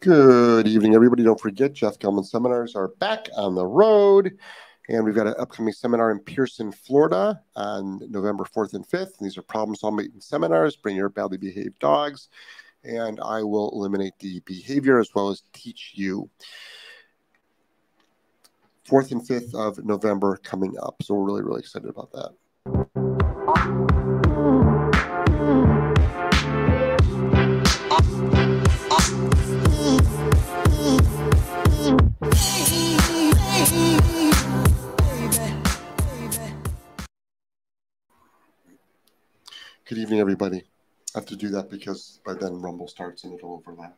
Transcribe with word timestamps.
Good 0.00 0.68
evening, 0.68 0.94
everybody. 0.94 1.24
Don't 1.24 1.40
forget, 1.40 1.72
Jeff 1.72 1.98
Gellman 1.98 2.24
seminars 2.24 2.76
are 2.76 2.86
back 2.86 3.28
on 3.36 3.56
the 3.56 3.66
road. 3.66 4.38
And 4.88 5.04
we've 5.04 5.14
got 5.14 5.26
an 5.26 5.34
upcoming 5.40 5.72
seminar 5.72 6.12
in 6.12 6.20
Pearson, 6.20 6.70
Florida 6.70 7.42
on 7.56 8.00
November 8.08 8.44
4th 8.44 8.74
and 8.74 8.86
5th. 8.86 9.18
And 9.18 9.26
these 9.26 9.36
are 9.36 9.42
problem 9.42 9.74
solving 9.74 10.12
seminars. 10.20 10.76
Bring 10.76 10.94
your 10.94 11.08
badly 11.08 11.36
behaved 11.36 11.80
dogs. 11.80 12.28
And 12.84 13.18
I 13.18 13.42
will 13.42 13.72
eliminate 13.72 14.16
the 14.20 14.38
behavior 14.46 15.00
as 15.00 15.10
well 15.16 15.30
as 15.30 15.42
teach 15.52 15.94
you. 15.96 16.30
4th 18.88 19.10
and 19.10 19.20
5th 19.20 19.52
of 19.52 19.84
November 19.84 20.36
coming 20.44 20.76
up. 20.80 21.02
So 21.02 21.14
we're 21.14 21.26
really, 21.26 21.42
really 21.42 21.58
excited 21.58 21.88
about 21.88 22.12
that. 22.12 22.30
Good 39.88 39.96
evening, 39.96 40.20
everybody. 40.20 40.58
I 41.14 41.18
have 41.18 41.24
to 41.28 41.34
do 41.34 41.48
that 41.48 41.70
because 41.70 42.20
by 42.22 42.34
then 42.34 42.60
Rumble 42.60 42.88
starts 42.88 43.24
and 43.24 43.32
it'll 43.32 43.54
overlap. 43.54 43.96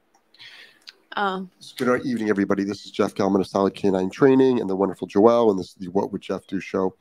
Oh, 1.16 1.48
Good 1.76 2.06
evening, 2.06 2.30
everybody. 2.30 2.62
This 2.62 2.84
is 2.84 2.92
Jeff 2.92 3.12
Gellman 3.12 3.40
of 3.40 3.48
Solid 3.48 3.74
K9 3.74 4.12
Training 4.12 4.60
and 4.60 4.70
the 4.70 4.76
wonderful 4.76 5.08
Joelle, 5.08 5.50
and 5.50 5.58
this 5.58 5.70
is 5.70 5.74
the 5.74 5.88
What 5.88 6.12
Would 6.12 6.20
Jeff 6.20 6.46
Do 6.46 6.60
show. 6.60 6.94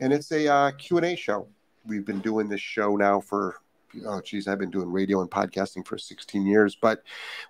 And 0.00 0.12
it's 0.12 0.32
a 0.32 0.48
uh, 0.48 0.72
Q&A 0.72 1.14
show. 1.14 1.46
We've 1.86 2.04
been 2.04 2.18
doing 2.18 2.48
this 2.48 2.60
show 2.60 2.96
now 2.96 3.20
for, 3.20 3.60
oh, 4.04 4.20
geez, 4.20 4.48
I've 4.48 4.58
been 4.58 4.72
doing 4.72 4.90
radio 4.90 5.20
and 5.20 5.30
podcasting 5.30 5.86
for 5.86 5.96
16 5.96 6.44
years, 6.44 6.74
but 6.74 7.04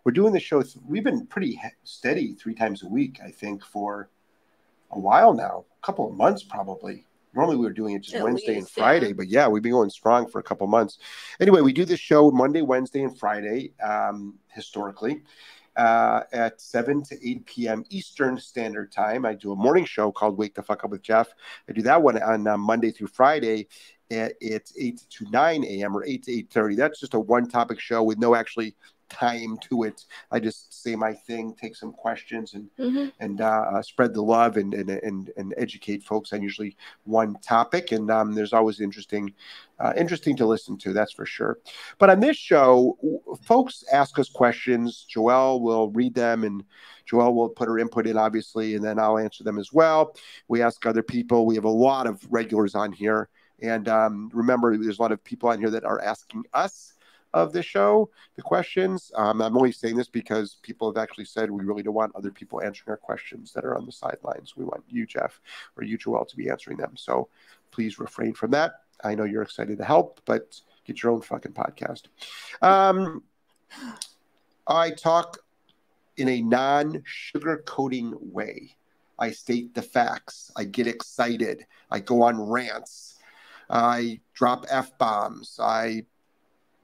we're 0.05 0.13
doing 0.13 0.35
this 0.35 0.43
show. 0.43 0.63
We've 0.87 1.03
been 1.03 1.27
pretty 1.27 1.59
steady 1.85 2.35
three 2.35 2.55
times 2.55 2.83
a 2.83 2.89
week, 2.89 3.21
I 3.25 3.31
think, 3.31 3.65
for 3.65 4.11
a 4.91 4.99
while 4.99 5.33
now, 5.33 5.65
a 5.83 5.87
couple 5.87 6.07
of 6.07 6.15
months 6.15 6.43
probably. 6.43 7.07
Normally 7.35 7.57
we 7.57 7.67
were 7.67 7.73
doing 7.73 7.95
it 7.95 8.03
just 8.03 8.17
At 8.17 8.23
Wednesday 8.23 8.55
and 8.55 8.63
least, 8.63 8.77
yeah. 8.77 8.83
Friday, 8.83 9.13
but 9.13 9.29
yeah, 9.29 9.49
we've 9.49 9.63
been 9.63 9.73
going 9.73 9.91
strong 9.91 10.29
for 10.29 10.39
a 10.39 10.43
couple 10.43 10.67
months. 10.67 10.99
Anyway, 11.41 11.61
we 11.61 11.73
do 11.73 11.85
this 11.85 12.01
show 12.01 12.31
Monday, 12.31 12.63
Wednesday, 12.63 13.03
and 13.03 13.19
Friday 13.19 13.73
um, 13.83 14.35
historically 14.53 15.23
uh, 15.77 16.21
at 16.33 16.61
7 16.61 17.03
to 17.05 17.29
8 17.29 17.47
p.m. 17.47 17.85
Eastern 17.91 18.39
Standard 18.39 18.93
Time. 18.93 19.25
I 19.25 19.35
do 19.35 19.53
a 19.53 19.57
morning 19.57 19.85
show 19.85 20.13
called 20.13 20.39
Wake 20.39 20.55
the 20.55 20.63
Fuck 20.63 20.85
Up 20.85 20.91
with 20.91 21.03
Jeff. 21.03 21.29
I 21.69 21.73
do 21.73 21.83
that 21.83 22.03
one 22.03 22.21
on 22.23 22.47
uh, 22.47 22.57
Monday 22.57 22.91
through 22.91 23.09
Friday. 23.09 23.69
At, 24.11 24.35
it's 24.41 24.75
8 24.79 25.03
to 25.11 25.31
9 25.31 25.65
a.m. 25.65 25.97
or 25.97 26.05
8 26.05 26.23
to 26.25 26.31
8.30. 26.31 26.77
That's 26.77 27.01
just 27.01 27.15
a 27.15 27.21
one-topic 27.21 27.81
show 27.81 28.03
with 28.03 28.19
no 28.19 28.35
actually 28.35 28.77
time 29.09 29.59
to 29.69 29.85
it. 29.85 30.05
I 30.31 30.41
just 30.41 30.83
say 30.83 30.97
my 30.97 31.13
thing, 31.13 31.55
take 31.55 31.77
some 31.77 31.93
questions, 31.93 32.55
and 32.55 32.69
mhm. 32.79 33.13
and 33.21 33.41
uh, 33.41 33.65
uh, 33.75 33.83
spread 33.83 34.15
the 34.15 34.23
love 34.23 34.57
and, 34.57 34.75
and 34.75 34.91
and 34.91 35.31
and 35.37 35.55
educate 35.57 36.03
folks 36.03 36.33
on 36.33 36.43
usually 36.43 36.77
one 37.05 37.37
topic. 37.43 37.93
And 37.93 38.11
um, 38.11 38.33
there's 38.33 38.53
always 38.53 38.81
interesting, 38.81 39.33
uh, 39.79 39.93
interesting 39.97 40.37
to 40.37 40.47
listen 40.47 40.79
to. 40.79 40.93
That's 40.93 41.13
for 41.13 41.27
sure. 41.27 41.59
But 41.99 42.11
on 42.11 42.21
this 42.21 42.37
show, 42.37 42.99
folks 43.43 43.85
ask 43.93 44.19
us 44.19 44.29
questions. 44.29 45.07
Joelle 45.15 45.61
will 45.61 45.91
read 45.91 46.15
them, 46.15 46.45
and 46.45 46.65
Joelle 47.11 47.35
will 47.35 47.49
put 47.49 47.69
her 47.69 47.79
input 47.79 48.07
in, 48.07 48.17
obviously, 48.17 48.75
and 48.75 48.85
then 48.85 48.99
I'll 48.99 49.19
answer 49.19 49.45
them 49.45 49.59
as 49.59 49.73
well. 49.73 50.17
We 50.49 50.63
ask 50.63 50.85
other 50.87 51.03
people. 51.03 51.47
We 51.47 51.55
have 51.57 51.65
a 51.65 51.69
lot 51.69 52.07
of 52.07 52.27
regulars 52.31 52.75
on 52.75 52.93
here, 52.93 53.29
and 53.61 53.89
um, 53.89 54.31
remember, 54.33 54.77
there's 54.77 54.99
a 54.99 55.03
lot 55.03 55.13
of 55.13 55.23
people 55.23 55.49
on 55.49 55.59
here 55.59 55.71
that 55.71 55.85
are 55.85 56.01
asking 56.03 56.45
us 56.53 56.94
of 57.35 57.53
the 57.53 57.63
show 57.63 58.09
the 58.37 58.43
questions. 58.43 59.13
Um, 59.17 59.43
I'm 59.43 59.57
only 59.57 59.73
saying 59.73 59.97
this 59.97 60.09
because 60.09 60.57
people 60.63 60.91
have 60.91 61.03
actually 61.03 61.27
said 61.27 61.51
we 61.51 61.65
really 61.65 61.83
don't 61.83 61.95
want 61.95 62.15
other 62.15 62.31
people 62.31 62.63
answering 62.63 62.93
our 62.93 62.97
questions 62.97 63.53
that 63.53 63.65
are 63.65 63.77
on 63.77 63.85
the 63.85 63.93
sidelines. 63.93 64.57
We 64.57 64.65
want 64.65 64.85
you, 64.89 65.05
Jeff, 65.05 65.41
or 65.77 65.85
you, 65.85 65.99
Joel, 65.99 66.25
to 66.25 66.37
be 66.37 66.49
answering 66.49 66.79
them. 66.79 66.97
So 66.97 67.29
please 67.73 67.99
refrain 67.99 68.33
from 68.33 68.53
that. 68.53 68.81
I 69.03 69.15
know 69.15 69.25
you're 69.25 69.43
excited 69.43 69.77
to 69.79 69.85
help, 69.85 70.21
but 70.25 70.61
get 70.87 71.03
your 71.03 71.13
own 71.13 71.21
fucking 71.21 71.53
podcast. 71.53 72.03
Um, 72.63 73.25
I 74.67 74.91
talk 74.91 75.39
in 76.17 76.29
a 76.29 76.41
non 76.41 77.03
sugarcoating 77.03 78.13
way. 78.21 78.77
I 79.19 79.33
state 79.33 79.75
the 79.75 79.83
facts. 79.83 80.51
I 80.57 80.65
get 80.65 80.87
excited. 80.87 81.67
I 81.91 82.01
go 82.01 82.23
on 82.23 82.41
rants. 82.41 83.19
I 83.69 84.21
drop 84.35 84.67
f 84.71 84.97
bombs. 84.99 85.59
I 85.61 86.05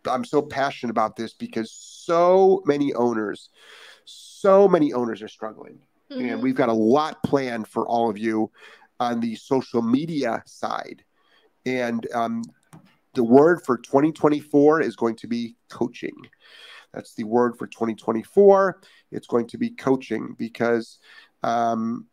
I'm 0.06 0.24
so 0.24 0.42
passionate 0.42 0.90
about 0.90 1.16
this 1.16 1.34
because 1.34 1.72
so 1.72 2.62
many 2.66 2.92
owners, 2.94 3.50
so 4.04 4.68
many 4.68 4.92
owners 4.92 5.22
are 5.22 5.28
struggling. 5.28 5.78
And 6.10 6.38
Mhm. 6.38 6.42
we've 6.42 6.56
got 6.56 6.68
a 6.68 6.74
lot 6.74 7.22
planned 7.22 7.68
for 7.68 7.86
all 7.86 8.10
of 8.10 8.18
you 8.18 8.50
on 8.98 9.20
the 9.20 9.36
social 9.36 9.80
media 9.80 10.42
side. 10.46 11.04
And 11.64 12.06
um, 12.12 12.42
the 13.14 13.24
word 13.24 13.62
for 13.64 13.78
2024 13.78 14.80
is 14.80 14.96
going 14.96 15.16
to 15.16 15.26
be 15.28 15.56
coaching. 15.68 16.14
That's 16.92 17.14
the 17.14 17.24
word 17.24 17.56
for 17.56 17.66
2024. 17.66 18.80
It's 19.12 19.26
going 19.26 19.46
to 19.48 19.58
be 19.58 19.70
coaching 19.70 20.34
because 20.38 20.98
um, 21.42 22.06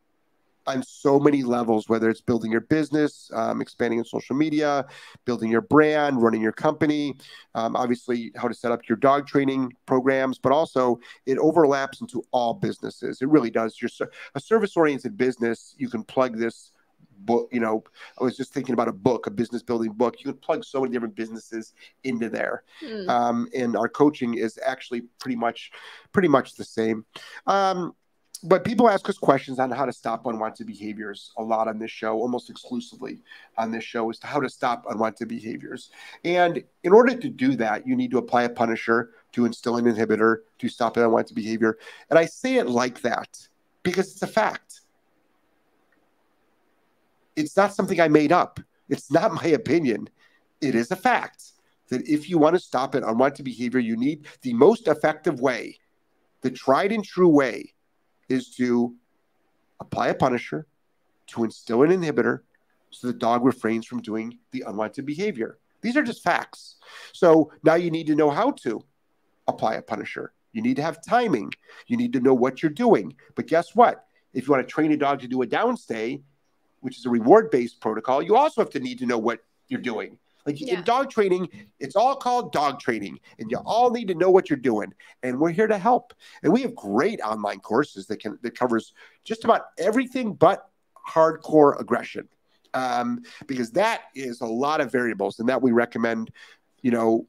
on 0.67 0.83
so 0.83 1.19
many 1.19 1.43
levels, 1.43 1.89
whether 1.89 2.09
it's 2.09 2.21
building 2.21 2.51
your 2.51 2.61
business, 2.61 3.31
um, 3.33 3.61
expanding 3.61 3.99
in 3.99 4.05
social 4.05 4.35
media, 4.35 4.85
building 5.25 5.49
your 5.49 5.61
brand, 5.61 6.21
running 6.21 6.41
your 6.41 6.51
company, 6.51 7.15
um, 7.55 7.75
obviously 7.75 8.31
how 8.35 8.47
to 8.47 8.53
set 8.53 8.71
up 8.71 8.87
your 8.87 8.97
dog 8.97 9.25
training 9.25 9.73
programs, 9.85 10.37
but 10.37 10.51
also 10.51 10.99
it 11.25 11.37
overlaps 11.37 12.01
into 12.01 12.23
all 12.31 12.53
businesses. 12.53 13.21
It 13.21 13.29
really 13.29 13.49
does. 13.49 13.81
You're 13.81 13.89
a 14.35 14.39
service-oriented 14.39 15.17
business. 15.17 15.73
You 15.77 15.89
can 15.89 16.03
plug 16.03 16.37
this 16.37 16.71
book. 17.19 17.49
You 17.51 17.59
know, 17.59 17.83
I 18.19 18.23
was 18.23 18.37
just 18.37 18.53
thinking 18.53 18.73
about 18.73 18.87
a 18.87 18.93
book, 18.93 19.25
a 19.27 19.31
business 19.31 19.63
building 19.63 19.91
book. 19.93 20.15
You 20.19 20.31
can 20.31 20.39
plug 20.39 20.63
so 20.63 20.81
many 20.81 20.91
different 20.91 21.15
businesses 21.15 21.73
into 22.03 22.29
there. 22.29 22.63
Mm. 22.83 23.09
Um, 23.09 23.47
and 23.55 23.75
our 23.75 23.89
coaching 23.89 24.35
is 24.35 24.59
actually 24.65 25.01
pretty 25.19 25.35
much, 25.35 25.71
pretty 26.11 26.27
much 26.27 26.55
the 26.55 26.63
same. 26.63 27.05
Um, 27.47 27.93
but 28.43 28.63
people 28.63 28.89
ask 28.89 29.07
us 29.09 29.17
questions 29.17 29.59
on 29.59 29.71
how 29.71 29.85
to 29.85 29.93
stop 29.93 30.25
unwanted 30.25 30.67
behaviors 30.67 31.31
a 31.37 31.43
lot 31.43 31.67
on 31.67 31.79
this 31.79 31.91
show, 31.91 32.19
almost 32.19 32.49
exclusively 32.49 33.19
on 33.57 33.71
this 33.71 33.83
show, 33.83 34.09
is 34.09 34.19
to 34.19 34.27
how 34.27 34.39
to 34.39 34.49
stop 34.49 34.85
unwanted 34.89 35.27
behaviors. 35.27 35.89
And 36.23 36.63
in 36.83 36.93
order 36.93 37.15
to 37.15 37.29
do 37.29 37.55
that, 37.55 37.87
you 37.87 37.95
need 37.95 38.11
to 38.11 38.17
apply 38.17 38.43
a 38.43 38.49
punisher 38.49 39.11
to 39.33 39.45
instill 39.45 39.77
an 39.77 39.85
inhibitor 39.85 40.39
to 40.59 40.69
stop 40.69 40.97
an 40.97 41.03
unwanted 41.03 41.35
behavior. 41.35 41.77
And 42.09 42.19
I 42.19 42.25
say 42.25 42.55
it 42.55 42.67
like 42.67 43.01
that 43.01 43.47
because 43.83 44.11
it's 44.11 44.21
a 44.21 44.27
fact. 44.27 44.81
It's 47.35 47.55
not 47.55 47.73
something 47.73 48.01
I 48.01 48.07
made 48.07 48.31
up. 48.31 48.59
It's 48.89 49.11
not 49.11 49.33
my 49.33 49.45
opinion. 49.47 50.09
It 50.59 50.75
is 50.75 50.91
a 50.91 50.95
fact 50.95 51.53
that 51.89 52.07
if 52.07 52.29
you 52.29 52.37
want 52.37 52.55
to 52.55 52.59
stop 52.59 52.95
an 52.95 53.03
unwanted 53.03 53.45
behavior, 53.45 53.79
you 53.79 53.95
need 53.95 54.27
the 54.41 54.53
most 54.53 54.87
effective 54.87 55.39
way, 55.39 55.77
the 56.41 56.51
tried 56.51 56.91
and 56.91 57.03
true 57.03 57.29
way 57.29 57.73
is 58.29 58.49
to 58.55 58.95
apply 59.79 60.07
a 60.09 60.13
punisher, 60.13 60.67
to 61.27 61.43
instill 61.43 61.83
an 61.83 61.91
inhibitor, 61.91 62.41
so 62.89 63.07
the 63.07 63.13
dog 63.13 63.45
refrains 63.45 63.85
from 63.85 64.01
doing 64.01 64.37
the 64.51 64.63
unwanted 64.65 65.05
behavior. 65.05 65.57
These 65.81 65.97
are 65.97 66.03
just 66.03 66.23
facts. 66.23 66.77
So 67.13 67.51
now 67.63 67.75
you 67.75 67.91
need 67.91 68.07
to 68.07 68.15
know 68.15 68.29
how 68.29 68.51
to 68.63 68.83
apply 69.47 69.75
a 69.75 69.81
punisher. 69.81 70.33
You 70.53 70.61
need 70.61 70.77
to 70.77 70.81
have 70.81 71.05
timing. 71.05 71.53
You 71.87 71.97
need 71.97 72.13
to 72.13 72.19
know 72.19 72.33
what 72.33 72.63
you're 72.63 72.71
doing. 72.71 73.15
But 73.35 73.47
guess 73.47 73.75
what? 73.75 74.05
If 74.33 74.47
you 74.47 74.53
want 74.53 74.67
to 74.67 74.71
train 74.71 74.91
a 74.91 74.97
dog 74.97 75.19
to 75.21 75.27
do 75.27 75.41
a 75.41 75.47
downstay, 75.47 76.21
which 76.81 76.97
is 76.97 77.05
a 77.05 77.09
reward 77.09 77.51
based 77.51 77.79
protocol, 77.81 78.21
you 78.21 78.35
also 78.35 78.61
have 78.61 78.69
to 78.71 78.79
need 78.79 78.99
to 78.99 79.05
know 79.05 79.17
what 79.17 79.39
you're 79.67 79.81
doing. 79.81 80.17
Like 80.47 80.61
Yeah. 80.61 80.77
in 80.77 80.83
dog 80.83 81.09
training, 81.09 81.49
it's 81.79 81.97
all 81.97 82.15
called 82.15 82.53
dog 82.53 82.79
training, 82.79 83.19
and 83.37 83.51
you 83.51 83.57
all 83.65 83.91
need 83.91 84.07
to 84.07 84.15
know 84.15 84.31
what 84.31 84.49
you're 84.49 84.57
doing. 84.57 84.93
And 85.21 85.39
we're 85.39 85.51
here 85.51 85.67
to 85.67 85.77
help. 85.77 86.13
And 86.41 86.53
we 86.53 86.61
have 86.61 86.73
great 86.73 87.19
online 87.19 87.59
courses 87.59 88.07
that 88.07 88.21
can 88.21 88.39
that 88.41 88.57
covers 88.57 88.93
just 89.25 89.43
about 89.43 89.63
everything 89.77 90.33
but 90.33 90.69
hardcore 91.07 91.79
aggression, 91.79 92.29
um, 92.73 93.23
because 93.45 93.71
that 93.71 94.03
is 94.15 94.39
a 94.39 94.45
lot 94.45 94.79
of 94.79 94.91
variables, 94.91 95.39
and 95.39 95.49
that 95.49 95.61
we 95.61 95.71
recommend. 95.73 96.31
You 96.81 96.91
know, 96.91 97.27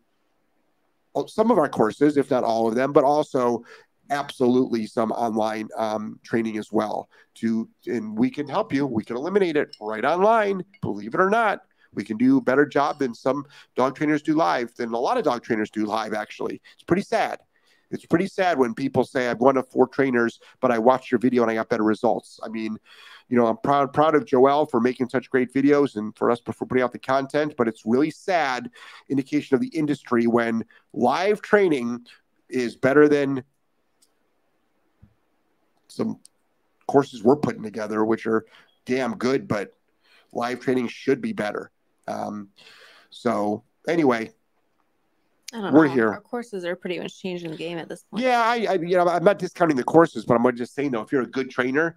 some 1.27 1.51
of 1.51 1.59
our 1.59 1.69
courses, 1.69 2.17
if 2.17 2.31
not 2.31 2.45
all 2.45 2.69
of 2.69 2.77
them, 2.77 2.93
but 2.93 3.03
also 3.03 3.65
absolutely 4.11 4.87
some 4.87 5.11
online 5.13 5.69
um, 5.77 6.21
training 6.23 6.57
as 6.59 6.71
well. 6.71 7.09
To 7.37 7.69
and 7.87 8.17
we 8.17 8.31
can 8.31 8.47
help 8.47 8.73
you. 8.73 8.87
We 8.87 9.03
can 9.03 9.17
eliminate 9.17 9.57
it 9.57 9.77
right 9.81 10.05
online. 10.05 10.65
Believe 10.83 11.15
it 11.15 11.21
or 11.21 11.31
not, 11.31 11.63
we 11.95 12.05
can 12.05 12.17
do 12.17 12.39
a 12.39 12.41
better 12.41 12.67
job 12.67 12.99
than 12.99 13.15
some 13.15 13.45
dog 13.77 13.97
trainers 13.97 14.23
do 14.23 14.35
live. 14.35 14.75
Than 14.75 14.93
a 14.93 14.99
lot 14.99 15.19
of 15.19 15.25
dog 15.25 15.43
trainers 15.43 15.71
do 15.71 15.85
live. 15.87 16.15
Actually, 16.15 16.61
it's 16.75 16.85
pretty 16.85 17.03
sad. 17.03 17.41
It's 17.91 18.05
pretty 18.05 18.27
sad 18.27 18.59
when 18.59 18.75
people 18.75 19.05
say 19.05 19.29
I've 19.29 19.41
one 19.41 19.57
of 19.57 19.67
four 19.69 19.89
trainers, 19.89 20.41
but 20.61 20.71
I 20.71 20.79
watched 20.79 21.11
your 21.11 21.19
video 21.19 21.43
and 21.43 21.51
I 21.51 21.55
got 21.55 21.71
better 21.71 21.85
results. 21.85 22.39
I 22.43 22.49
mean, 22.49 22.77
you 23.29 23.37
know, 23.37 23.47
I'm 23.47 23.57
proud 23.59 23.93
proud 23.93 24.15
of 24.15 24.25
Joelle 24.25 24.71
for 24.71 24.81
making 24.81 25.09
such 25.09 25.31
great 25.31 25.53
videos 25.53 25.97
and 25.97 26.17
for 26.17 26.31
us 26.31 26.41
for 26.41 26.67
putting 26.67 26.83
out 26.83 26.93
the 26.93 26.99
content. 26.99 27.55
But 27.57 27.69
it's 27.69 27.83
really 27.87 28.11
sad 28.11 28.71
indication 29.09 29.55
of 29.55 29.61
the 29.61 29.69
industry 29.69 30.27
when 30.27 30.65
live 30.93 31.41
training 31.41 32.07
is 32.49 32.77
better 32.77 33.09
than 33.09 33.43
some 35.89 36.19
courses 36.87 37.23
we're 37.23 37.37
putting 37.37 37.63
together, 37.63 38.05
which 38.05 38.27
are 38.27 38.45
damn 38.85 39.17
good, 39.17 39.49
but 39.49 39.75
live 40.33 40.61
training 40.61 40.89
should 40.89 41.21
be 41.21 41.33
better. 41.33 41.71
Um, 42.09 42.49
so 43.11 43.63
anyway, 43.87 44.33
we're 45.53 45.87
know. 45.87 45.93
here. 45.95 46.13
Our 46.13 46.21
courses 46.21 46.65
are 46.65 46.77
pretty 46.77 46.99
much 46.99 47.21
changing 47.21 47.51
the 47.51 47.57
game 47.57 47.79
at 47.79 47.89
this 47.89 48.05
point. 48.05 48.23
Yeah, 48.25 48.43
I, 48.43 48.67
I 48.71 48.75
you 48.75 48.97
know 48.97 49.09
I'm 49.09 49.25
not 49.25 49.39
discounting 49.39 49.77
the 49.77 49.85
courses, 49.85 50.25
but 50.25 50.35
I'm 50.35 50.57
just 50.57 50.75
saying 50.75 50.91
though, 50.93 51.03
if 51.03 51.13
you're 51.13 51.23
a 51.23 51.27
good 51.27 51.51
trainer, 51.51 51.97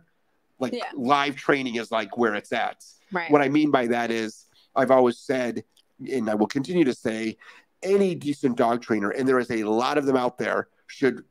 like 0.60 0.74
Yeah. 0.74 0.84
live 0.96 1.36
training 1.36 1.76
is 1.76 1.92
like 1.92 2.18
where 2.18 2.36
it's 2.36 2.52
at. 2.52 2.84
Right. 3.12 3.30
What 3.32 3.42
I 3.42 3.50
mean 3.50 3.72
by 3.72 3.88
that 3.88 4.12
is 4.12 4.46
I've 4.76 4.92
always 4.92 5.18
said, 5.18 5.64
and 6.12 6.30
I 6.30 6.36
will 6.36 6.48
continue 6.48 6.86
to 6.86 6.94
say, 6.94 7.38
any 7.84 8.16
decent 8.16 8.58
dog 8.58 8.82
trainer, 8.82 9.10
and 9.10 9.28
there 9.28 9.40
is 9.40 9.52
a 9.52 9.64
lot 9.64 9.98
of 9.98 10.06
them 10.06 10.16
out 10.16 10.38
there, 10.38 10.68
should 10.88 11.24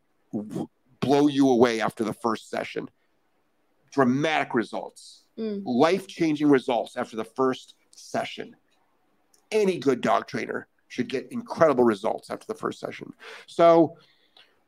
blow 1.00 1.28
you 1.28 1.48
away 1.48 1.80
after 1.80 2.04
the 2.04 2.12
first 2.12 2.50
session. 2.50 2.88
Dramatic 3.92 4.54
results, 4.54 5.24
Mm. 5.38 5.62
life 5.64 6.06
changing 6.06 6.48
results 6.50 6.96
after 6.96 7.16
the 7.16 7.24
first 7.24 7.74
session. 7.92 8.56
Any 9.50 9.78
good 9.78 10.00
dog 10.00 10.26
trainer 10.26 10.68
should 10.88 11.08
get 11.08 11.30
incredible 11.30 11.84
results 11.84 12.30
after 12.30 12.46
the 12.46 12.54
first 12.54 12.80
session. 12.80 13.12
So 13.46 13.96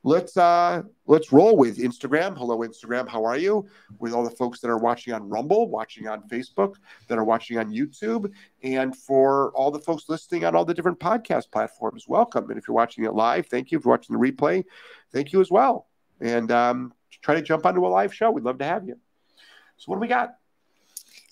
let's 0.05 0.37
uh 0.37 0.82
let's 1.06 1.32
roll 1.32 1.56
with 1.56 1.79
Instagram. 1.79 2.37
Hello 2.37 2.58
Instagram, 2.58 3.08
how 3.08 3.25
are 3.25 3.37
you? 3.37 3.67
With 3.99 4.12
all 4.12 4.25
the 4.25 4.31
folks 4.31 4.61
that 4.61 4.69
are 4.69 4.79
watching 4.79 5.14
on 5.14 5.29
Rumble, 5.29 5.69
watching 5.69 6.08
on 6.08 6.23
Facebook, 6.29 6.76
that 7.08 7.19
are 7.19 7.25
watching 7.25 7.58
on 7.58 7.73
YouTube, 7.73 8.32
and 8.62 8.96
for 8.96 9.52
all 9.52 9.70
the 9.70 9.79
folks 9.79 10.05
listening 10.08 10.44
on 10.44 10.56
all 10.56 10.64
the 10.64 10.75
different 10.75 10.99
podcast 10.99 11.50
platforms, 11.50 12.06
welcome. 12.08 12.50
And 12.50 12.58
if 12.58 12.67
you're 12.67 12.75
watching 12.75 13.05
it 13.05 13.14
live, 13.14 13.46
thank 13.46 13.70
you. 13.70 13.78
If 13.78 13.85
you're 13.85 13.93
watching 13.93 14.19
the 14.19 14.32
replay, 14.32 14.64
thank 15.12 15.32
you 15.32 15.40
as 15.40 15.50
well. 15.50 15.88
And 16.20 16.50
um, 16.50 16.93
try 17.20 17.35
to 17.35 17.43
jump 17.43 17.67
onto 17.67 17.87
a 17.87 17.88
live 17.88 18.14
show. 18.14 18.31
We'd 18.31 18.44
love 18.44 18.58
to 18.58 18.64
have 18.64 18.87
you. 18.87 18.99
So 19.76 19.90
what 19.90 19.96
do 19.96 20.00
we 20.00 20.08
got? 20.08 20.35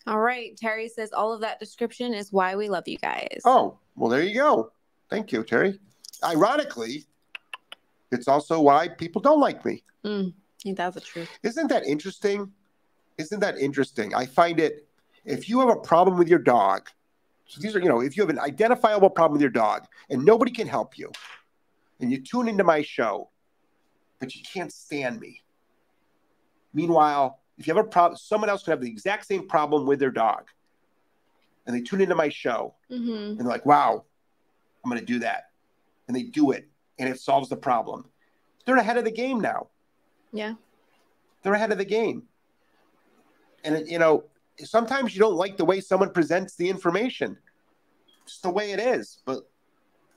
All 0.07 0.21
right. 0.21 0.57
Terry 0.57 0.89
says 0.89 1.13
all 1.13 1.33
of 1.33 1.41
that 1.41 1.61
description 1.61 2.15
is 2.15 2.33
why 2.33 2.57
we 2.57 2.69
love 2.69 2.87
you 2.87 2.99
guys. 2.99 3.41
Oh, 3.45 3.79
well, 3.97 4.11
there 4.11 4.23
you 4.23 4.35
go. 4.35 4.73
Thank 5.09 5.33
you, 5.33 5.43
Terry. 5.45 5.79
Ironically, 6.25 7.05
it's 8.13 8.29
also 8.29 8.61
why 8.61 8.89
people 8.89 9.21
don't 9.21 9.41
like 9.41 9.65
me. 9.65 9.83
Mm, 10.05 10.33
that's 10.65 10.95
the 10.95 11.01
truth. 11.01 11.31
Isn't 11.43 11.69
that 11.69 11.85
interesting? 11.87 12.51
Isn't 13.19 13.41
that 13.41 13.59
interesting? 13.59 14.15
I 14.15 14.27
find 14.27 14.59
it, 14.59 14.87
if 15.25 15.49
you 15.49 15.61
have 15.61 15.69
a 15.69 15.77
problem 15.77 16.17
with 16.19 16.29
your 16.29 16.39
dog, 16.39 16.89
so 17.47 17.61
these 17.61 17.75
are, 17.75 17.81
you 17.81 17.89
know, 17.89 18.01
if 18.01 18.17
you 18.17 18.23
have 18.23 18.31
an 18.31 18.39
identifiable 18.39 19.11
problem 19.11 19.33
with 19.33 19.43
your 19.43 19.51
dog 19.51 19.87
and 20.09 20.25
nobody 20.25 20.53
can 20.53 20.69
help 20.69 20.97
you, 20.97 21.11
and 22.01 22.11
you 22.11 22.23
tune 22.23 22.49
into 22.49 22.65
my 22.65 22.81
show, 22.81 23.29
but 24.21 24.35
you 24.35 24.43
can't 24.43 24.73
stand 24.73 25.21
me. 25.21 25.43
Meanwhile, 26.73 27.40
if 27.61 27.67
you 27.67 27.75
have 27.75 27.85
a 27.85 27.89
problem, 27.89 28.17
someone 28.17 28.49
else 28.49 28.63
could 28.63 28.71
have 28.71 28.81
the 28.81 28.89
exact 28.89 29.27
same 29.27 29.47
problem 29.47 29.87
with 29.87 30.01
their 30.01 30.11
dog, 30.11 30.49
and 31.67 31.77
they 31.77 31.83
tune 31.83 32.01
into 32.01 32.15
my 32.15 32.31
show, 32.31 32.75
hmm 32.89 33.11
and 33.11 33.39
they're 33.39 33.47
like, 33.47 33.67
wow, 33.67 34.03
I'm 34.83 34.91
going 34.91 34.99
to 34.99 35.07
do 35.07 35.19
that. 35.19 35.51
And 36.09 36.17
they 36.17 36.23
do 36.23 36.53
it, 36.53 36.67
and 36.99 37.07
it 37.07 37.21
solves 37.21 37.51
the 37.51 37.57
problem. 37.57 38.07
They're 38.65 38.79
ahead 38.79 38.97
of 38.97 39.05
the 39.05 39.11
game 39.11 39.41
now. 39.41 39.69
Yeah. 40.33 40.55
They're 41.43 41.53
ahead 41.53 41.71
of 41.71 41.79
the 41.79 41.85
game. 41.85 42.23
And, 43.63 43.77
it, 43.77 43.89
you 43.89 43.99
know, 43.99 44.25
sometimes 44.59 45.15
you 45.15 45.21
don't 45.21 45.35
like 45.35 45.59
the 45.59 45.65
way 45.65 45.81
someone 45.81 46.11
presents 46.11 46.57
the 46.57 46.69
information. 46.69 47.37
It's 48.25 48.39
the 48.39 48.51
way 48.51 48.73
it 48.73 48.81
is. 48.81 49.19
But 49.27 49.49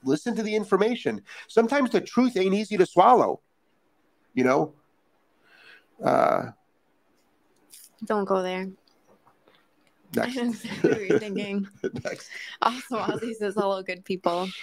listen 0.02 0.34
to 0.36 0.42
the 0.42 0.54
information. 0.54 1.22
Sometimes 1.48 1.90
the 1.90 2.00
truth 2.00 2.36
ain't 2.38 2.54
easy 2.54 2.78
to 2.78 2.86
swallow. 2.86 3.40
You 4.32 4.44
know? 4.44 4.74
Uh, 6.02 6.50
Don't 8.04 8.24
go 8.24 8.42
there. 8.42 8.68
I 10.16 10.26
next. 10.26 10.34
didn't 10.34 10.52
see 10.54 10.68
what 10.68 11.00
you're 11.00 11.18
thinking. 11.18 11.66
next. 12.04 12.28
Also, 12.62 12.98
Ozzy 12.98 13.34
says 13.34 13.54
hello, 13.54 13.82
good 13.82 14.04
people. 14.04 14.48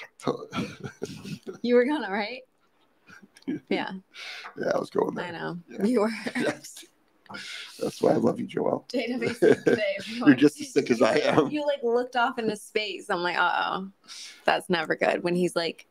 You 1.63 1.75
were 1.75 1.85
gonna, 1.85 2.09
right? 2.09 2.41
Yeah, 3.45 3.91
yeah, 4.57 4.71
I 4.73 4.79
was 4.79 4.89
going 4.89 5.13
there. 5.13 5.25
I 5.25 5.31
know. 5.31 5.57
Yeah. 5.69 5.85
You 5.85 6.01
were. 6.01 6.11
Next. 6.35 6.85
That's 7.79 8.01
why 8.01 8.11
I 8.11 8.15
love 8.15 8.39
you, 8.39 8.47
Joel. 8.47 8.85
You're 8.93 10.35
just 10.35 10.59
as 10.59 10.73
sick 10.73 10.89
as 10.89 11.01
I 11.01 11.17
am. 11.17 11.49
You 11.51 11.65
like 11.65 11.83
looked 11.83 12.15
off 12.15 12.39
into 12.39 12.55
space. 12.55 13.09
I'm 13.09 13.21
like, 13.21 13.37
uh 13.37 13.51
oh, 13.63 13.89
that's 14.45 14.69
never 14.69 14.95
good. 14.95 15.23
When 15.23 15.35
he's 15.35 15.55
like, 15.55 15.85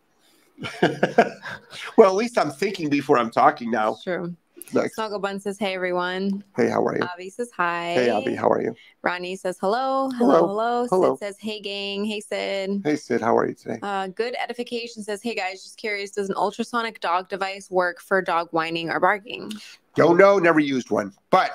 well, 1.97 2.09
at 2.09 2.15
least 2.15 2.39
I'm 2.39 2.51
thinking 2.51 2.89
before 2.89 3.19
I'm 3.19 3.31
talking 3.31 3.71
now. 3.71 3.97
true. 4.03 4.35
Next. 4.73 4.95
Snuggle 4.95 5.19
Bun 5.19 5.41
says, 5.41 5.59
hey 5.59 5.75
everyone. 5.75 6.45
Hey, 6.57 6.69
how 6.69 6.85
are 6.85 6.97
you? 6.97 7.03
Avi 7.03 7.31
says 7.31 7.51
hi. 7.57 7.93
Hey, 7.95 8.11
Abby, 8.11 8.35
how 8.35 8.49
are 8.49 8.63
you? 8.63 8.75
Ronnie 9.03 9.35
says 9.37 9.59
hello. 9.61 10.11
Hello. 10.11 10.47
Hello. 10.47 10.47
Hello. 10.47 10.87
Hello. 10.89 11.17
Sid 11.17 11.19
says, 11.19 11.37
hey 11.41 11.61
gang. 11.61 12.05
Hey 12.05 12.21
Sid. 12.21 12.83
Hey, 12.85 12.97
Sid, 12.97 13.21
how 13.21 13.37
are 13.37 13.49
you 13.49 13.55
today? 13.55 13.79
Uh, 13.83 14.07
good 14.09 14.37
edification 14.41 15.03
says, 15.03 15.23
hey 15.23 15.35
guys, 15.35 15.63
just 15.63 15.77
curious, 15.77 16.11
does 16.13 16.29
an 16.29 16.37
ultrasonic 16.37 17.01
dog 17.01 17.29
device 17.29 17.71
work 17.71 18.01
for 18.01 18.23
dog 18.23 18.49
whining 18.53 18.91
or 18.91 19.01
barking? 19.01 19.53
Don't 19.97 20.17
know, 20.17 20.39
never 20.39 20.61
used 20.61 20.91
one. 20.91 21.13
But 21.31 21.51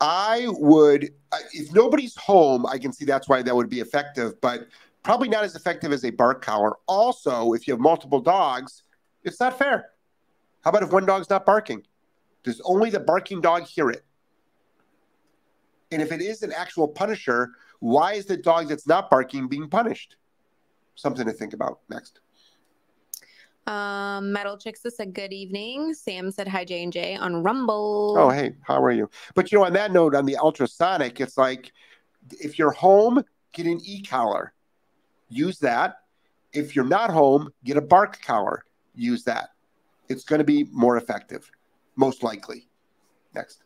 I 0.00 0.46
would, 0.48 1.10
if 1.52 1.72
nobody's 1.72 2.16
home, 2.16 2.66
I 2.66 2.78
can 2.78 2.92
see 2.92 3.04
that's 3.04 3.28
why 3.28 3.40
that 3.42 3.54
would 3.54 3.68
be 3.70 3.78
effective, 3.78 4.40
but 4.40 4.66
probably 5.04 5.28
not 5.28 5.44
as 5.44 5.54
effective 5.54 5.92
as 5.92 6.04
a 6.04 6.10
bark 6.10 6.44
collar. 6.44 6.72
Also, 6.88 7.52
if 7.52 7.68
you 7.68 7.74
have 7.74 7.80
multiple 7.80 8.20
dogs, 8.20 8.82
it's 9.22 9.38
not 9.38 9.56
fair. 9.56 9.90
How 10.62 10.70
about 10.70 10.82
if 10.82 10.92
one 10.92 11.06
dog's 11.06 11.30
not 11.30 11.44
barking? 11.44 11.84
Does 12.44 12.60
only 12.64 12.90
the 12.90 13.00
barking 13.00 13.40
dog 13.40 13.64
hear 13.64 13.90
it? 13.90 14.04
And 15.90 16.00
if 16.00 16.10
it 16.10 16.20
is 16.20 16.42
an 16.42 16.52
actual 16.52 16.88
punisher, 16.88 17.50
why 17.80 18.14
is 18.14 18.26
the 18.26 18.36
dog 18.36 18.68
that's 18.68 18.86
not 18.86 19.10
barking 19.10 19.48
being 19.48 19.68
punished? 19.68 20.16
Something 20.94 21.26
to 21.26 21.32
think 21.32 21.52
about. 21.52 21.80
Next. 21.88 22.20
Um, 23.66 24.32
Metal 24.32 24.56
Chicks 24.56 24.82
said, 24.88 25.14
good 25.14 25.32
evening. 25.32 25.94
Sam 25.94 26.30
said, 26.30 26.48
hi 26.48 26.64
J 26.64 26.82
and 26.82 26.92
J 26.92 27.16
on 27.16 27.42
Rumble. 27.42 28.16
Oh, 28.18 28.30
hey, 28.30 28.54
how 28.62 28.82
are 28.82 28.90
you? 28.90 29.08
But 29.34 29.52
you 29.52 29.58
know, 29.58 29.64
on 29.64 29.72
that 29.74 29.92
note, 29.92 30.14
on 30.14 30.26
the 30.26 30.36
ultrasonic, 30.36 31.20
it's 31.20 31.38
like 31.38 31.70
if 32.40 32.58
you're 32.58 32.72
home, 32.72 33.22
get 33.52 33.66
an 33.66 33.80
e 33.84 34.02
collar, 34.02 34.52
use 35.28 35.58
that. 35.60 35.98
If 36.52 36.74
you're 36.74 36.84
not 36.84 37.10
home, 37.10 37.52
get 37.64 37.76
a 37.76 37.80
bark 37.80 38.20
collar, 38.22 38.64
use 38.94 39.22
that. 39.24 39.50
It's 40.12 40.24
going 40.24 40.38
to 40.38 40.44
be 40.44 40.68
more 40.70 40.98
effective, 40.98 41.50
most 41.96 42.22
likely. 42.22 42.68
Next. 43.34 43.62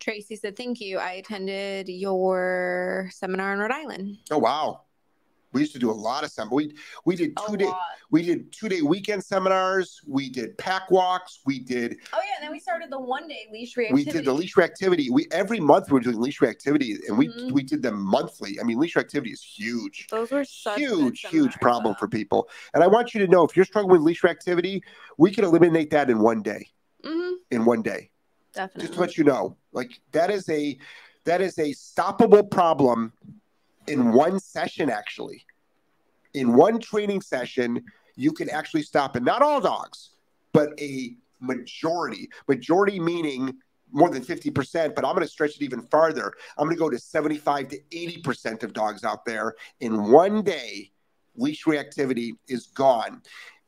Tracy 0.00 0.36
said, 0.36 0.56
thank 0.56 0.80
you. 0.80 0.98
I 0.98 1.12
attended 1.12 1.88
your 1.88 3.08
seminar 3.12 3.52
in 3.54 3.60
Rhode 3.60 3.70
Island. 3.70 4.18
Oh 4.30 4.38
wow, 4.38 4.82
we 5.54 5.60
used 5.60 5.72
to 5.72 5.78
do 5.78 5.90
a 5.90 5.92
lot 5.92 6.24
of 6.24 6.30
sem. 6.30 6.48
We 6.50 6.74
we 7.06 7.16
did 7.16 7.32
A 7.38 7.48
two 7.48 7.56
day 7.56 7.64
lot. 7.66 7.78
we 8.10 8.22
did 8.22 8.52
two 8.52 8.68
day 8.68 8.82
weekend 8.82 9.24
seminars. 9.24 10.00
We 10.06 10.28
did 10.28 10.58
pack 10.58 10.90
walks. 10.90 11.40
We 11.46 11.60
did 11.60 11.96
Oh 12.12 12.18
yeah, 12.18 12.32
and 12.36 12.44
then 12.44 12.50
we 12.50 12.58
started 12.58 12.90
the 12.90 13.00
one 13.00 13.28
day 13.28 13.46
leash 13.50 13.76
reactivity. 13.76 13.92
we 13.92 14.04
did 14.04 14.24
the 14.24 14.32
leash 14.34 14.54
reactivity. 14.56 15.10
We 15.10 15.26
every 15.30 15.60
month 15.60 15.86
we 15.88 15.94
were 15.94 16.00
doing 16.00 16.20
leash 16.20 16.40
reactivity, 16.40 16.98
and 17.08 17.16
we 17.16 17.28
Mhm. 17.28 17.52
we 17.52 17.62
did 17.62 17.82
them 17.82 18.02
monthly. 18.02 18.60
I 18.60 18.64
mean, 18.64 18.78
leash 18.78 18.94
reactivity 18.94 19.32
is 19.32 19.42
huge. 19.42 20.08
Those 20.10 20.32
were 20.32 20.42
huge, 20.76 21.24
huge 21.30 21.54
problem 21.60 21.92
though. 21.94 21.98
for 21.98 22.08
people. 22.08 22.48
And 22.74 22.82
I 22.82 22.88
want 22.88 23.14
you 23.14 23.20
to 23.24 23.28
know 23.30 23.44
if 23.44 23.56
you're 23.56 23.64
struggling 23.64 23.92
with 23.92 24.02
leash 24.02 24.22
reactivity, 24.22 24.82
we 25.16 25.30
can 25.30 25.44
eliminate 25.44 25.90
that 25.90 26.10
in 26.10 26.18
one 26.18 26.42
day. 26.42 26.68
Mhm, 27.04 27.34
In 27.52 27.64
one 27.64 27.82
day, 27.82 28.10
definitely. 28.54 28.82
just 28.82 28.94
to 28.94 29.00
let 29.00 29.16
you 29.16 29.24
know, 29.24 29.56
like 29.72 30.00
that 30.12 30.30
is 30.30 30.48
a 30.48 30.76
that 31.24 31.40
is 31.40 31.58
a 31.58 31.70
stoppable 31.74 32.50
problem 32.50 33.12
in 33.86 34.00
mm-hmm. 34.00 34.12
one 34.12 34.40
session. 34.40 34.90
Actually, 34.90 35.44
in 36.34 36.54
one 36.54 36.78
training 36.78 37.20
session, 37.20 37.82
you 38.16 38.32
can 38.32 38.50
actually 38.50 38.82
stop 38.82 39.16
it. 39.16 39.22
Not 39.22 39.42
all 39.42 39.60
dogs, 39.60 40.10
but 40.52 40.78
a 40.80 41.16
majority. 41.40 42.28
Majority 42.48 43.00
meaning 43.00 43.54
more 43.92 44.10
than 44.10 44.24
50%, 44.24 44.94
but 44.94 45.04
I'm 45.04 45.14
going 45.14 45.26
to 45.26 45.32
stretch 45.32 45.56
it 45.56 45.62
even 45.62 45.82
farther. 45.82 46.32
I'm 46.58 46.66
going 46.66 46.76
to 46.76 46.80
go 46.80 46.90
to 46.90 46.98
75 46.98 47.68
to 47.68 47.80
80% 47.92 48.64
of 48.64 48.72
dogs 48.72 49.04
out 49.04 49.24
there 49.24 49.54
in 49.80 50.10
one 50.10 50.42
day. 50.42 50.90
Leash 51.36 51.64
reactivity 51.64 52.32
is 52.48 52.66
gone. 52.66 53.22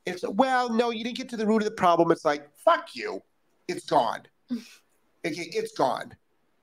It's 0.05 0.25
well, 0.27 0.73
no, 0.73 0.91
you 0.91 1.03
didn't 1.03 1.17
get 1.17 1.29
to 1.31 1.37
the 1.37 1.47
root 1.47 1.63
of 1.63 1.65
the 1.65 1.75
problem. 1.75 2.13
It's 2.13 2.25
like, 2.25 2.49
fuck 2.57 2.95
you. 2.95 3.23
It's 3.69 3.87
gone. 3.87 4.23
Okay, 5.25 5.51
it's 5.53 5.73
gone. 5.73 6.15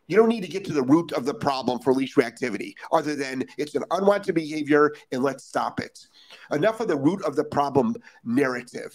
You 0.08 0.18
don't 0.18 0.30
need 0.30 0.42
to 0.42 0.48
get 0.48 0.66
to 0.66 0.74
the 0.74 0.82
root 0.82 1.12
of 1.14 1.26
the 1.26 1.34
problem 1.34 1.80
for 1.80 1.94
leash 1.94 2.16
reactivity, 2.16 2.74
other 2.92 3.16
than 3.16 3.46
it's 3.58 3.76
an 3.76 3.84
unwanted 3.92 4.36
behavior 4.36 4.94
and 5.12 5.24
let's 5.24 5.46
stop 5.46 5.80
it. 5.80 6.08
Enough 6.52 6.82
of 6.82 6.88
the 6.88 6.98
root 6.98 7.24
of 7.24 7.36
the 7.36 7.44
problem 7.44 7.96
narrative. 8.24 8.94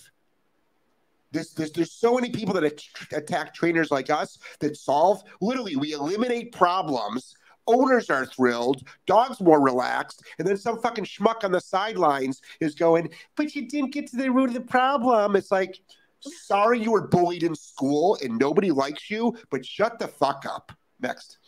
This, 1.30 1.52
there's 1.52 1.92
so 1.92 2.14
many 2.14 2.30
people 2.30 2.54
that 2.54 2.64
at- 2.64 2.82
attack 3.12 3.54
trainers 3.54 3.90
like 3.90 4.10
us 4.10 4.38
that 4.60 4.76
solve. 4.76 5.22
Literally, 5.40 5.76
we 5.76 5.92
eliminate 5.92 6.52
problems. 6.52 7.34
Owners 7.66 8.08
are 8.08 8.24
thrilled. 8.24 8.88
Dogs 9.06 9.38
more 9.40 9.60
relaxed. 9.60 10.22
And 10.38 10.48
then 10.48 10.56
some 10.56 10.80
fucking 10.80 11.04
schmuck 11.04 11.44
on 11.44 11.52
the 11.52 11.60
sidelines 11.60 12.40
is 12.60 12.74
going, 12.74 13.10
"But 13.36 13.54
you 13.54 13.68
didn't 13.68 13.92
get 13.92 14.06
to 14.08 14.16
the 14.16 14.30
root 14.30 14.48
of 14.48 14.54
the 14.54 14.62
problem." 14.62 15.36
It's 15.36 15.50
like, 15.50 15.78
Sorry 16.20 16.80
you 16.80 16.92
were 16.92 17.06
bullied 17.06 17.42
in 17.42 17.54
school 17.54 18.18
and 18.22 18.38
nobody 18.38 18.70
likes 18.70 19.10
you, 19.10 19.36
but 19.50 19.64
shut 19.64 19.98
the 19.98 20.08
fuck 20.08 20.44
up. 20.46 20.72
Next. 21.00 21.38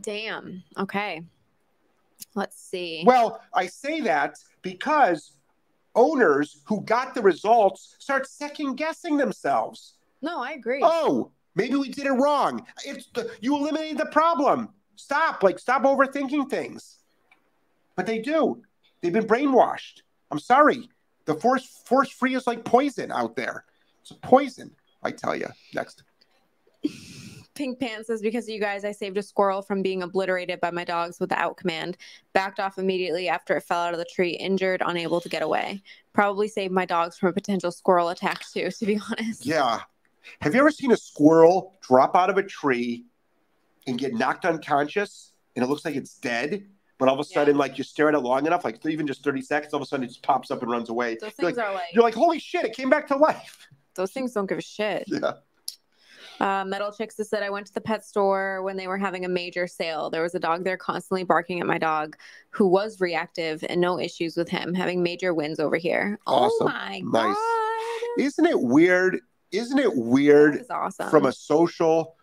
Damn. 0.00 0.62
Okay. 0.78 1.22
Let's 2.34 2.60
see. 2.60 3.02
Well, 3.06 3.40
I 3.52 3.66
say 3.66 4.00
that 4.02 4.38
because 4.62 5.32
owners 5.94 6.62
who 6.64 6.80
got 6.82 7.14
the 7.14 7.22
results 7.22 7.96
start 7.98 8.26
second 8.26 8.76
guessing 8.76 9.16
themselves. 9.16 9.94
No, 10.22 10.42
I 10.42 10.52
agree. 10.52 10.80
Oh, 10.82 11.30
maybe 11.54 11.74
we 11.76 11.90
did 11.90 12.06
it 12.06 12.12
wrong. 12.12 12.64
It's 12.84 13.08
the, 13.14 13.30
you 13.40 13.56
eliminated 13.56 13.98
the 13.98 14.06
problem. 14.06 14.70
Stop, 14.96 15.42
like 15.42 15.58
stop 15.58 15.82
overthinking 15.82 16.48
things. 16.48 16.98
But 17.96 18.06
they 18.06 18.20
do. 18.20 18.62
They've 19.00 19.12
been 19.12 19.26
brainwashed. 19.26 20.02
I'm 20.30 20.38
sorry. 20.38 20.88
The 21.24 21.34
force 21.34 21.66
force 21.84 22.10
free 22.10 22.34
is 22.34 22.46
like 22.46 22.64
poison 22.64 23.12
out 23.12 23.36
there. 23.36 23.64
It's 24.00 24.12
poison, 24.22 24.74
I 25.02 25.10
tell 25.10 25.36
you. 25.36 25.48
Next. 25.74 26.02
Pink 27.62 27.78
Pants 27.78 28.08
says, 28.08 28.20
because 28.20 28.46
of 28.46 28.48
you 28.48 28.58
guys, 28.58 28.84
I 28.84 28.90
saved 28.90 29.16
a 29.18 29.22
squirrel 29.22 29.62
from 29.62 29.82
being 29.82 30.02
obliterated 30.02 30.60
by 30.60 30.72
my 30.72 30.82
dogs 30.82 31.20
without 31.20 31.56
command. 31.56 31.96
Backed 32.32 32.58
off 32.58 32.76
immediately 32.76 33.28
after 33.28 33.56
it 33.56 33.62
fell 33.62 33.78
out 33.78 33.92
of 33.92 34.00
the 34.00 34.04
tree, 34.04 34.30
injured, 34.30 34.82
unable 34.84 35.20
to 35.20 35.28
get 35.28 35.42
away. 35.42 35.80
Probably 36.12 36.48
saved 36.48 36.74
my 36.74 36.84
dogs 36.84 37.16
from 37.16 37.28
a 37.28 37.32
potential 37.32 37.70
squirrel 37.70 38.08
attack, 38.08 38.42
too, 38.52 38.68
to 38.68 38.84
be 38.84 38.98
honest. 39.12 39.46
Yeah. 39.46 39.78
Have 40.40 40.54
you 40.54 40.60
ever 40.60 40.72
seen 40.72 40.90
a 40.90 40.96
squirrel 40.96 41.76
drop 41.82 42.16
out 42.16 42.30
of 42.30 42.36
a 42.36 42.42
tree 42.42 43.04
and 43.86 43.96
get 43.96 44.12
knocked 44.12 44.44
unconscious 44.44 45.30
and 45.54 45.64
it 45.64 45.68
looks 45.68 45.84
like 45.84 45.94
it's 45.94 46.18
dead? 46.18 46.66
But 46.98 47.08
all 47.10 47.14
of 47.14 47.20
a 47.20 47.24
sudden, 47.24 47.54
yeah. 47.54 47.60
like 47.60 47.78
you 47.78 47.84
stare 47.84 48.08
at 48.08 48.14
it 48.16 48.18
long 48.18 48.44
enough, 48.44 48.64
like 48.64 48.84
even 48.86 49.06
just 49.06 49.22
30 49.22 49.40
seconds, 49.40 49.72
all 49.72 49.78
of 49.78 49.84
a 49.84 49.86
sudden 49.86 50.02
it 50.02 50.08
just 50.08 50.24
pops 50.24 50.50
up 50.50 50.62
and 50.62 50.70
runs 50.72 50.88
away. 50.88 51.14
Those 51.14 51.32
you're 51.38 51.50
things 51.50 51.58
like, 51.58 51.66
are 51.68 51.74
like 51.74 51.84
you're 51.92 52.02
like, 52.02 52.14
holy 52.14 52.40
shit, 52.40 52.64
it 52.64 52.74
came 52.74 52.90
back 52.90 53.06
to 53.06 53.16
life. 53.16 53.68
Those 53.94 54.10
things 54.10 54.32
don't 54.32 54.46
give 54.46 54.58
a 54.58 54.62
shit. 54.62 55.04
Yeah. 55.22 55.34
Uh, 56.42 56.64
Metal 56.64 56.90
Chicks 56.90 57.16
has 57.18 57.28
said 57.28 57.44
I 57.44 57.50
went 57.50 57.68
to 57.68 57.72
the 57.72 57.80
pet 57.80 58.04
store 58.04 58.62
when 58.62 58.76
they 58.76 58.88
were 58.88 58.98
having 58.98 59.24
a 59.24 59.28
major 59.28 59.68
sale. 59.68 60.10
There 60.10 60.22
was 60.22 60.34
a 60.34 60.40
dog 60.40 60.64
there 60.64 60.76
constantly 60.76 61.22
barking 61.22 61.60
at 61.60 61.68
my 61.68 61.78
dog, 61.78 62.16
who 62.50 62.66
was 62.66 63.00
reactive 63.00 63.64
and 63.68 63.80
no 63.80 64.00
issues 64.00 64.36
with 64.36 64.48
him, 64.48 64.74
having 64.74 65.04
major 65.04 65.32
wins 65.32 65.60
over 65.60 65.76
here. 65.76 66.18
Oh 66.26 66.46
awesome. 66.46 66.66
Oh 66.66 66.70
my 66.70 66.98
nice. 66.98 67.36
god! 67.36 68.22
Isn't 68.24 68.46
it 68.46 68.60
weird? 68.60 69.20
Isn't 69.52 69.78
it 69.78 69.94
weird? 69.94 70.66
awesome. 70.68 71.10
From 71.10 71.26
a 71.26 71.32
social. 71.32 72.16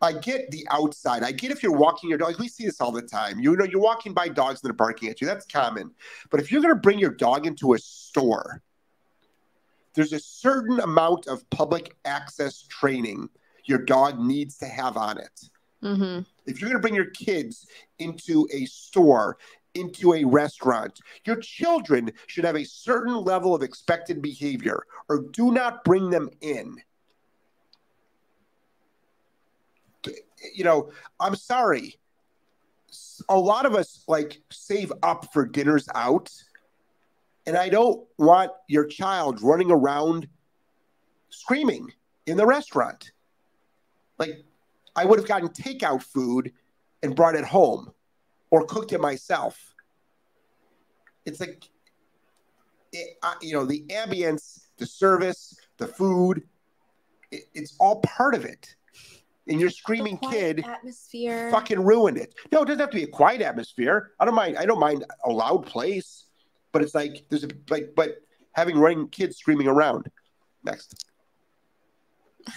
I 0.00 0.12
get 0.12 0.52
the 0.52 0.64
outside. 0.70 1.24
I 1.24 1.32
get 1.32 1.50
if 1.50 1.60
you're 1.60 1.72
walking 1.72 2.08
your 2.08 2.20
dog. 2.20 2.38
We 2.38 2.46
see 2.46 2.66
this 2.66 2.80
all 2.80 2.92
the 2.92 3.02
time. 3.02 3.40
You 3.40 3.56
know, 3.56 3.64
you're 3.64 3.80
walking 3.80 4.14
by 4.14 4.28
dogs 4.28 4.60
that 4.60 4.70
are 4.70 4.74
barking 4.74 5.08
at 5.08 5.20
you. 5.20 5.26
That's 5.26 5.44
common. 5.44 5.90
But 6.30 6.38
if 6.38 6.52
you're 6.52 6.62
going 6.62 6.72
to 6.72 6.80
bring 6.80 7.00
your 7.00 7.10
dog 7.10 7.48
into 7.48 7.72
a 7.72 7.78
store 7.80 8.62
there's 9.98 10.12
a 10.12 10.20
certain 10.20 10.78
amount 10.78 11.26
of 11.26 11.50
public 11.50 11.96
access 12.04 12.62
training 12.62 13.28
your 13.64 13.80
dog 13.80 14.20
needs 14.20 14.56
to 14.56 14.66
have 14.66 14.96
on 14.96 15.18
it. 15.18 15.40
Mm-hmm. 15.82 16.20
If 16.46 16.60
you're 16.60 16.70
going 16.70 16.80
to 16.80 16.86
bring 16.86 16.94
your 16.94 17.10
kids 17.10 17.66
into 17.98 18.46
a 18.52 18.64
store, 18.66 19.38
into 19.74 20.14
a 20.14 20.22
restaurant, 20.22 21.00
your 21.26 21.34
children 21.34 22.12
should 22.28 22.44
have 22.44 22.54
a 22.54 22.64
certain 22.64 23.16
level 23.24 23.56
of 23.56 23.64
expected 23.64 24.22
behavior, 24.22 24.84
or 25.08 25.24
do 25.32 25.50
not 25.50 25.82
bring 25.82 26.10
them 26.10 26.30
in. 26.42 26.76
You 30.54 30.62
know, 30.62 30.92
I'm 31.18 31.34
sorry. 31.34 31.96
A 33.28 33.36
lot 33.36 33.66
of 33.66 33.74
us 33.74 34.04
like 34.06 34.40
save 34.52 34.92
up 35.02 35.32
for 35.32 35.44
dinners 35.44 35.88
out 35.96 36.30
and 37.48 37.56
I 37.56 37.70
don't 37.70 38.06
want 38.18 38.52
your 38.68 38.84
child 38.84 39.40
running 39.40 39.70
around 39.70 40.28
screaming 41.30 41.90
in 42.26 42.36
the 42.36 42.44
restaurant. 42.44 43.12
Like, 44.18 44.44
I 44.94 45.06
would 45.06 45.18
have 45.18 45.26
gotten 45.26 45.48
takeout 45.48 46.02
food 46.02 46.52
and 47.02 47.16
brought 47.16 47.36
it 47.36 47.46
home 47.46 47.94
or 48.50 48.66
cooked 48.66 48.92
it 48.92 49.00
myself. 49.00 49.74
It's 51.24 51.40
like, 51.40 51.64
it, 52.92 53.16
uh, 53.22 53.32
you 53.40 53.54
know, 53.54 53.64
the 53.64 53.82
ambience, 53.88 54.66
the 54.76 54.84
service, 54.84 55.56
the 55.78 55.86
food, 55.86 56.42
it, 57.30 57.44
it's 57.54 57.76
all 57.80 58.00
part 58.00 58.34
of 58.34 58.44
it. 58.44 58.74
And 59.46 59.58
your 59.58 59.70
screaming 59.70 60.18
kid 60.18 60.66
atmosphere 60.66 61.50
fucking 61.50 61.82
ruined 61.82 62.18
it. 62.18 62.34
No, 62.52 62.60
it 62.60 62.66
doesn't 62.66 62.80
have 62.80 62.90
to 62.90 62.96
be 62.96 63.04
a 63.04 63.08
quiet 63.08 63.40
atmosphere. 63.40 64.10
I 64.20 64.26
don't 64.26 64.34
mind. 64.34 64.58
I 64.58 64.66
don't 64.66 64.78
mind 64.78 65.06
a 65.24 65.30
loud 65.30 65.64
place 65.64 66.26
but 66.72 66.82
it's 66.82 66.94
like 66.94 67.24
there's 67.28 67.44
a 67.44 67.48
like 67.70 67.92
but 67.96 68.18
having 68.52 68.78
running 68.78 69.08
kids 69.08 69.36
screaming 69.36 69.68
around. 69.68 70.10
Next. 70.64 71.04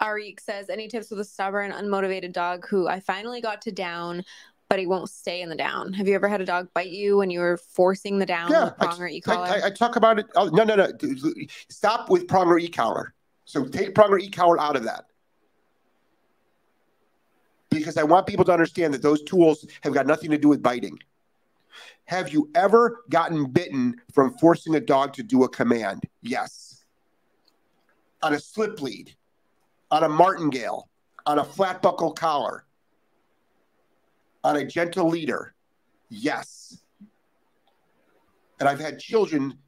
Arik 0.00 0.40
says, 0.40 0.70
any 0.70 0.88
tips 0.88 1.10
with 1.10 1.20
a 1.20 1.24
stubborn, 1.24 1.70
unmotivated 1.70 2.32
dog 2.32 2.66
who 2.68 2.88
I 2.88 3.00
finally 3.00 3.40
got 3.40 3.62
to 3.62 3.72
down, 3.72 4.24
but 4.68 4.78
he 4.78 4.86
won't 4.86 5.08
stay 5.08 5.40
in 5.40 5.48
the 5.48 5.54
down. 5.54 5.92
Have 5.92 6.08
you 6.08 6.14
ever 6.14 6.28
had 6.28 6.40
a 6.40 6.44
dog 6.44 6.68
bite 6.74 6.90
you 6.90 7.18
when 7.18 7.30
you 7.30 7.40
were 7.40 7.56
forcing 7.56 8.18
the 8.18 8.26
down 8.26 8.50
yeah, 8.50 8.64
with 8.64 8.76
prong 8.78 9.00
or 9.00 9.06
e-collar? 9.06 9.46
I, 9.46 9.60
I, 9.60 9.66
I, 9.66 9.70
talk 9.70 9.96
about 9.96 10.18
it. 10.18 10.26
Oh, 10.34 10.46
no, 10.46 10.64
no, 10.64 10.74
no. 10.74 10.88
Stop 11.68 12.10
with 12.10 12.26
prong 12.26 12.48
or 12.48 12.58
e-collar. 12.58 13.14
So 13.44 13.66
take 13.66 13.94
prong 13.94 14.10
or 14.10 14.18
e-collar 14.18 14.60
out 14.60 14.76
of 14.76 14.84
that. 14.84 15.04
Because 17.70 17.96
I 17.96 18.04
want 18.04 18.26
people 18.26 18.44
to 18.46 18.52
understand 18.52 18.94
that 18.94 19.02
those 19.02 19.22
tools 19.22 19.66
have 19.82 19.92
got 19.92 20.06
nothing 20.06 20.30
to 20.30 20.38
do 20.38 20.48
with 20.48 20.62
biting. 20.62 20.98
Have 22.06 22.32
you 22.32 22.50
ever 22.54 23.04
gotten 23.08 23.46
bitten 23.46 23.96
from 24.12 24.36
forcing 24.38 24.74
a 24.74 24.80
dog 24.80 25.14
to 25.14 25.22
do 25.22 25.44
a 25.44 25.48
command? 25.48 26.04
Yes. 26.22 26.84
On 28.22 28.34
a 28.34 28.38
slip 28.38 28.80
lead, 28.82 29.14
on 29.90 30.04
a 30.04 30.08
martingale, 30.08 30.88
on 31.26 31.38
a 31.38 31.44
flat 31.44 31.80
buckle 31.80 32.12
collar, 32.12 32.64
on 34.42 34.56
a 34.56 34.64
gentle 34.64 35.08
leader? 35.08 35.54
Yes. 36.10 36.82
And 38.60 38.68
I've 38.68 38.80
had 38.80 38.98
children 38.98 39.58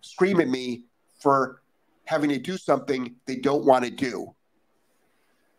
scream 0.00 0.40
at 0.40 0.48
me 0.48 0.84
for 1.20 1.62
having 2.04 2.30
to 2.30 2.38
do 2.38 2.56
something 2.56 3.16
they 3.26 3.36
don't 3.36 3.64
want 3.64 3.84
to 3.84 3.90
do. 3.90 4.34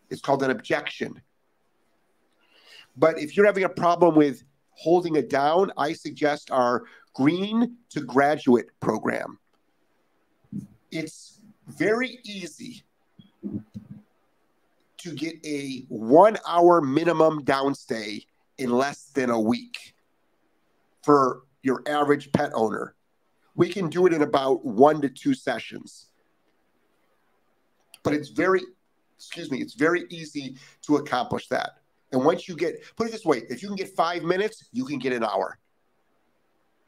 It's 0.09 0.21
called 0.21 0.41
an 0.43 0.51
objection. 0.51 1.21
But 2.95 3.19
if 3.19 3.35
you're 3.35 3.45
having 3.45 3.65
a 3.65 3.69
problem 3.69 4.15
with 4.15 4.43
holding 4.77 5.15
it 5.15 5.29
down, 5.29 5.71
I 5.77 5.93
suggest 5.93 6.51
our 6.51 6.85
Green 7.13 7.77
to 7.89 8.01
Graduate 8.01 8.67
program. 8.79 9.39
It's 10.91 11.41
very 11.67 12.19
easy 12.23 12.83
to 14.99 15.13
get 15.13 15.35
a 15.45 15.85
one 15.89 16.37
hour 16.47 16.81
minimum 16.81 17.43
downstay 17.43 18.25
in 18.57 18.69
less 18.69 19.05
than 19.13 19.29
a 19.29 19.39
week 19.39 19.95
for 21.03 21.43
your 21.63 21.81
average 21.87 22.31
pet 22.31 22.51
owner. 22.53 22.95
We 23.55 23.69
can 23.69 23.89
do 23.89 24.05
it 24.05 24.13
in 24.13 24.21
about 24.21 24.63
one 24.63 25.01
to 25.01 25.09
two 25.09 25.33
sessions. 25.33 26.07
But 28.03 28.13
it's 28.13 28.29
very, 28.29 28.61
excuse 29.15 29.49
me, 29.49 29.59
it's 29.59 29.73
very 29.73 30.05
easy 30.09 30.55
to 30.83 30.97
accomplish 30.97 31.47
that. 31.47 31.79
And 32.11 32.23
once 32.23 32.47
you 32.47 32.55
get, 32.55 32.81
put 32.95 33.07
it 33.07 33.11
this 33.11 33.25
way, 33.25 33.43
if 33.49 33.61
you 33.61 33.67
can 33.67 33.75
get 33.75 33.95
five 33.95 34.23
minutes, 34.23 34.65
you 34.71 34.85
can 34.85 34.99
get 34.99 35.13
an 35.13 35.23
hour. 35.23 35.59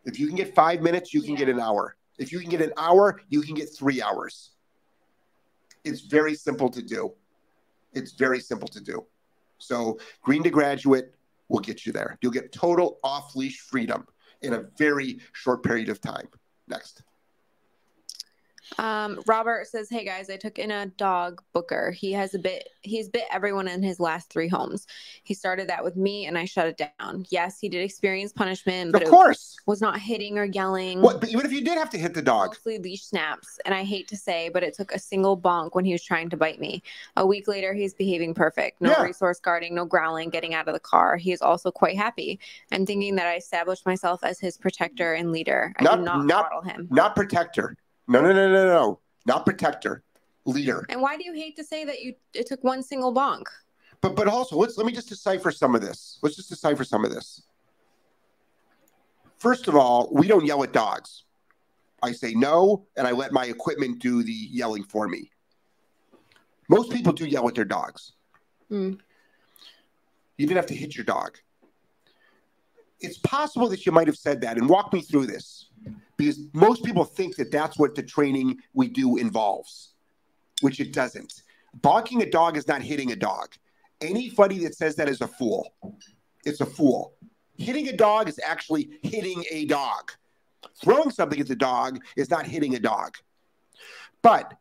If 0.06 0.20
you 0.20 0.28
can 0.28 0.36
get 0.36 0.56
five 0.56 0.82
minutes, 0.82 1.14
you 1.14 1.22
can 1.22 1.32
yeah. 1.32 1.40
get 1.40 1.50
an 1.50 1.60
hour. 1.60 1.96
If 2.18 2.32
you 2.32 2.40
can 2.40 2.50
get 2.50 2.62
an 2.62 2.74
hour, 2.78 3.22
you 3.30 3.42
can 3.42 3.56
get 3.56 3.70
three 3.76 4.02
hours. 4.02 4.52
It's 5.84 6.02
very 6.02 6.36
simple 6.36 6.70
to 6.70 6.82
do. 6.82 7.14
It's 7.94 8.14
very 8.14 8.40
simple 8.40 8.68
to 8.70 8.82
do. 8.82 9.06
So, 9.58 10.00
Green 10.22 10.44
to 10.44 10.50
Graduate 10.50 11.14
will 11.50 11.60
get 11.60 11.86
you 11.86 11.92
there. 11.92 12.18
You'll 12.22 12.32
get 12.32 12.52
total 12.52 13.00
off 13.04 13.36
leash 13.36 13.60
freedom 13.60 14.06
in 14.42 14.54
a 14.54 14.64
very 14.78 15.20
short 15.34 15.64
period 15.64 15.90
of 15.90 16.00
time. 16.00 16.28
Next. 16.68 17.04
Um, 18.78 19.20
Robert 19.26 19.68
says, 19.68 19.90
"Hey 19.90 20.06
guys, 20.06 20.30
I 20.30 20.38
took 20.38 20.60
in 20.60 20.72
a 20.72 20.88
dog 20.88 21.42
Booker. 21.54 21.92
He 21.92 22.12
has 22.14 22.34
a 22.34 22.40
bit. 22.40 22.70
He's 22.82 23.10
bit 23.10 23.24
everyone 23.32 23.68
in 23.68 23.84
his 23.84 24.00
last 24.00 24.30
three 24.30 24.48
homes. 24.48 24.88
He 25.24 25.34
started 25.34 25.68
that 25.70 25.84
with 25.84 25.96
me, 25.96 26.26
and 26.26 26.38
I 26.38 26.46
shut 26.46 26.68
it 26.68 26.90
down. 27.00 27.26
Yes, 27.30 27.60
he 27.60 27.70
did 27.70 27.84
experience 27.84 28.32
punishment, 28.32 28.92
but 28.92 29.04
of 29.04 29.10
course 29.10 29.58
was 29.66 29.82
not 29.82 30.00
hitting 30.00 30.38
or 30.38 30.46
yelling. 30.46 31.02
What? 31.02 31.20
But 31.20 31.30
even 31.30 31.46
if 31.46 31.52
you 31.52 31.62
did 31.62 31.78
have 31.78 31.90
to 31.92 31.98
hit 31.98 32.14
the 32.14 32.22
dog, 32.22 32.50
mostly 32.50 32.78
leash 32.78 33.04
snaps. 33.04 33.60
And 33.66 33.74
I 33.74 33.84
hate 33.84 34.08
to 34.10 34.18
say, 34.18 34.50
but 34.50 34.64
it 34.64 34.74
took 34.74 34.94
a 34.94 35.00
single 35.00 35.38
bonk 35.38 35.74
when 35.74 35.86
he 35.86 35.92
was 35.92 36.04
trying 36.04 36.30
to 36.30 36.38
bite 36.38 36.60
me. 36.60 36.84
A 37.18 37.26
week 37.26 37.48
later, 37.48 37.74
he's 37.74 37.94
behaving 37.94 38.34
perfect. 38.34 38.82
No 38.82 38.92
yeah. 38.92 39.04
resource 39.04 39.40
guarding, 39.40 39.76
no 39.76 39.86
growling, 39.86 40.30
getting 40.30 40.54
out 40.54 40.68
of 40.68 40.74
the 40.74 40.80
car. 40.80 41.18
He 41.18 41.32
is 41.32 41.42
also 41.42 41.72
quite 41.72 41.98
happy. 41.98 42.40
I'm 42.72 42.86
thinking 42.86 43.16
that 43.16 43.28
I 43.28 43.36
established 43.36 43.86
myself 43.86 44.24
as 44.24 44.40
his 44.40 44.58
protector 44.58 45.14
and 45.14 45.32
leader. 45.32 45.74
I 45.78 45.84
not, 45.84 45.98
do 45.98 46.04
not, 46.04 46.26
not 46.26 46.66
him. 46.66 46.88
Not 46.92 47.16
protector." 47.16 47.76
No, 48.10 48.22
no, 48.22 48.34
no, 48.34 48.52
no, 48.52 48.66
no. 48.66 49.00
Not 49.28 49.46
protector, 49.46 50.04
leader. 50.46 50.84
And 50.90 51.00
why 51.00 51.16
do 51.16 51.24
you 51.24 51.34
hate 51.34 51.56
to 51.58 51.64
say 51.64 51.86
that 51.86 52.02
you 52.02 52.16
it 52.34 52.48
took 52.48 52.64
one 52.64 52.82
single 52.82 53.14
bonk? 53.14 53.44
But 54.02 54.16
but 54.16 54.28
also 54.28 54.58
let's 54.58 54.78
let 54.78 54.88
me 54.88 54.94
just 54.94 55.10
decipher 55.10 55.52
some 55.52 55.76
of 55.76 55.82
this. 55.82 56.18
Let's 56.24 56.36
just 56.36 56.50
decipher 56.50 56.84
some 56.84 57.06
of 57.06 57.12
this. 57.12 57.44
First 59.38 59.68
of 59.68 59.76
all, 59.76 60.10
we 60.12 60.28
don't 60.28 60.44
yell 60.46 60.64
at 60.64 60.74
dogs. 60.74 61.24
I 62.02 62.12
say 62.12 62.34
no, 62.34 62.88
and 62.98 63.06
I 63.06 63.12
let 63.12 63.32
my 63.32 63.46
equipment 63.46 64.00
do 64.00 64.24
the 64.24 64.32
yelling 64.32 64.84
for 64.84 65.08
me. 65.08 65.30
Most 66.68 66.92
people 66.92 67.14
do 67.14 67.26
yell 67.26 67.48
at 67.48 67.56
their 67.56 67.66
dogs. 67.66 68.14
Mm. 68.72 69.00
You 70.38 70.48
didn't 70.48 70.58
have 70.58 70.66
to 70.68 70.76
hit 70.76 70.96
your 70.96 71.06
dog. 71.06 71.38
It's 73.02 73.18
possible 73.20 73.70
that 73.70 73.86
you 73.86 73.92
might 73.92 74.08
have 74.08 74.18
said 74.18 74.42
that, 74.42 74.58
and 74.58 74.68
walk 74.68 74.94
me 74.94 75.02
through 75.02 75.28
this, 75.28 75.68
because 76.20 76.38
most 76.52 76.84
people 76.84 77.06
think 77.06 77.38
that 77.38 77.50
that's 77.50 77.80
what 77.80 77.96
the 77.96 78.04
training 78.04 78.58
we 78.74 78.90
do 78.90 79.16
involves, 79.16 79.94
which 80.60 80.82
it 80.82 80.92
doesn't. 80.92 81.44
Bonking 81.80 82.22
a 82.22 82.30
dog 82.30 82.58
is 82.58 82.68
not 82.68 82.82
hitting 82.82 83.14
a 83.14 83.16
dog. 83.16 83.54
Anybody 84.02 84.60
that 84.66 84.76
says 84.76 84.98
that 84.98 85.08
is 85.08 85.22
a 85.22 85.28
fool. 85.28 85.74
It's 86.44 86.60
a 86.60 86.66
fool. 86.66 87.14
Hitting 87.58 87.88
a 87.88 87.96
dog 87.96 88.28
is 88.28 88.38
actually 88.46 89.00
hitting 89.02 89.46
a 89.50 89.66
dog. 89.68 90.12
Throwing 90.84 91.10
something 91.10 91.40
at 91.40 91.48
the 91.48 91.56
dog 91.56 92.04
is 92.18 92.30
not 92.30 92.46
hitting 92.46 92.76
a 92.76 92.80
dog. 92.80 93.16
But 94.22 94.54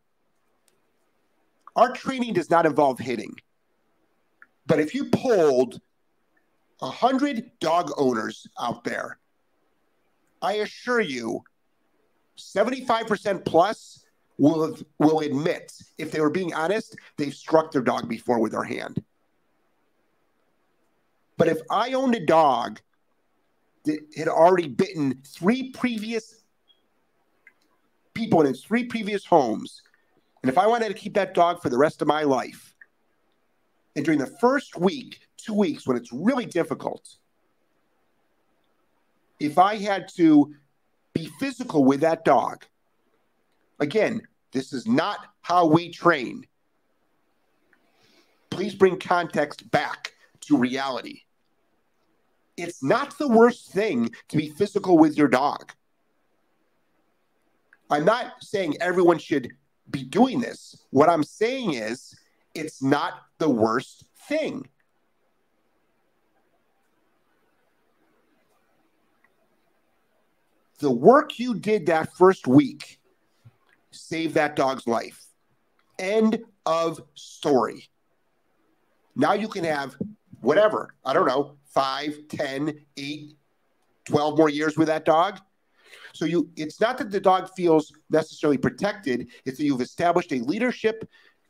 our 1.75 1.91
training 1.91 2.35
does 2.35 2.49
not 2.49 2.65
involve 2.65 2.99
hitting. 2.99 3.35
But 4.65 4.79
if 4.79 4.95
you 4.95 5.09
polled 5.09 5.81
100 6.77 7.51
dog 7.59 7.91
owners 7.97 8.47
out 8.57 8.85
there, 8.85 9.19
I 10.41 10.53
assure 10.53 11.01
you, 11.01 11.43
75% 12.39 13.45
plus 13.45 14.05
will, 14.37 14.77
will 14.97 15.19
admit, 15.19 15.71
if 15.97 16.11
they 16.11 16.21
were 16.21 16.29
being 16.29 16.53
honest, 16.53 16.95
they've 17.17 17.33
struck 17.33 17.71
their 17.71 17.81
dog 17.81 18.07
before 18.07 18.39
with 18.39 18.53
their 18.53 18.63
hand. 18.63 19.03
But 21.37 21.47
if 21.47 21.59
I 21.69 21.93
owned 21.93 22.15
a 22.15 22.25
dog 22.25 22.81
that 23.85 23.99
had 24.17 24.27
already 24.27 24.67
bitten 24.67 25.21
three 25.25 25.71
previous 25.71 26.43
people 28.13 28.41
in 28.41 28.47
its 28.47 28.63
three 28.63 28.85
previous 28.85 29.25
homes, 29.25 29.81
and 30.43 30.49
if 30.49 30.57
I 30.57 30.67
wanted 30.67 30.89
to 30.89 30.93
keep 30.93 31.13
that 31.13 31.33
dog 31.33 31.61
for 31.61 31.69
the 31.69 31.77
rest 31.77 32.01
of 32.01 32.07
my 32.07 32.23
life, 32.23 32.75
and 33.95 34.05
during 34.05 34.19
the 34.19 34.37
first 34.41 34.77
week, 34.77 35.19
two 35.37 35.53
weeks, 35.53 35.87
when 35.87 35.97
it's 35.97 36.11
really 36.11 36.45
difficult, 36.45 37.17
if 39.39 39.57
I 39.57 39.77
had 39.77 40.07
to 40.15 40.53
be 41.13 41.29
physical 41.39 41.83
with 41.83 42.01
that 42.01 42.25
dog, 42.25 42.65
again, 43.79 44.21
this 44.51 44.73
is 44.73 44.87
not 44.87 45.19
how 45.41 45.65
we 45.65 45.91
train. 45.91 46.45
Please 48.49 48.75
bring 48.75 48.99
context 48.99 49.69
back 49.71 50.13
to 50.41 50.57
reality 50.57 51.21
it's 52.63 52.83
not 52.83 53.17
the 53.17 53.27
worst 53.27 53.71
thing 53.71 54.09
to 54.27 54.37
be 54.37 54.49
physical 54.49 54.97
with 54.97 55.17
your 55.17 55.27
dog. 55.27 55.71
I'm 57.89 58.05
not 58.05 58.43
saying 58.43 58.77
everyone 58.81 59.17
should 59.17 59.49
be 59.89 60.03
doing 60.03 60.39
this. 60.39 60.85
What 60.91 61.09
I'm 61.09 61.23
saying 61.23 61.73
is 61.73 62.15
it's 62.53 62.83
not 62.83 63.13
the 63.39 63.49
worst 63.49 64.05
thing. 64.27 64.67
The 70.79 70.91
work 70.91 71.39
you 71.39 71.55
did 71.55 71.87
that 71.87 72.13
first 72.13 72.47
week 72.47 72.99
saved 73.91 74.35
that 74.35 74.55
dog's 74.55 74.87
life. 74.87 75.25
End 75.97 76.39
of 76.65 77.01
story. 77.15 77.89
Now 79.15 79.33
you 79.33 79.47
can 79.47 79.65
have 79.65 79.95
whatever, 80.39 80.93
I 81.03 81.13
don't 81.13 81.27
know, 81.27 81.57
five, 81.65 82.17
10, 82.29 82.73
8, 82.95 83.33
12 84.05 84.37
more 84.37 84.49
years 84.49 84.77
with 84.77 84.87
that 84.87 85.05
dog. 85.05 85.39
So 86.13 86.25
you 86.25 86.49
it's 86.55 86.79
not 86.79 86.97
that 86.97 87.11
the 87.11 87.19
dog 87.19 87.49
feels 87.55 87.91
necessarily 88.09 88.57
protected, 88.57 89.29
it's 89.45 89.57
that 89.57 89.63
you've 89.65 89.81
established 89.81 90.31
a 90.31 90.39
leadership 90.39 91.07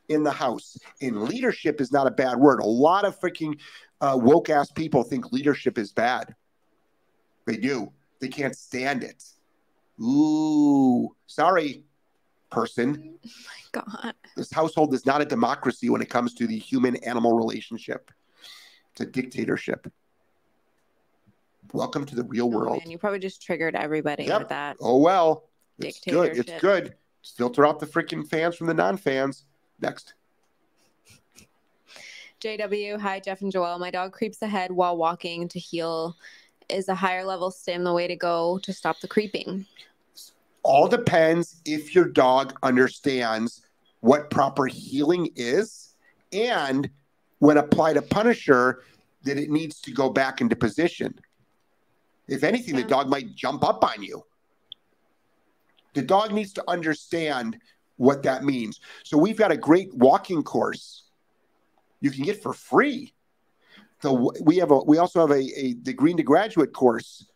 in 0.09 0.23
the 0.23 0.31
house. 0.31 0.77
And 1.01 1.23
leadership 1.23 1.79
is 1.79 1.91
not 1.91 2.07
a 2.07 2.11
bad 2.11 2.37
word. 2.37 2.59
A 2.59 2.65
lot 2.65 3.05
of 3.05 3.19
freaking 3.19 3.59
uh, 4.01 4.17
woke 4.19 4.49
ass 4.49 4.71
people 4.71 5.03
think 5.03 5.31
leadership 5.31 5.77
is 5.77 5.93
bad. 5.93 6.35
They 7.45 7.57
do. 7.57 7.91
They 8.19 8.27
can't 8.27 8.55
stand 8.55 9.03
it. 9.03 9.23
Ooh, 10.01 11.15
sorry, 11.27 11.83
person. 12.49 13.17
Oh 13.25 13.29
my 13.75 13.81
God. 13.81 14.13
This 14.35 14.51
household 14.51 14.93
is 14.93 15.05
not 15.05 15.21
a 15.21 15.25
democracy 15.25 15.89
when 15.89 16.01
it 16.01 16.09
comes 16.09 16.33
to 16.35 16.47
the 16.47 16.57
human 16.57 16.95
animal 16.97 17.33
relationship, 17.33 18.11
it's 18.91 19.01
a 19.01 19.05
dictatorship. 19.05 19.91
Welcome 21.73 22.05
to 22.05 22.15
the 22.15 22.23
real 22.23 22.45
oh, 22.45 22.57
world. 22.57 22.77
Oh, 22.77 22.79
man, 22.79 22.89
you 22.89 22.97
probably 22.97 23.19
just 23.19 23.41
triggered 23.43 23.75
everybody 23.75 24.23
Yep. 24.25 24.39
with 24.39 24.49
that. 24.49 24.77
Oh 24.81 24.97
well. 24.97 25.45
It's 25.77 25.99
good. 26.01 26.37
It's 26.37 26.51
good. 26.59 26.95
Just 27.21 27.37
filter 27.37 27.65
out 27.65 27.79
the 27.79 27.85
freaking 27.85 28.27
fans 28.27 28.55
from 28.55 28.67
the 28.67 28.73
non-fans. 28.73 29.45
Next. 29.79 30.13
JW, 32.41 32.99
hi 32.99 33.19
Jeff 33.19 33.41
and 33.41 33.51
Joel. 33.51 33.79
My 33.79 33.91
dog 33.91 34.13
creeps 34.13 34.41
ahead 34.41 34.71
while 34.71 34.97
walking 34.97 35.47
to 35.49 35.59
heel. 35.59 36.15
Is 36.69 36.87
a 36.87 36.95
higher 36.95 37.23
level 37.23 37.51
stim 37.51 37.83
the 37.83 37.93
way 37.93 38.07
to 38.07 38.15
go 38.15 38.59
to 38.59 38.71
stop 38.71 38.99
the 38.99 39.07
creeping? 39.07 39.65
All 40.63 40.87
depends 40.87 41.61
if 41.65 41.95
your 41.95 42.05
dog 42.05 42.57
understands 42.63 43.65
what 44.01 44.29
proper 44.29 44.67
heeling 44.67 45.29
is 45.35 45.95
and 46.31 46.89
when 47.39 47.57
applied 47.57 47.97
a 47.97 48.01
punisher 48.01 48.83
that 49.23 49.37
it 49.37 49.49
needs 49.49 49.81
to 49.81 49.91
go 49.91 50.09
back 50.09 50.41
into 50.41 50.55
position. 50.55 51.19
If 52.27 52.43
anything, 52.43 52.75
the 52.75 52.83
dog 52.83 53.09
might 53.09 53.35
jump 53.35 53.63
up 53.63 53.83
on 53.83 54.03
you. 54.03 54.23
The 55.95 56.03
dog 56.03 56.31
needs 56.31 56.53
to 56.53 56.63
understand 56.69 57.57
what 57.97 58.23
that 58.23 58.43
means. 58.43 58.79
So 59.03 59.17
we've 59.17 59.37
got 59.37 59.51
a 59.51 59.57
great 59.57 59.93
walking 59.93 60.43
course 60.43 61.03
you 62.01 62.11
can 62.11 62.23
get 62.23 62.41
for 62.41 62.53
free. 62.53 63.13
So 64.01 64.31
we 64.41 64.57
have 64.57 64.71
a 64.71 64.79
we 64.79 64.97
also 64.97 65.19
have 65.21 65.31
a, 65.31 65.41
a 65.59 65.73
the 65.81 65.93
Green 65.93 66.17
to 66.17 66.23
Graduate 66.23 66.73
course. 66.73 67.27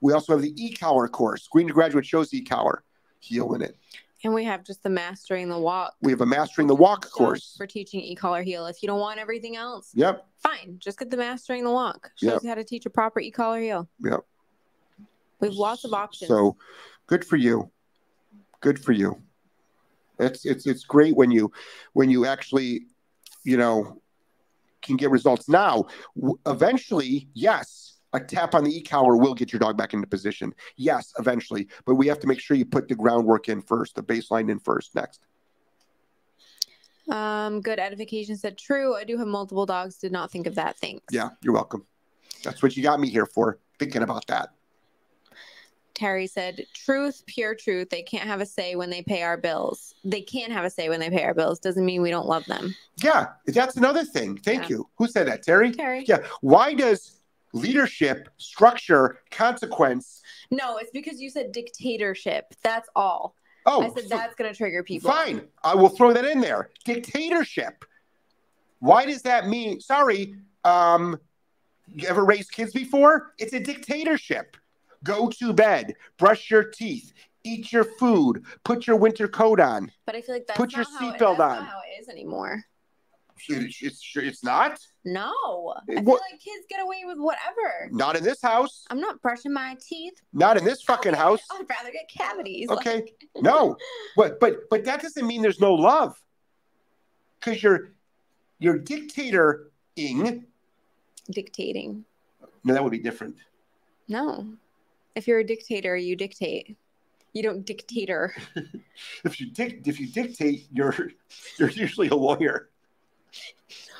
We 0.00 0.12
also 0.12 0.32
have 0.32 0.42
the 0.42 0.52
e-collar 0.62 1.08
course. 1.08 1.48
Green 1.48 1.68
to 1.68 1.72
Graduate 1.72 2.04
shows 2.04 2.34
e-collar 2.34 2.82
heel 3.20 3.54
in 3.54 3.62
it. 3.62 3.76
And 4.24 4.34
we 4.34 4.44
have 4.44 4.62
just 4.64 4.82
the 4.82 4.90
mastering 4.90 5.48
the 5.48 5.58
walk. 5.58 5.94
We 6.00 6.12
have 6.12 6.20
a 6.20 6.26
mastering 6.26 6.68
the 6.68 6.74
walk 6.76 7.10
course. 7.10 7.54
for 7.56 7.66
teaching 7.66 8.00
e-collar 8.00 8.42
heel. 8.42 8.66
If 8.66 8.82
you 8.82 8.86
don't 8.88 9.00
want 9.00 9.18
everything 9.18 9.56
else, 9.56 9.90
Yep, 9.94 10.24
fine. 10.38 10.76
Just 10.78 10.98
get 10.98 11.10
the 11.10 11.16
mastering 11.16 11.64
the 11.64 11.70
walk. 11.70 12.10
Shows 12.16 12.32
Yep. 12.34 12.42
you 12.42 12.48
how 12.48 12.54
to 12.56 12.64
teach 12.64 12.86
a 12.86 12.90
proper 12.90 13.20
e-collar 13.20 13.60
heel. 13.60 13.88
yep. 14.04 14.20
We 15.40 15.48
have 15.48 15.56
lots 15.56 15.84
of 15.84 15.92
options. 15.92 16.28
So 16.28 16.56
good 17.08 17.24
for 17.24 17.36
you. 17.36 17.70
Good 18.60 18.78
for 18.78 18.92
you. 18.92 19.20
It's 20.20 20.44
it's 20.44 20.66
it's 20.66 20.84
great 20.84 21.16
when 21.16 21.32
you 21.32 21.50
when 21.94 22.10
you 22.10 22.26
actually, 22.26 22.86
you 23.44 23.56
know, 23.56 24.01
can 24.82 24.96
get 24.96 25.10
results. 25.10 25.48
Now, 25.48 25.86
eventually, 26.46 27.28
yes, 27.34 28.00
a 28.12 28.20
tap 28.20 28.54
on 28.54 28.64
the 28.64 28.76
e-collar 28.76 29.16
will 29.16 29.34
get 29.34 29.52
your 29.52 29.60
dog 29.60 29.76
back 29.76 29.94
into 29.94 30.06
position. 30.06 30.54
Yes, 30.76 31.12
eventually, 31.18 31.68
but 31.86 31.94
we 31.94 32.06
have 32.08 32.20
to 32.20 32.26
make 32.26 32.40
sure 32.40 32.56
you 32.56 32.66
put 32.66 32.88
the 32.88 32.94
groundwork 32.94 33.48
in 33.48 33.62
first, 33.62 33.94
the 33.94 34.02
baseline 34.02 34.50
in 34.50 34.58
first. 34.58 34.94
Next. 34.94 35.20
um, 37.10 37.60
good 37.60 37.78
edification 37.78 38.36
said 38.36 38.58
true. 38.58 38.94
I 38.94 39.04
do 39.04 39.16
have 39.18 39.26
multiple 39.26 39.66
dogs. 39.66 39.96
Did 39.96 40.12
not 40.12 40.30
think 40.30 40.46
of 40.46 40.54
that. 40.56 40.76
Thanks. 40.78 41.04
Yeah, 41.10 41.30
you're 41.42 41.54
welcome. 41.54 41.86
That's 42.44 42.62
what 42.62 42.76
you 42.76 42.82
got 42.82 43.00
me 43.00 43.08
here 43.08 43.26
for, 43.26 43.58
thinking 43.78 44.02
about 44.02 44.26
that. 44.26 44.50
Terry 46.02 46.26
said, 46.26 46.66
truth, 46.74 47.22
pure 47.28 47.54
truth. 47.54 47.88
They 47.88 48.02
can't 48.02 48.24
have 48.24 48.40
a 48.40 48.46
say 48.46 48.74
when 48.74 48.90
they 48.90 49.02
pay 49.02 49.22
our 49.22 49.36
bills. 49.36 49.94
They 50.02 50.20
can't 50.20 50.50
have 50.52 50.64
a 50.64 50.70
say 50.70 50.88
when 50.88 50.98
they 50.98 51.10
pay 51.10 51.22
our 51.22 51.32
bills. 51.32 51.60
Doesn't 51.60 51.84
mean 51.84 52.02
we 52.02 52.10
don't 52.10 52.26
love 52.26 52.44
them. 52.46 52.74
Yeah, 52.96 53.28
that's 53.46 53.76
another 53.76 54.04
thing. 54.04 54.36
Thank 54.38 54.62
Yeah. 54.62 54.68
you. 54.78 54.90
Who 54.98 55.06
said 55.06 55.28
that, 55.28 55.44
Terry? 55.44 55.70
Terry? 55.70 56.04
Yeah. 56.08 56.26
Why 56.40 56.74
does 56.74 57.20
leadership, 57.52 58.28
structure, 58.38 59.20
consequence? 59.30 60.22
No, 60.50 60.78
it's 60.78 60.90
because 60.90 61.20
you 61.20 61.30
said 61.30 61.52
dictatorship. 61.52 62.52
That's 62.64 62.88
all. 62.96 63.36
Oh, 63.64 63.82
I 63.82 63.90
said 63.90 64.02
f- 64.04 64.08
that's 64.08 64.34
going 64.34 64.50
to 64.50 64.56
trigger 64.58 64.82
people. 64.82 65.08
fine. 65.08 65.42
I 65.62 65.76
will 65.76 65.90
throw 65.90 66.12
that 66.14 66.24
in 66.24 66.40
there. 66.40 66.70
Dictatorship. 66.84 67.84
Why 68.80 69.06
does 69.06 69.22
that 69.22 69.46
mean? 69.46 69.78
Sorry. 69.78 70.34
Um, 70.64 71.20
you 71.86 72.08
ever 72.08 72.24
raised 72.24 72.50
kids 72.50 72.72
before? 72.72 73.34
It's 73.38 73.52
a 73.52 73.60
dictatorship. 73.60 74.56
Go 75.04 75.28
to 75.28 75.52
bed, 75.52 75.94
brush 76.18 76.50
your 76.50 76.64
teeth, 76.64 77.12
eat 77.44 77.72
your 77.72 77.84
food, 77.84 78.44
put 78.64 78.86
your 78.86 78.96
winter 78.96 79.26
coat 79.28 79.58
on. 79.60 79.90
But 80.06 80.14
I 80.16 80.20
feel 80.20 80.34
like 80.36 80.46
that's 80.46 80.56
Put 80.56 80.72
your 80.72 80.84
not 80.84 81.00
how 81.00 81.12
seatbelt 81.12 81.38
on. 81.40 81.64
how 81.64 81.78
it 81.80 82.00
is 82.00 82.08
anymore. 82.08 82.62
It's, 83.48 83.82
it's, 83.82 84.12
it's 84.14 84.44
not. 84.44 84.78
No. 85.04 85.74
I 85.76 85.84
feel 85.94 86.02
What- 86.04 86.20
like 86.30 86.40
kids 86.40 86.64
get 86.70 86.80
away 86.80 87.02
with 87.04 87.18
whatever. 87.18 87.88
Not 87.90 88.14
in 88.16 88.22
this 88.22 88.40
house. 88.40 88.84
I'm 88.90 89.00
not 89.00 89.20
brushing 89.20 89.52
my 89.52 89.76
teeth. 89.80 90.14
Not 90.32 90.56
in 90.56 90.64
this 90.64 90.82
fucking 90.82 91.14
house. 91.14 91.40
I'd 91.50 91.66
rather 91.68 91.90
get 91.90 92.08
cavities. 92.08 92.68
Okay. 92.70 92.94
Like, 93.00 93.28
No, 93.42 93.76
but 94.16 94.38
but 94.38 94.68
but 94.70 94.84
that 94.84 95.02
doesn't 95.02 95.26
mean 95.26 95.42
there's 95.42 95.58
no 95.60 95.74
love, 95.74 96.14
because 97.40 97.60
you're 97.60 97.90
you're 98.60 98.78
dictator-ing. 98.78 100.44
dictating. 101.30 102.04
No, 102.62 102.74
that 102.74 102.84
would 102.84 102.92
be 102.92 102.98
different. 103.00 103.34
No. 104.06 104.46
If 105.14 105.28
you're 105.28 105.40
a 105.40 105.44
dictator, 105.44 105.96
you 105.96 106.16
dictate. 106.16 106.76
You 107.32 107.42
don't 107.42 107.64
dictator. 107.64 108.34
if 109.24 109.40
you 109.40 109.50
dic- 109.50 109.82
if 109.86 109.98
you 109.98 110.06
dictate, 110.06 110.66
you're 110.72 111.10
you're 111.58 111.70
usually 111.70 112.08
a 112.08 112.14
lawyer. 112.14 112.68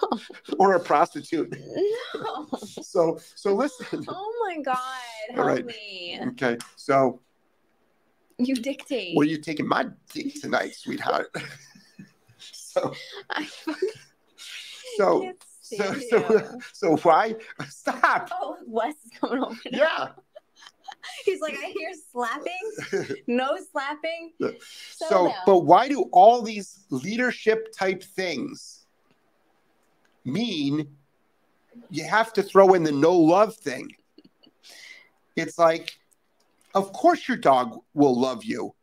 No. 0.03 0.19
Or 0.59 0.75
a 0.75 0.81
prostitute. 0.81 1.57
No. 2.15 2.49
so 2.53 3.19
so 3.35 3.55
listen. 3.55 4.05
Oh 4.09 4.47
my 4.47 4.61
God. 4.61 4.77
Help 5.31 5.39
All 5.39 5.47
right. 5.47 5.65
me. 5.65 6.19
Okay. 6.29 6.59
So 6.77 7.21
you 8.39 8.55
dictate. 8.55 9.17
Well, 9.17 9.27
you're 9.27 9.41
taking 9.41 9.67
my 9.67 9.87
dick 10.13 10.41
tonight, 10.41 10.75
sweetheart. 10.75 11.35
so 12.39 12.93
I 13.31 13.49
so 14.97 15.33
so, 15.61 15.95
so, 16.11 16.59
so 16.73 16.97
why 16.99 17.35
stop? 17.69 18.29
Oh, 18.33 18.57
Wes 18.67 18.95
is 19.05 19.11
coming 19.19 19.43
over. 19.43 19.57
Now. 19.71 20.15
He's 21.25 21.41
like, 21.41 21.55
I 21.55 21.73
hear 21.77 21.93
slapping. 22.11 23.17
No 23.27 23.57
slapping. 23.71 24.33
So, 24.41 24.53
so 25.09 25.33
but 25.47 25.61
why 25.61 25.89
do 25.89 26.03
all 26.13 26.43
these 26.43 26.85
leadership 26.91 27.73
type 27.73 28.03
things 28.03 28.87
mean 30.25 30.89
you 31.91 32.05
have 32.05 32.33
to 32.35 32.43
throw 32.43 32.75
in 32.75 32.83
the 32.83 32.93
no 32.93 33.17
love 33.17 33.55
thing? 33.57 33.95
It's 35.37 35.59
like, 35.59 35.97
of 36.75 36.93
course 36.93 37.27
your 37.29 37.37
dog 37.37 37.79
will 37.95 38.19
love 38.19 38.45
you. 38.45 38.75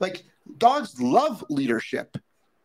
Like 0.00 0.24
dogs 0.58 1.00
love 1.00 1.44
leadership. 1.48 2.16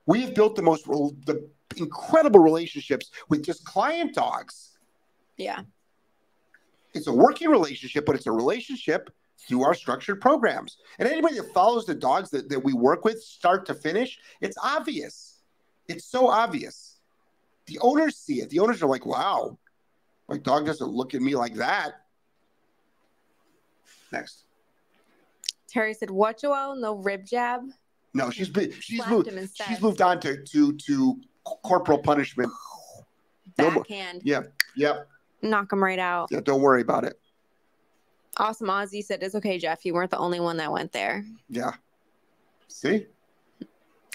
We 0.06 0.22
have 0.22 0.34
built 0.34 0.56
the 0.56 0.62
most 0.62 0.86
the 0.86 1.48
incredible 1.78 2.40
relationships 2.40 3.12
with 3.30 3.44
just 3.44 3.64
client 3.66 4.14
dogs. 4.14 4.78
Yeah. 5.38 5.62
It's 6.94 7.08
a 7.08 7.14
working 7.14 7.50
relationship, 7.50 8.06
but 8.06 8.16
it's 8.16 8.28
a 8.28 8.32
relationship 8.32 9.10
through 9.48 9.64
our 9.64 9.74
structured 9.74 10.22
programs. 10.22 10.78
And 11.00 11.08
anybody 11.08 11.36
that 11.38 11.54
follows 11.54 11.86
the 11.86 11.96
dogs 11.96 12.30
that, 12.32 12.50
that 12.50 12.60
we 12.60 12.74
work 12.74 13.06
with 13.06 13.22
start 13.22 13.66
to 13.68 13.74
finish, 13.74 14.20
it's 14.40 14.58
obvious. 14.62 15.40
It's 15.88 16.06
so 16.06 16.28
obvious. 16.28 17.00
The 17.66 17.80
owners 17.80 18.18
see 18.18 18.42
it. 18.42 18.50
The 18.50 18.60
owners 18.60 18.84
are 18.84 18.88
like, 18.88 19.06
wow, 19.06 19.58
my 20.28 20.38
dog 20.38 20.66
doesn't 20.66 20.90
look 20.90 21.14
at 21.14 21.22
me 21.22 21.36
like 21.36 21.56
that. 21.56 21.94
Next. 24.12 24.44
Terry 25.68 25.94
said, 25.94 26.10
"What, 26.10 26.38
Joel? 26.40 26.76
No 26.76 26.96
rib 26.96 27.26
jab." 27.26 27.62
No, 28.14 28.30
she's 28.30 28.50
been 28.50 28.74
she's 28.82 29.06
moved 29.08 29.32
she's 29.54 29.82
moved 29.82 30.02
on 30.02 30.20
to 30.20 30.44
to 30.44 30.74
to 30.74 31.22
corporal 31.44 31.98
punishment. 31.98 32.52
Backhand. 33.56 34.22
No, 34.26 34.32
yeah. 34.32 34.42
Yep. 34.76 35.08
Knock 35.42 35.72
him 35.72 35.84
right 35.84 36.00
out. 36.00 36.30
Yeah. 36.32 36.42
Don't 36.42 36.62
worry 36.62 36.82
about 36.82 37.04
it. 37.04 37.20
Awesome. 38.38 38.68
Ozzy 38.68 39.04
said, 39.04 39.22
"It's 39.24 39.36
okay, 39.36 39.58
Jeff. 39.58 39.86
You 39.86 39.94
weren't 39.94 40.12
the 40.12 40.18
only 40.18 40.40
one 40.40 40.58
that 40.58 40.72
went 40.72 40.92
there." 40.92 41.26
Yeah. 41.50 41.74
See. 42.68 43.08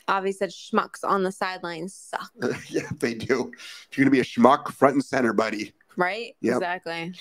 Avi 0.08 0.32
said, 0.32 0.50
"Schmucks 0.50 1.04
on 1.04 1.22
the 1.22 1.32
sidelines 1.32 1.94
suck." 1.94 2.32
yeah, 2.68 2.88
they 2.98 3.14
do. 3.14 3.52
If 3.90 3.98
you're 3.98 4.04
gonna 4.04 4.10
be 4.10 4.20
a 4.20 4.24
schmuck, 4.24 4.68
front 4.72 4.94
and 4.94 5.04
center, 5.04 5.32
buddy. 5.32 5.72
Right. 5.96 6.36
Yep. 6.40 6.56
Exactly. 6.56 7.14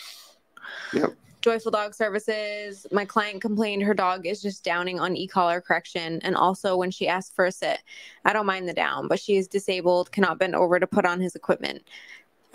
Yep. 0.93 1.15
Joyful 1.45 1.69
Dog 1.69 1.93
Services. 1.93 2.87
My 2.91 3.05
client 3.05 3.39
complained 3.39 3.83
her 3.83 3.93
dog 3.93 4.25
is 4.25 4.41
just 4.41 4.63
downing 4.63 4.99
on 4.99 5.15
e-collar 5.15 5.61
correction 5.61 6.19
and 6.23 6.35
also 6.35 6.75
when 6.75 6.89
she 6.89 7.07
asked 7.07 7.35
for 7.35 7.45
a 7.45 7.51
sit. 7.51 7.83
I 8.25 8.33
don't 8.33 8.47
mind 8.47 8.67
the 8.67 8.73
down, 8.73 9.07
but 9.07 9.19
she 9.19 9.37
is 9.37 9.47
disabled, 9.47 10.11
cannot 10.11 10.39
bend 10.39 10.55
over 10.55 10.79
to 10.79 10.87
put 10.87 11.05
on 11.05 11.21
his 11.21 11.35
equipment. 11.35 11.83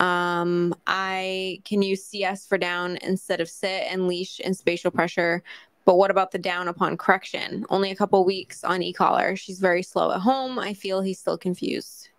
Um, 0.01 0.73
I 0.87 1.61
can 1.63 1.83
use 1.83 2.03
CS 2.03 2.47
for 2.47 2.57
down 2.57 2.97
instead 3.03 3.39
of 3.39 3.47
sit 3.47 3.83
and 3.87 4.07
leash 4.07 4.41
and 4.43 4.57
spatial 4.57 4.89
pressure. 4.89 5.43
But 5.85 5.95
what 5.95 6.09
about 6.09 6.31
the 6.31 6.39
down 6.39 6.67
upon 6.67 6.97
correction? 6.97 7.65
Only 7.69 7.91
a 7.91 7.95
couple 7.95 8.25
weeks 8.25 8.63
on 8.63 8.81
e-collar. 8.81 9.35
She's 9.35 9.59
very 9.59 9.83
slow 9.83 10.11
at 10.11 10.19
home. 10.19 10.57
I 10.57 10.73
feel 10.73 11.01
he's 11.01 11.19
still 11.19 11.37
confused. 11.37 12.09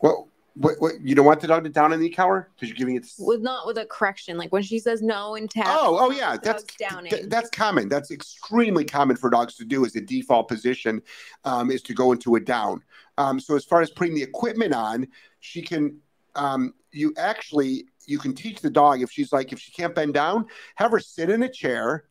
Well, 0.00 0.28
what, 0.56 0.80
what 0.80 1.00
you 1.02 1.14
don't 1.14 1.26
want 1.26 1.40
the 1.40 1.46
dog 1.46 1.64
to 1.64 1.70
down 1.70 1.92
in 1.92 2.00
the 2.00 2.08
collar 2.08 2.48
because 2.54 2.70
you're 2.70 2.78
giving 2.78 2.96
it 2.96 3.06
with 3.18 3.42
not 3.42 3.66
with 3.66 3.76
a 3.76 3.84
correction 3.84 4.38
like 4.38 4.52
when 4.52 4.62
she 4.62 4.78
says 4.78 5.02
no 5.02 5.34
and 5.34 5.50
tap. 5.50 5.66
Oh, 5.68 5.98
oh 6.00 6.10
yeah, 6.10 6.38
that's 6.42 6.64
th- 6.64 7.26
that's 7.26 7.50
common. 7.50 7.90
That's 7.90 8.10
extremely 8.10 8.84
common 8.84 9.16
for 9.16 9.28
dogs 9.28 9.56
to 9.56 9.66
do. 9.66 9.84
Is 9.84 9.92
the 9.92 10.00
default 10.00 10.48
position 10.48 11.02
um, 11.44 11.70
is 11.70 11.82
to 11.82 11.94
go 11.94 12.12
into 12.12 12.36
a 12.36 12.40
down. 12.40 12.82
Um, 13.18 13.38
so 13.38 13.54
as 13.54 13.66
far 13.66 13.82
as 13.82 13.90
putting 13.90 14.14
the 14.14 14.22
equipment 14.22 14.72
on, 14.72 15.08
she 15.40 15.60
can. 15.60 15.98
Um, 16.36 16.74
you 16.92 17.12
actually 17.16 17.86
you 18.06 18.18
can 18.18 18.34
teach 18.34 18.60
the 18.60 18.70
dog 18.70 19.02
if 19.02 19.10
she's 19.10 19.32
like 19.32 19.52
if 19.52 19.58
she 19.58 19.72
can't 19.72 19.94
bend 19.94 20.14
down, 20.14 20.46
have 20.76 20.92
her 20.92 21.00
sit 21.00 21.30
in 21.30 21.42
a 21.42 21.48
chair 21.48 22.04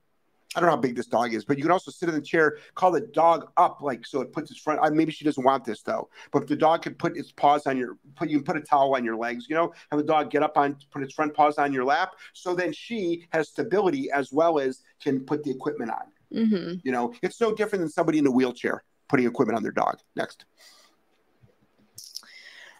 I 0.55 0.61
don't 0.61 0.67
know 0.67 0.75
how 0.75 0.81
big 0.81 0.95
this 0.95 1.07
dog 1.07 1.33
is, 1.33 1.43
but 1.43 1.57
you 1.57 1.63
can 1.63 1.71
also 1.71 1.91
sit 1.91 2.07
in 2.07 2.15
the 2.15 2.21
chair, 2.21 2.57
call 2.75 2.91
the 2.91 3.01
dog 3.01 3.51
up, 3.57 3.81
like 3.81 4.05
so 4.05 4.21
it 4.21 4.31
puts 4.31 4.51
its 4.51 4.59
front. 4.59 4.95
Maybe 4.95 5.11
she 5.11 5.25
doesn't 5.25 5.43
want 5.43 5.65
this 5.65 5.81
though, 5.81 6.09
but 6.31 6.43
if 6.43 6.47
the 6.47 6.55
dog 6.55 6.83
can 6.83 6.95
put 6.95 7.17
its 7.17 7.31
paws 7.31 7.67
on 7.67 7.77
your, 7.77 7.97
put 8.15 8.29
you 8.29 8.37
can 8.37 8.45
put 8.45 8.57
a 8.57 8.61
towel 8.61 8.95
on 8.95 9.03
your 9.03 9.17
legs, 9.17 9.47
you 9.49 9.55
know, 9.55 9.73
have 9.91 9.99
the 9.99 10.05
dog 10.05 10.31
get 10.31 10.43
up 10.43 10.57
on, 10.57 10.77
put 10.91 11.03
its 11.03 11.13
front 11.13 11.33
paws 11.33 11.57
on 11.57 11.73
your 11.73 11.83
lap, 11.83 12.13
so 12.33 12.55
then 12.55 12.71
she 12.71 13.25
has 13.31 13.49
stability 13.49 14.09
as 14.11 14.31
well 14.31 14.57
as 14.59 14.81
can 15.01 15.19
put 15.19 15.43
the 15.43 15.51
equipment 15.51 15.91
on. 15.91 16.37
Mm-hmm. 16.37 16.75
You 16.83 16.91
know, 16.91 17.13
it's 17.21 17.41
no 17.41 17.53
different 17.53 17.81
than 17.81 17.89
somebody 17.89 18.19
in 18.19 18.25
a 18.25 18.31
wheelchair 18.31 18.83
putting 19.09 19.27
equipment 19.27 19.57
on 19.57 19.63
their 19.63 19.73
dog. 19.73 19.99
Next. 20.15 20.45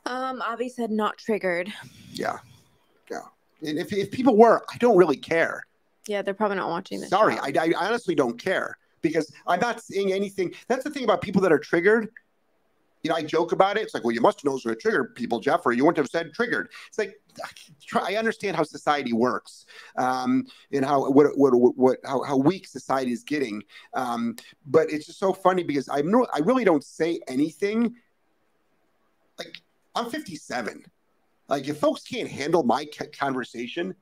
Um, 0.06 0.42
Avi 0.42 0.70
said 0.70 0.92
not 0.92 1.18
triggered. 1.18 1.72
Yeah, 2.14 2.38
yeah. 3.10 3.22
And 3.68 3.80
if 3.80 3.92
if 3.92 4.12
people 4.12 4.38
were, 4.38 4.64
I 4.74 4.78
don't 4.78 4.98
really 4.98 5.18
care. 5.18 5.66
Yeah, 6.08 6.22
they're 6.22 6.36
probably 6.36 6.58
not 6.58 6.70
watching 6.70 7.02
this. 7.02 7.10
Sorry, 7.10 7.38
I, 7.40 7.52
I 7.56 7.74
honestly 7.88 8.14
don't 8.14 8.38
care 8.40 8.78
because 9.02 9.32
I'm 9.48 9.60
not 9.60 9.82
seeing 9.82 10.14
anything. 10.14 10.54
That's 10.68 10.84
the 10.84 10.90
thing 10.90 11.04
about 11.04 11.22
people 11.22 11.42
that 11.42 11.52
are 11.52 11.60
triggered. 11.60 12.10
You 13.02 13.10
know, 13.10 13.16
I 13.16 13.24
joke 13.24 13.52
about 13.52 13.78
it. 13.78 13.84
It's 13.84 13.94
like, 13.94 14.04
well, 14.04 14.14
you 14.14 14.22
must 14.22 14.44
know 14.44 14.52
what's 14.52 14.64
going 14.64 14.76
to 14.76 14.82
trigger 14.82 15.06
people, 15.16 15.40
Jeff, 15.40 15.64
or 15.64 15.74
you 15.74 15.86
wouldn't 15.86 15.98
have 15.98 16.10
said 16.10 16.34
triggered. 16.34 16.70
It's 16.88 16.98
like, 16.98 17.20
I 17.94 18.16
understand 18.16 18.58
how 18.58 18.64
society 18.64 19.14
works 19.14 19.68
um, 19.96 20.48
and 20.72 20.84
how 20.84 21.12
what 21.12 21.38
what 21.38 21.52
what 21.52 22.00
how, 22.04 22.24
how 22.24 22.38
weak 22.38 22.68
society 22.68 23.12
is 23.12 23.24
getting. 23.24 23.64
Um, 23.94 24.36
but 24.66 24.92
it's 24.92 25.06
just 25.06 25.20
so 25.20 25.34
funny 25.34 25.64
because 25.64 25.88
I'm 25.90 26.10
no, 26.10 26.26
I 26.34 26.40
really 26.40 26.64
don't 26.64 26.84
say 26.84 27.20
anything. 27.28 27.96
Like 29.38 29.62
I'm 29.96 30.10
57. 30.10 30.84
Like 31.48 31.68
if 31.68 31.78
folks 31.78 32.04
can't 32.04 32.30
handle 32.30 32.64
my 32.64 32.86
conversation, 33.18 33.96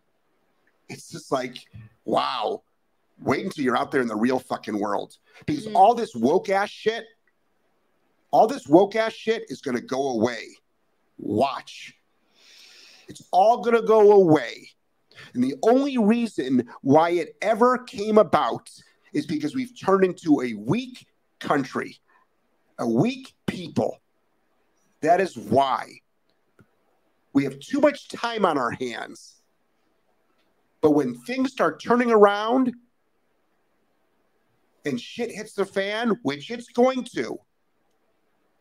it's 0.89 1.09
just 1.09 1.31
like 1.31 1.57
wow, 2.05 2.63
wait 3.19 3.45
until 3.45 3.63
you're 3.63 3.77
out 3.77 3.91
there 3.91 4.01
in 4.01 4.07
the 4.07 4.15
real 4.15 4.39
fucking 4.39 4.77
world. 4.77 5.17
Because 5.45 5.67
mm. 5.67 5.75
all 5.75 5.93
this 5.93 6.15
woke 6.15 6.49
ass 6.49 6.69
shit, 6.69 7.05
all 8.31 8.47
this 8.47 8.67
woke 8.67 8.95
ass 8.95 9.13
shit 9.13 9.45
is 9.49 9.61
going 9.61 9.75
to 9.75 9.83
go 9.83 10.09
away. 10.09 10.57
Watch. 11.17 11.93
It's 13.07 13.23
all 13.31 13.61
going 13.61 13.75
to 13.75 13.85
go 13.85 14.13
away. 14.13 14.69
And 15.33 15.43
the 15.43 15.55
only 15.63 15.97
reason 15.97 16.67
why 16.81 17.11
it 17.11 17.35
ever 17.41 17.77
came 17.77 18.17
about 18.17 18.69
is 19.13 19.25
because 19.25 19.53
we've 19.53 19.77
turned 19.79 20.03
into 20.03 20.41
a 20.41 20.53
weak 20.55 21.05
country, 21.39 21.97
a 22.79 22.87
weak 22.87 23.33
people. 23.45 23.99
That 25.03 25.19
is 25.19 25.37
why. 25.37 25.99
We 27.33 27.43
have 27.43 27.59
too 27.59 27.81
much 27.81 28.07
time 28.07 28.45
on 28.45 28.57
our 28.57 28.71
hands. 28.71 29.41
But 30.81 30.91
when 30.91 31.13
things 31.13 31.51
start 31.51 31.83
turning 31.83 32.09
around 32.09 32.73
and 34.85 34.99
shit 34.99 35.29
hits 35.29 35.53
the 35.53 35.65
fan, 35.65 36.17
which 36.23 36.49
it's 36.49 36.69
going 36.69 37.03
to, 37.15 37.37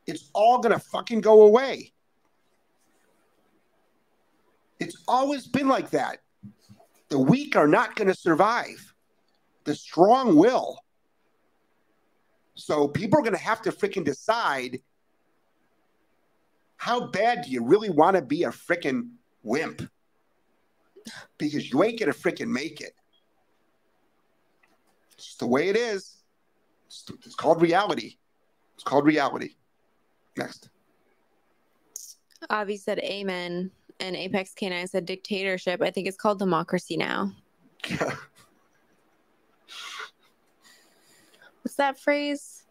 it's 0.07 0.31
all 0.35 0.59
going 0.59 0.73
to 0.73 0.81
fucking 0.81 1.21
go 1.21 1.43
away. 1.43 1.93
It's 4.81 5.01
always 5.07 5.47
been 5.47 5.69
like 5.69 5.91
that. 5.91 6.19
The 7.09 7.19
weak 7.19 7.55
are 7.55 7.69
not 7.69 7.95
going 7.95 8.09
to 8.09 8.15
survive, 8.15 8.95
the 9.63 9.77
strong 9.77 10.35
will. 10.35 10.79
So 12.57 12.89
people 12.89 13.21
are 13.21 13.23
going 13.23 13.33
to 13.33 13.39
have 13.39 13.63
to 13.63 13.71
freaking 13.71 14.05
decide 14.05 14.81
how 16.83 17.07
bad 17.07 17.45
do 17.45 17.51
you 17.53 17.63
really 17.63 17.91
want 17.91 18.17
to 18.17 18.23
be 18.23 18.43
a 18.43 18.49
freaking 18.49 19.11
wimp? 19.45 19.89
because 21.39 21.71
you 21.71 21.83
ain't 21.85 21.99
gonna 21.99 22.13
freaking 22.13 22.49
make 22.49 22.81
it. 22.81 22.95
It's 25.15 25.27
just 25.27 25.39
the 25.39 25.47
way 25.47 25.69
it 25.69 25.77
is. 25.77 26.17
It's, 26.87 27.05
it's 27.25 27.35
called 27.35 27.63
reality. 27.63 28.17
It's 28.75 28.83
called 28.85 29.07
reality. 29.07 29.51
Next. 30.37 30.69
Avi 32.51 32.77
said 32.77 32.99
amen, 32.99 33.71
and 34.01 34.17
Apex 34.17 34.53
Canine 34.55 34.89
said 34.89 35.07
dictatorship. 35.07 35.83
I 35.83 35.91
think 35.93 36.09
it's 36.09 36.17
called 36.17 36.41
democracy 36.41 36.97
now. 36.97 37.33
What's 41.63 41.77
that 41.77 42.01
phrase? 42.01 42.65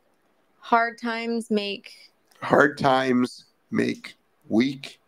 Hard 0.60 1.00
times 1.02 1.50
make. 1.50 1.94
Hard 2.42 2.78
times 2.78 3.46
make 3.72 4.16
weak. 4.48 5.00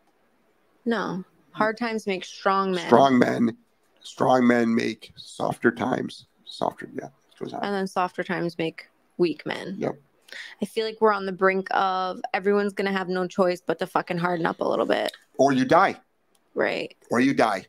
No. 0.85 1.23
Hard 1.51 1.77
times 1.77 2.07
make 2.07 2.25
strong 2.25 2.71
men. 2.71 2.85
Strong 2.87 3.19
men. 3.19 3.57
Strong 4.01 4.47
men 4.47 4.73
make 4.73 5.13
softer 5.15 5.71
times. 5.71 6.25
Softer, 6.45 6.89
yeah. 6.93 7.09
Goes 7.39 7.53
on. 7.53 7.63
And 7.63 7.73
then 7.73 7.87
softer 7.87 8.23
times 8.23 8.57
make 8.57 8.87
weak 9.17 9.45
men. 9.45 9.75
Yep. 9.77 9.95
I 10.61 10.65
feel 10.65 10.85
like 10.85 10.97
we're 10.99 11.13
on 11.13 11.25
the 11.25 11.31
brink 11.31 11.67
of 11.71 12.21
everyone's 12.33 12.73
gonna 12.73 12.91
have 12.91 13.07
no 13.07 13.27
choice 13.27 13.61
but 13.65 13.79
to 13.79 13.87
fucking 13.87 14.17
harden 14.17 14.45
up 14.45 14.59
a 14.61 14.67
little 14.67 14.85
bit. 14.85 15.11
Or 15.37 15.53
you 15.53 15.63
die. 15.65 15.99
Right. 16.55 16.95
Or 17.11 17.19
you 17.19 17.33
die. 17.33 17.67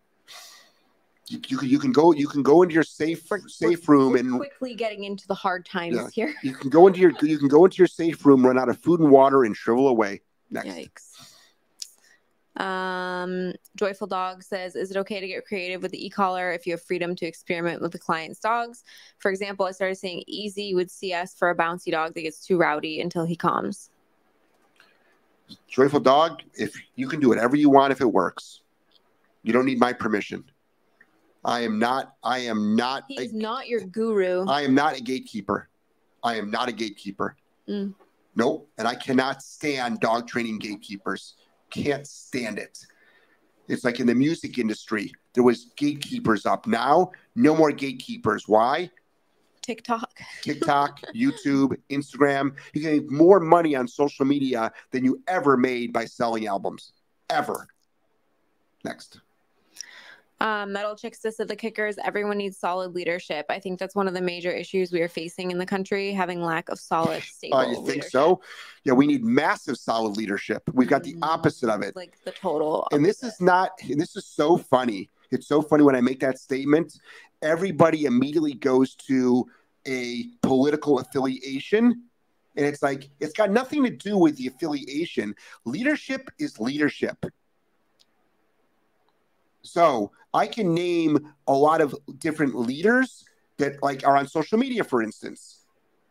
You, 1.29 1.41
you 1.49 1.57
can 1.59 1.69
you 1.69 1.79
can 1.79 1.93
go 1.93 2.13
you 2.13 2.27
can 2.29 2.43
go 2.43 2.63
into 2.63 2.75
your 2.75 2.83
safe 2.83 3.31
We're- 3.31 3.43
safe 3.49 3.89
room 3.89 4.13
We're 4.13 4.19
and 4.19 4.37
quickly 4.37 4.75
getting 4.75 5.05
into 5.05 5.27
the 5.27 5.35
hard 5.35 5.65
times 5.65 5.97
Yeah. 5.97 6.09
here. 6.13 6.35
you 6.43 6.53
can 6.53 6.69
go 6.71 6.87
into 6.87 7.01
your 7.01 7.13
you 7.23 7.39
can 7.39 7.49
go 7.49 7.65
into 7.65 7.79
your 7.79 7.87
safe 7.87 8.25
room, 8.27 8.45
run 8.45 8.59
out 8.59 8.69
of 8.69 8.79
food 8.79 9.01
and 9.01 9.11
water, 9.11 9.45
and 9.45 9.57
shrivel 9.57 9.89
away. 9.89 10.21
Next. 10.51 10.69
Yikes. 10.69 11.35
Um, 12.57 13.53
Joyful 13.75 14.07
Dog 14.07 14.43
says, 14.43 14.77
"Is 14.77 14.93
it 14.93 14.97
okay 14.99 15.19
to 15.19 15.27
get 15.27 15.45
creative 15.45 15.83
with 15.83 15.91
the 15.91 16.07
e-collar 16.07 16.53
if 16.53 16.67
you 16.67 16.73
have 16.73 16.83
freedom 16.83 17.17
to 17.17 17.27
experiment 17.27 17.83
with 17.83 17.91
the 17.91 17.99
client's 17.99 18.39
dogs? 18.39 18.85
For 19.19 19.31
example, 19.31 19.67
I 19.67 19.73
started 19.73 19.97
saying 19.97 20.23
easy 20.29 20.75
with 20.75 20.91
CS 20.91 21.35
for 21.35 21.51
a 21.51 21.57
bouncy 21.57 21.91
dog 21.91 22.15
that 22.15 22.23
gets 22.23 22.47
too 22.47 22.57
rowdy 22.57 23.01
until 23.01 23.25
he 23.25 23.35
calms. 23.35 23.91
Joyful 25.67 26.01
dog, 26.01 26.43
if 26.55 26.75
you 26.95 27.09
can 27.09 27.19
do 27.19 27.29
whatever 27.29 27.57
you 27.57 27.71
want 27.71 27.93
if 27.93 28.01
it 28.01 28.13
works. 28.13 28.61
You 29.43 29.53
don't 29.53 29.67
need 29.67 29.79
my 29.79 29.93
permission. 29.93 30.45
I 31.45 31.61
am 31.61 31.79
not 31.79 32.15
I 32.23 32.39
am 32.39 32.75
not 32.75 33.05
a, 33.11 33.15
He's 33.15 33.35
not 33.35 33.69
your 33.69 33.81
guru. 33.81 34.47
I 34.47 34.63
am 34.63 34.75
not 34.75 34.97
a 34.97 35.03
gatekeeper. 35.03 35.69
I 36.23 36.37
am 36.37 36.51
not 36.51 36.69
a 36.69 36.73
gatekeeper. 36.73 37.37
Mm. 37.69 37.95
Nope. 38.37 38.71
And 38.79 38.89
I 38.89 38.95
cannot 38.95 39.43
stand 39.43 40.01
dog 40.01 40.27
training 40.27 40.59
gatekeepers. 40.59 41.35
Can't 41.71 42.07
stand 42.07 42.59
it. 42.59 42.79
It's 43.69 43.85
like 43.85 44.01
in 44.01 44.07
the 44.07 44.15
music 44.15 44.59
industry, 44.59 45.13
there 45.35 45.43
was 45.43 45.73
gatekeepers 45.77 46.47
up. 46.47 46.67
Now, 46.67 47.13
no 47.35 47.57
more 47.57 47.73
gatekeepers. 47.73 48.47
Why? 48.47 48.91
TikTok. 49.63 50.21
TikTok, 50.43 51.01
YouTube, 51.15 51.77
Instagram. 51.91 52.55
You 52.75 52.83
can 52.83 52.91
make 52.93 53.11
more 53.11 53.41
money 53.41 53.75
on 53.75 53.89
social 53.89 54.27
media 54.27 54.71
than 54.91 55.05
you 55.05 55.23
ever 55.27 55.57
made 55.57 55.93
by 55.93 56.05
selling 56.05 56.47
albums. 56.47 56.93
Ever. 57.31 57.67
Next. 58.85 59.21
Um, 60.45 60.73
Metal 60.73 60.95
Chicks 60.95 61.21
said 61.23 61.49
the 61.49 61.57
kickers. 61.57 61.97
Everyone 62.05 62.37
needs 62.37 62.59
solid 62.59 62.95
leadership. 62.95 63.47
I 63.49 63.59
think 63.59 63.79
that's 63.79 63.95
one 63.95 64.07
of 64.07 64.13
the 64.13 64.21
major 64.21 64.51
issues 64.51 64.93
we 64.93 65.01
are 65.01 65.09
facing 65.09 65.51
in 65.51 65.57
the 65.57 65.65
country, 65.65 66.13
having 66.13 66.43
lack 66.43 66.69
of 66.69 66.79
solid, 66.79 67.23
stable. 67.23 67.57
Uh, 67.57 67.69
you 67.69 67.75
think 67.77 67.87
leadership. 67.89 68.11
so? 68.11 68.43
Yeah, 68.85 68.93
we 68.93 69.07
need 69.07 69.25
massive 69.25 69.79
solid 69.79 70.19
leadership. 70.19 70.63
We've 70.75 70.89
got 70.89 71.03
the 71.03 71.15
Mm. 71.15 71.21
opposite 71.23 71.71
of 71.71 71.81
it. 71.81 71.97
Like 71.97 72.23
the 72.25 72.31
total. 72.33 72.87
And 72.93 73.03
this 73.03 73.23
is 73.23 73.41
not, 73.41 73.71
and 73.89 73.99
this 73.99 74.17
is 74.17 74.27
so 74.27 74.59
funny. 74.59 75.09
It's 75.31 75.47
so 75.47 75.63
funny 75.63 75.83
when 75.83 75.97
I 75.97 76.03
make 76.03 76.21
that 76.21 76.39
statement. 76.39 77.01
Everybody 77.41 78.05
immediately 78.05 78.53
goes 78.53 78.95
to 79.09 79.49
a 79.87 80.27
political 80.43 80.99
affiliation. 80.99 82.03
And 82.57 82.67
it's 82.67 82.83
like, 82.83 83.09
it's 83.19 83.33
got 83.33 83.51
nothing 83.51 83.83
to 83.85 83.91
do 83.91 84.19
with 84.19 84.37
the 84.37 84.49
affiliation. 84.49 85.35
Leadership 85.65 86.29
is 86.39 86.61
leadership. 86.61 87.25
So 89.63 90.13
I 90.35 90.49
can 90.49 90.75
name 90.75 91.33
a 91.47 91.53
lot 91.55 91.81
of 91.81 91.95
different 92.19 92.57
leaders 92.57 93.25
that 93.59 93.83
like 93.83 94.07
are 94.07 94.17
on 94.17 94.27
social 94.27 94.59
media, 94.59 94.83
for 94.83 95.03
instance. 95.03 95.61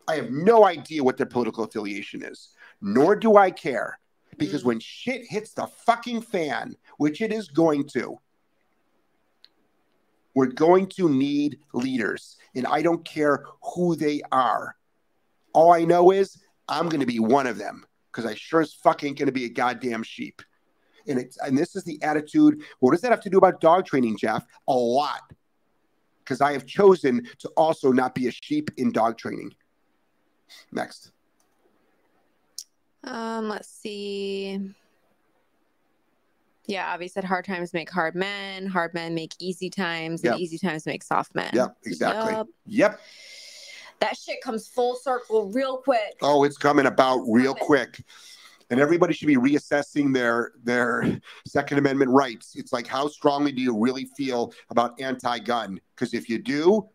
I 0.08 0.16
have 0.16 0.32
no 0.32 0.66
idea 0.66 1.04
what 1.04 1.18
their 1.18 1.28
political 1.28 1.66
affiliation 1.66 2.24
is, 2.24 2.50
nor 2.82 3.16
do 3.16 3.36
I 3.36 3.52
care. 3.52 4.00
Because 4.38 4.64
Mm. 4.64 4.68
when 4.68 4.80
shit 4.80 5.26
hits 5.30 5.54
the 5.54 5.68
fucking 5.68 6.22
fan, 6.22 6.76
which 6.98 7.22
it 7.22 7.32
is 7.32 7.50
going 7.50 7.88
to, 7.90 8.18
we're 10.34 10.48
going 10.48 10.88
to 10.88 11.08
need 11.08 11.60
leaders. 11.74 12.38
And 12.56 12.66
I 12.66 12.82
don't 12.82 13.06
care 13.06 13.46
who 13.76 13.96
they 13.96 14.22
are. 14.32 14.76
All 15.54 15.72
I 15.72 15.84
know 15.84 16.12
is 16.12 16.42
I'm 16.68 16.90
going 16.90 17.02
to 17.02 17.06
be 17.06 17.20
one 17.20 17.46
of 17.46 17.58
them 17.58 17.86
because 18.12 18.26
I 18.26 18.34
sure 18.34 18.62
as 18.62 18.74
fuck 18.74 19.04
ain't 19.04 19.20
going 19.20 19.28
to 19.28 19.32
be 19.32 19.46
a 19.46 19.50
goddamn 19.50 20.02
sheep. 20.02 20.42
And 21.08 21.20
it's 21.20 21.38
and 21.38 21.58
this 21.58 21.76
is 21.76 21.84
the 21.84 22.02
attitude. 22.02 22.62
What 22.80 22.92
does 22.92 23.02
that 23.02 23.12
have 23.12 23.22
to 23.22 23.30
do 23.30 23.38
about 23.38 23.60
dog 23.62 23.86
training, 23.86 24.18
Jeff? 24.18 24.46
A 24.68 24.74
lot. 24.74 25.22
Because 26.20 26.40
I 26.40 26.54
have 26.54 26.66
chosen 26.66 27.28
to 27.40 27.50
also 27.58 27.92
not 27.92 28.16
be 28.16 28.28
a 28.28 28.32
sheep 28.32 28.70
in 28.78 28.92
dog 28.92 29.18
training. 29.18 29.54
Next. 30.72 31.12
Um, 33.04 33.50
let's 33.50 33.68
see. 33.68 34.74
Yeah, 36.66 36.94
Avi 36.94 37.10
said 37.10 37.26
hard 37.26 37.44
times 37.44 37.74
make 37.74 37.90
hard 37.90 38.16
men, 38.16 38.66
hard 38.66 38.94
men 38.94 39.14
make 39.14 39.34
easy 39.40 39.70
times, 39.70 40.24
Yep. 40.24 40.34
and 40.34 40.42
easy 40.42 40.58
times 40.58 40.86
make 40.86 41.04
soft 41.04 41.36
men. 41.36 41.50
Yep, 41.54 41.76
exactly. 41.86 42.32
Yup. 42.32 42.48
Yep. 42.68 43.02
That 44.00 44.18
shit 44.18 44.42
comes 44.42 44.68
full 44.68 44.96
circle 44.96 45.52
real 45.52 45.78
quick. 45.78 46.16
Oh, 46.22 46.46
it's 46.46 46.58
coming 46.58 46.86
about 46.86 47.18
real 47.28 47.54
quick. 47.54 48.02
And 48.74 48.82
everybody 48.82 49.14
should 49.14 49.28
be 49.28 49.36
reassessing 49.36 50.12
their 50.16 50.54
their 50.64 51.20
Second 51.46 51.78
Amendment 51.78 52.10
rights. 52.10 52.56
It's 52.56 52.74
like 52.74 52.88
how 52.88 53.08
strongly 53.08 53.52
do 53.52 53.62
you 53.62 53.78
really 53.78 54.06
feel 54.18 54.52
about 54.72 55.00
anti-gun? 55.00 55.80
Because 55.94 56.16
if 56.16 56.28
you 56.28 56.40
do, 56.40 56.90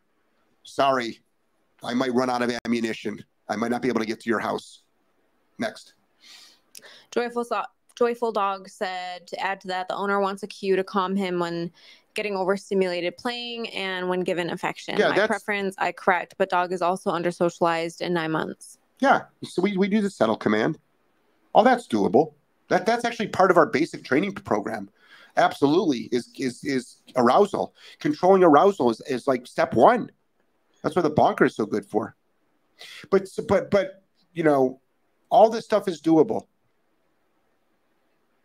sorry, 0.64 1.20
I 1.84 1.94
might 1.94 2.12
run 2.12 2.30
out 2.30 2.42
of 2.42 2.50
ammunition. 2.64 3.24
I 3.48 3.54
might 3.54 3.70
not 3.70 3.80
be 3.80 3.86
able 3.86 4.00
to 4.00 4.06
get 4.06 4.18
to 4.18 4.28
your 4.28 4.40
house. 4.40 4.82
Next. 5.60 5.94
Joyful 7.12 7.46
Joyful 7.94 8.32
Dog 8.32 8.68
said 8.68 9.28
to 9.28 9.38
add 9.40 9.60
to 9.60 9.68
that, 9.68 9.86
the 9.86 9.94
owner 9.94 10.18
wants 10.18 10.42
a 10.42 10.48
cue 10.48 10.74
to 10.74 10.82
calm 10.82 11.14
him 11.14 11.38
when 11.38 11.70
getting 12.14 12.34
overstimulated 12.34 13.16
playing 13.18 13.68
and 13.68 14.08
when 14.08 14.22
given 14.22 14.50
affection. 14.50 14.96
Yeah, 14.98 15.10
My 15.10 15.14
that's- 15.14 15.28
preference, 15.28 15.76
I 15.78 15.92
correct, 15.92 16.34
but 16.38 16.50
dog 16.50 16.72
is 16.72 16.82
also 16.82 17.10
under 17.10 17.30
socialized 17.30 18.00
in 18.00 18.14
nine 18.14 18.32
months. 18.32 18.78
Yeah. 18.98 19.26
So 19.44 19.62
we, 19.62 19.76
we 19.76 19.86
do 19.86 20.00
the 20.00 20.10
settle 20.10 20.36
command. 20.36 20.76
All 21.52 21.64
that's 21.64 21.86
doable. 21.88 22.34
That 22.68 22.86
that's 22.86 23.04
actually 23.04 23.28
part 23.28 23.50
of 23.50 23.56
our 23.56 23.66
basic 23.66 24.04
training 24.04 24.32
program. 24.32 24.90
Absolutely 25.36 26.08
is 26.12 26.30
is 26.36 26.64
is 26.64 26.96
arousal. 27.16 27.74
Controlling 28.00 28.42
arousal 28.42 28.90
is, 28.90 29.00
is 29.02 29.26
like 29.26 29.46
step 29.46 29.74
one. 29.74 30.10
That's 30.82 30.94
what 30.94 31.02
the 31.02 31.10
bonker 31.10 31.44
is 31.44 31.56
so 31.56 31.66
good 31.66 31.86
for. 31.86 32.14
But 33.10 33.28
but 33.48 33.70
but 33.70 34.02
you 34.32 34.42
know, 34.42 34.80
all 35.30 35.50
this 35.50 35.64
stuff 35.64 35.88
is 35.88 36.00
doable. 36.00 36.46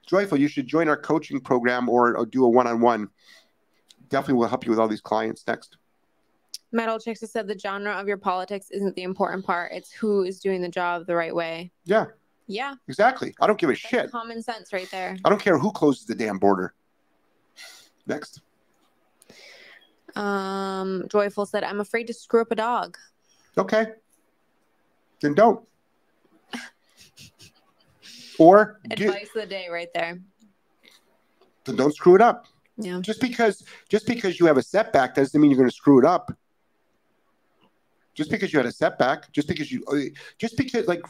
Joyful, 0.05 0.37
you 0.37 0.47
should 0.47 0.67
join 0.67 0.89
our 0.89 0.97
coaching 0.97 1.39
program 1.39 1.87
or, 1.87 2.17
or 2.17 2.25
do 2.25 2.43
a 2.43 2.49
one-on-one. 2.49 3.09
Definitely 4.09 4.33
will 4.33 4.47
help 4.47 4.65
you 4.65 4.69
with 4.69 4.79
all 4.79 4.89
these 4.89 5.01
clients 5.01 5.45
next. 5.47 5.77
Metal 6.73 6.99
Chicks 6.99 7.21
has 7.21 7.31
said 7.31 7.47
the 7.47 7.57
genre 7.57 7.93
of 7.93 8.07
your 8.07 8.17
politics 8.17 8.69
isn't 8.71 8.95
the 8.95 9.03
important 9.03 9.45
part. 9.45 9.71
It's 9.71 9.91
who 9.91 10.23
is 10.23 10.39
doing 10.39 10.61
the 10.61 10.67
job 10.67 11.05
the 11.05 11.15
right 11.15 11.33
way. 11.33 11.71
Yeah, 11.85 12.07
Yeah, 12.47 12.73
exactly. 12.87 13.33
I 13.39 13.47
don't 13.47 13.57
give 13.59 13.69
a 13.69 13.73
that's 13.73 13.79
shit. 13.81 14.11
common 14.11 14.41
sense 14.41 14.73
right 14.73 14.89
there. 14.91 15.15
I 15.23 15.29
don't 15.29 15.41
care 15.41 15.57
who 15.57 15.71
closes 15.71 16.05
the 16.05 16.15
damn 16.15 16.37
border. 16.39 16.73
Next. 18.05 18.41
Um, 20.15 21.05
Joyful 21.09 21.45
said, 21.45 21.63
I'm 21.63 21.79
afraid 21.79 22.07
to 22.07 22.13
screw 22.13 22.41
up 22.41 22.51
a 22.51 22.55
dog. 22.55 22.97
Okay. 23.57 23.87
Then 25.21 25.33
don't. 25.33 25.65
Or 28.39 28.79
Advice 28.89 29.29
of 29.35 29.41
the 29.43 29.45
day 29.47 29.67
right 29.71 29.89
there. 29.93 30.19
then 31.65 31.75
don't 31.75 31.95
screw 31.95 32.15
it 32.15 32.21
up. 32.21 32.47
Yeah. 32.77 32.99
Just 33.01 33.21
because 33.21 33.63
just 33.87 34.07
because 34.07 34.39
you 34.39 34.47
have 34.47 34.57
a 34.57 34.63
setback 34.63 35.13
doesn't 35.15 35.39
mean 35.39 35.51
you're 35.51 35.57
going 35.59 35.69
to 35.69 35.75
screw 35.75 35.99
it 35.99 36.05
up. 36.05 36.35
Just 38.15 38.31
because 38.31 38.51
you 38.51 38.57
had 38.59 38.65
a 38.65 38.71
setback, 38.71 39.31
just 39.31 39.47
because 39.47 39.71
you 39.71 39.83
uh, 39.85 40.09
just 40.39 40.57
because 40.57 40.87
like 40.87 41.03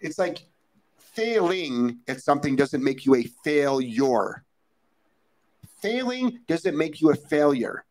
it's 0.00 0.18
like 0.18 0.44
failing 0.98 1.98
at 2.08 2.20
something 2.20 2.56
doesn't 2.56 2.82
make 2.82 3.04
you 3.04 3.14
a 3.14 3.24
failure. 3.44 4.44
Failing 5.80 6.40
doesn't 6.46 6.76
make 6.76 7.00
you 7.00 7.10
a 7.10 7.14
failure. 7.14 7.84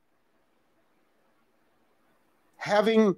Having 2.58 3.15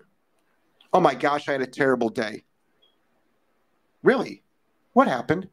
oh 0.93 0.99
my 0.99 1.15
gosh, 1.15 1.47
I 1.47 1.54
had 1.54 1.62
a 1.62 1.67
terrible 1.67 2.10
day. 2.10 2.43
Really? 4.04 4.43
What 4.93 5.08
happened? 5.08 5.47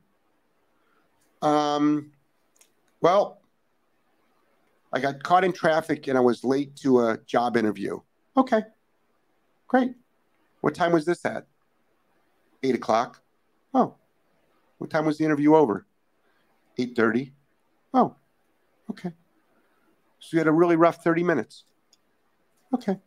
Um 1.43 2.13
well, 3.01 3.41
I 4.93 5.01
got 5.01 5.23
caught 5.23 5.45
in 5.45 5.53
traffic 5.53 6.09
and 6.09 6.17
I 6.17 6.21
was 6.21 6.43
late 6.45 6.75
to 6.77 7.01
a 7.01 7.19
job 7.27 7.57
interview. 7.57 8.01
Okay, 8.37 8.63
great. 9.67 9.95
What 10.61 10.75
time 10.75 10.93
was 10.93 11.05
this 11.05 11.25
at? 11.25 11.47
Eight 12.63 12.75
o'clock. 12.75 13.21
Oh, 13.75 13.95
what 14.79 14.91
time 14.91 15.07
was 15.07 15.19
the 15.19 15.25
interview 15.25 15.55
over? 15.55 15.87
Eight 16.79 16.95
thirty. 16.97 17.33
Oh, 17.93 18.15
okay. 18.91 19.13
So 20.21 20.29
you 20.33 20.39
had 20.39 20.47
a 20.47 20.53
really 20.53 20.77
rough 20.77 21.03
thirty 21.03 21.23
minutes. 21.23 21.65
Okay, 22.75 22.99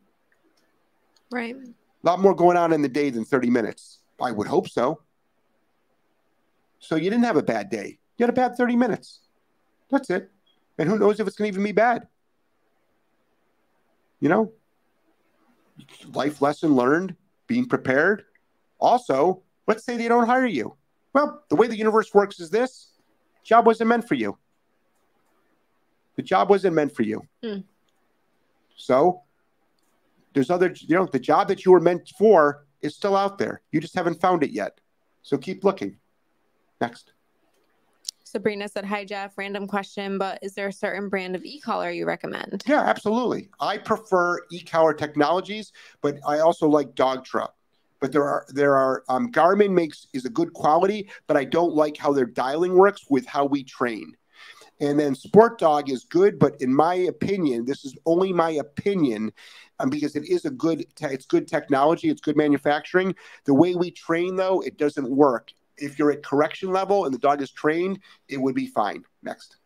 Right. 1.31 1.55
a 1.55 1.65
lot 2.03 2.19
more 2.19 2.33
going 2.35 2.57
on 2.57 2.73
in 2.73 2.81
the 2.81 2.89
day 2.89 3.09
than 3.09 3.23
thirty 3.25 3.49
minutes. 3.49 3.99
I 4.19 4.31
would 4.31 4.47
hope 4.47 4.67
so. 4.67 5.01
So 6.79 6.95
you 6.95 7.09
didn't 7.09 7.25
have 7.25 7.37
a 7.37 7.43
bad 7.43 7.69
day. 7.69 7.99
You 8.17 8.23
had 8.23 8.29
a 8.29 8.33
bad 8.33 8.55
thirty 8.57 8.75
minutes. 8.75 9.21
That's 9.89 10.09
it. 10.09 10.31
And 10.77 10.89
who 10.89 10.97
knows 10.97 11.19
if 11.19 11.27
it's 11.27 11.35
going 11.35 11.51
to 11.51 11.53
even 11.55 11.63
be 11.63 11.71
bad? 11.73 12.07
You 14.19 14.29
know, 14.29 14.51
life 16.13 16.41
lesson 16.41 16.75
learned, 16.75 17.15
being 17.47 17.67
prepared. 17.67 18.23
Also, 18.79 19.43
let's 19.67 19.83
say 19.83 19.97
they 19.97 20.07
don't 20.07 20.25
hire 20.25 20.45
you. 20.45 20.75
Well, 21.13 21.43
the 21.49 21.55
way 21.55 21.67
the 21.67 21.77
universe 21.77 22.13
works 22.13 22.39
is 22.39 22.49
this 22.49 22.91
job 23.43 23.65
wasn't 23.65 23.89
meant 23.89 24.07
for 24.07 24.15
you. 24.15 24.37
The 26.15 26.21
job 26.21 26.49
wasn't 26.49 26.75
meant 26.75 26.95
for 26.95 27.03
you. 27.03 27.21
Mm. 27.43 27.63
So 28.75 29.21
there's 30.33 30.49
other, 30.49 30.73
you 30.79 30.95
know, 30.95 31.05
the 31.05 31.19
job 31.19 31.47
that 31.49 31.65
you 31.65 31.71
were 31.71 31.79
meant 31.79 32.11
for 32.17 32.65
is 32.81 32.95
still 32.95 33.15
out 33.15 33.37
there. 33.37 33.61
You 33.71 33.79
just 33.79 33.95
haven't 33.95 34.19
found 34.19 34.43
it 34.43 34.51
yet. 34.51 34.79
So 35.21 35.37
keep 35.37 35.63
looking. 35.63 35.97
Next. 36.79 37.13
Sabrina 38.23 38.67
said, 38.69 38.85
Hi, 38.85 39.03
Jeff. 39.03 39.37
Random 39.37 39.67
question, 39.67 40.17
but 40.17 40.39
is 40.41 40.53
there 40.53 40.67
a 40.67 40.73
certain 40.73 41.09
brand 41.09 41.35
of 41.35 41.43
e 41.43 41.59
collar 41.59 41.91
you 41.91 42.05
recommend? 42.05 42.63
Yeah, 42.65 42.81
absolutely. 42.81 43.49
I 43.59 43.77
prefer 43.77 44.39
e 44.51 44.63
collar 44.63 44.93
technologies, 44.93 45.73
but 46.01 46.17
I 46.25 46.39
also 46.39 46.67
like 46.67 46.95
Dogtra. 46.95 47.49
But 48.01 48.11
there 48.11 48.27
are 48.27 48.45
there 48.49 48.75
are 48.75 49.03
um, 49.07 49.31
Garmin 49.31 49.71
makes 49.71 50.07
is 50.11 50.25
a 50.25 50.29
good 50.29 50.51
quality, 50.53 51.09
but 51.27 51.37
I 51.37 51.45
don't 51.45 51.73
like 51.73 51.95
how 51.95 52.11
their 52.11 52.25
dialing 52.25 52.75
works 52.75 53.05
with 53.09 53.25
how 53.25 53.45
we 53.45 53.63
train. 53.63 54.17
And 54.81 54.99
then 54.99 55.13
Sport 55.13 55.59
Dog 55.59 55.91
is 55.91 56.03
good, 56.05 56.39
but 56.39 56.59
in 56.59 56.73
my 56.73 56.95
opinion, 56.95 57.65
this 57.65 57.85
is 57.85 57.95
only 58.07 58.33
my 58.33 58.49
opinion, 58.49 59.31
um, 59.79 59.91
because 59.91 60.15
it 60.15 60.27
is 60.27 60.45
a 60.45 60.49
good, 60.49 60.87
it's 61.01 61.27
good 61.27 61.47
technology, 61.47 62.09
it's 62.09 62.19
good 62.19 62.35
manufacturing. 62.35 63.15
The 63.45 63.53
way 63.53 63.75
we 63.75 63.91
train, 63.91 64.35
though, 64.35 64.61
it 64.61 64.77
doesn't 64.77 65.07
work 65.07 65.51
if 65.81 65.97
you're 65.99 66.11
at 66.11 66.23
correction 66.23 66.71
level 66.71 67.05
and 67.05 67.13
the 67.13 67.19
dog 67.19 67.41
is 67.41 67.51
trained, 67.51 67.99
it 68.29 68.37
would 68.37 68.55
be 68.55 68.67
fine. 68.67 69.03
Next. 69.23 69.57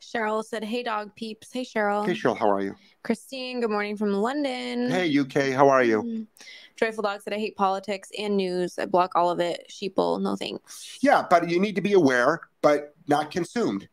Cheryl 0.00 0.44
said, 0.44 0.62
Hey, 0.62 0.82
dog 0.82 1.14
peeps. 1.16 1.52
Hey, 1.52 1.64
Cheryl. 1.64 2.06
Hey, 2.06 2.12
Cheryl. 2.12 2.36
How 2.36 2.50
are 2.50 2.60
you? 2.60 2.74
Christine, 3.02 3.60
good 3.60 3.70
morning 3.70 3.96
from 3.96 4.12
London. 4.12 4.90
Hey, 4.90 5.18
UK. 5.18 5.54
How 5.54 5.68
are 5.68 5.82
you? 5.82 6.26
Joyful 6.76 7.02
Dog 7.02 7.20
said, 7.22 7.32
I 7.32 7.38
hate 7.38 7.56
politics 7.56 8.10
and 8.18 8.36
news. 8.36 8.78
I 8.78 8.86
block 8.86 9.12
all 9.14 9.30
of 9.30 9.40
it. 9.40 9.70
Sheeple, 9.70 10.20
no 10.20 10.36
thanks. 10.36 10.98
Yeah, 11.00 11.24
but 11.28 11.48
you 11.48 11.60
need 11.60 11.76
to 11.76 11.80
be 11.80 11.92
aware, 11.92 12.40
but 12.62 12.94
not 13.06 13.30
consumed. 13.30 13.88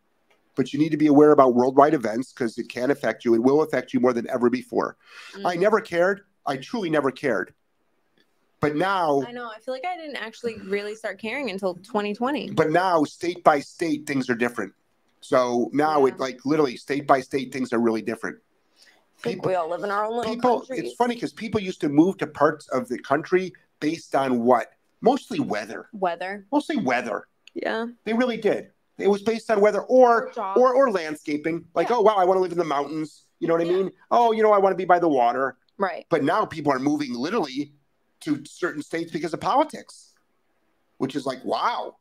But 0.55 0.73
you 0.73 0.79
need 0.79 0.89
to 0.89 0.97
be 0.97 1.07
aware 1.07 1.31
about 1.31 1.53
worldwide 1.53 1.93
events 1.93 2.33
because 2.33 2.57
it 2.57 2.67
can 2.69 2.91
affect 2.91 3.23
you. 3.23 3.33
It 3.35 3.43
will 3.43 3.61
affect 3.61 3.93
you 3.93 3.99
more 3.99 4.13
than 4.13 4.29
ever 4.29 4.49
before. 4.49 4.97
Mm-hmm. 5.33 5.47
I 5.47 5.55
never 5.55 5.79
cared. 5.79 6.21
I 6.45 6.57
truly 6.57 6.89
never 6.89 7.11
cared. 7.11 7.53
But 8.59 8.75
now 8.75 9.23
I 9.27 9.31
know, 9.31 9.49
I 9.49 9.59
feel 9.59 9.73
like 9.73 9.85
I 9.85 9.97
didn't 9.97 10.17
actually 10.17 10.57
really 10.59 10.95
start 10.95 11.19
caring 11.19 11.49
until 11.49 11.75
2020. 11.75 12.51
But 12.51 12.69
now 12.69 13.03
state 13.03 13.43
by 13.43 13.59
state 13.59 14.05
things 14.05 14.29
are 14.29 14.35
different. 14.35 14.73
So 15.21 15.69
now 15.73 16.05
yeah. 16.05 16.13
it 16.13 16.19
like 16.19 16.45
literally 16.45 16.77
state 16.77 17.07
by 17.07 17.21
state 17.21 17.51
things 17.51 17.73
are 17.73 17.79
really 17.79 18.03
different. 18.03 18.37
People, 19.23 19.49
we 19.49 19.55
all 19.55 19.69
live 19.69 19.83
in 19.83 19.91
our 19.91 20.05
own 20.05 20.17
little 20.17 20.35
people, 20.35 20.59
countries. 20.59 20.79
It's 20.81 20.93
funny 20.93 21.15
because 21.15 21.33
people 21.33 21.61
used 21.61 21.81
to 21.81 21.89
move 21.89 22.17
to 22.17 22.27
parts 22.27 22.67
of 22.69 22.87
the 22.87 22.99
country 22.99 23.53
based 23.79 24.15
on 24.15 24.43
what? 24.43 24.71
Mostly 25.01 25.39
weather. 25.39 25.89
Weather. 25.93 26.45
Mostly 26.51 26.77
weather. 26.77 27.27
Yeah. 27.53 27.87
They 28.05 28.13
really 28.13 28.37
did. 28.37 28.71
It 28.97 29.07
was 29.07 29.23
based 29.23 29.49
on 29.49 29.61
weather 29.61 29.81
or 29.81 30.31
or, 30.37 30.57
or, 30.57 30.75
or 30.75 30.91
landscaping. 30.91 31.65
Like, 31.73 31.89
yeah. 31.89 31.97
oh 31.97 32.01
wow, 32.01 32.15
I 32.15 32.25
want 32.25 32.37
to 32.37 32.41
live 32.41 32.51
in 32.51 32.57
the 32.57 32.63
mountains. 32.63 33.25
You 33.39 33.47
know 33.47 33.55
what 33.55 33.65
yeah. 33.65 33.71
I 33.71 33.75
mean? 33.75 33.91
Oh, 34.11 34.31
you 34.31 34.43
know, 34.43 34.51
I 34.51 34.59
want 34.59 34.73
to 34.73 34.77
be 34.77 34.85
by 34.85 34.99
the 34.99 35.07
water. 35.07 35.57
Right. 35.77 36.05
But 36.09 36.23
now 36.23 36.45
people 36.45 36.71
are 36.71 36.79
moving 36.79 37.13
literally 37.13 37.73
to 38.21 38.43
certain 38.45 38.83
states 38.83 39.11
because 39.11 39.33
of 39.33 39.39
politics, 39.39 40.13
which 40.97 41.15
is 41.15 41.25
like, 41.25 41.43
wow. 41.43 41.95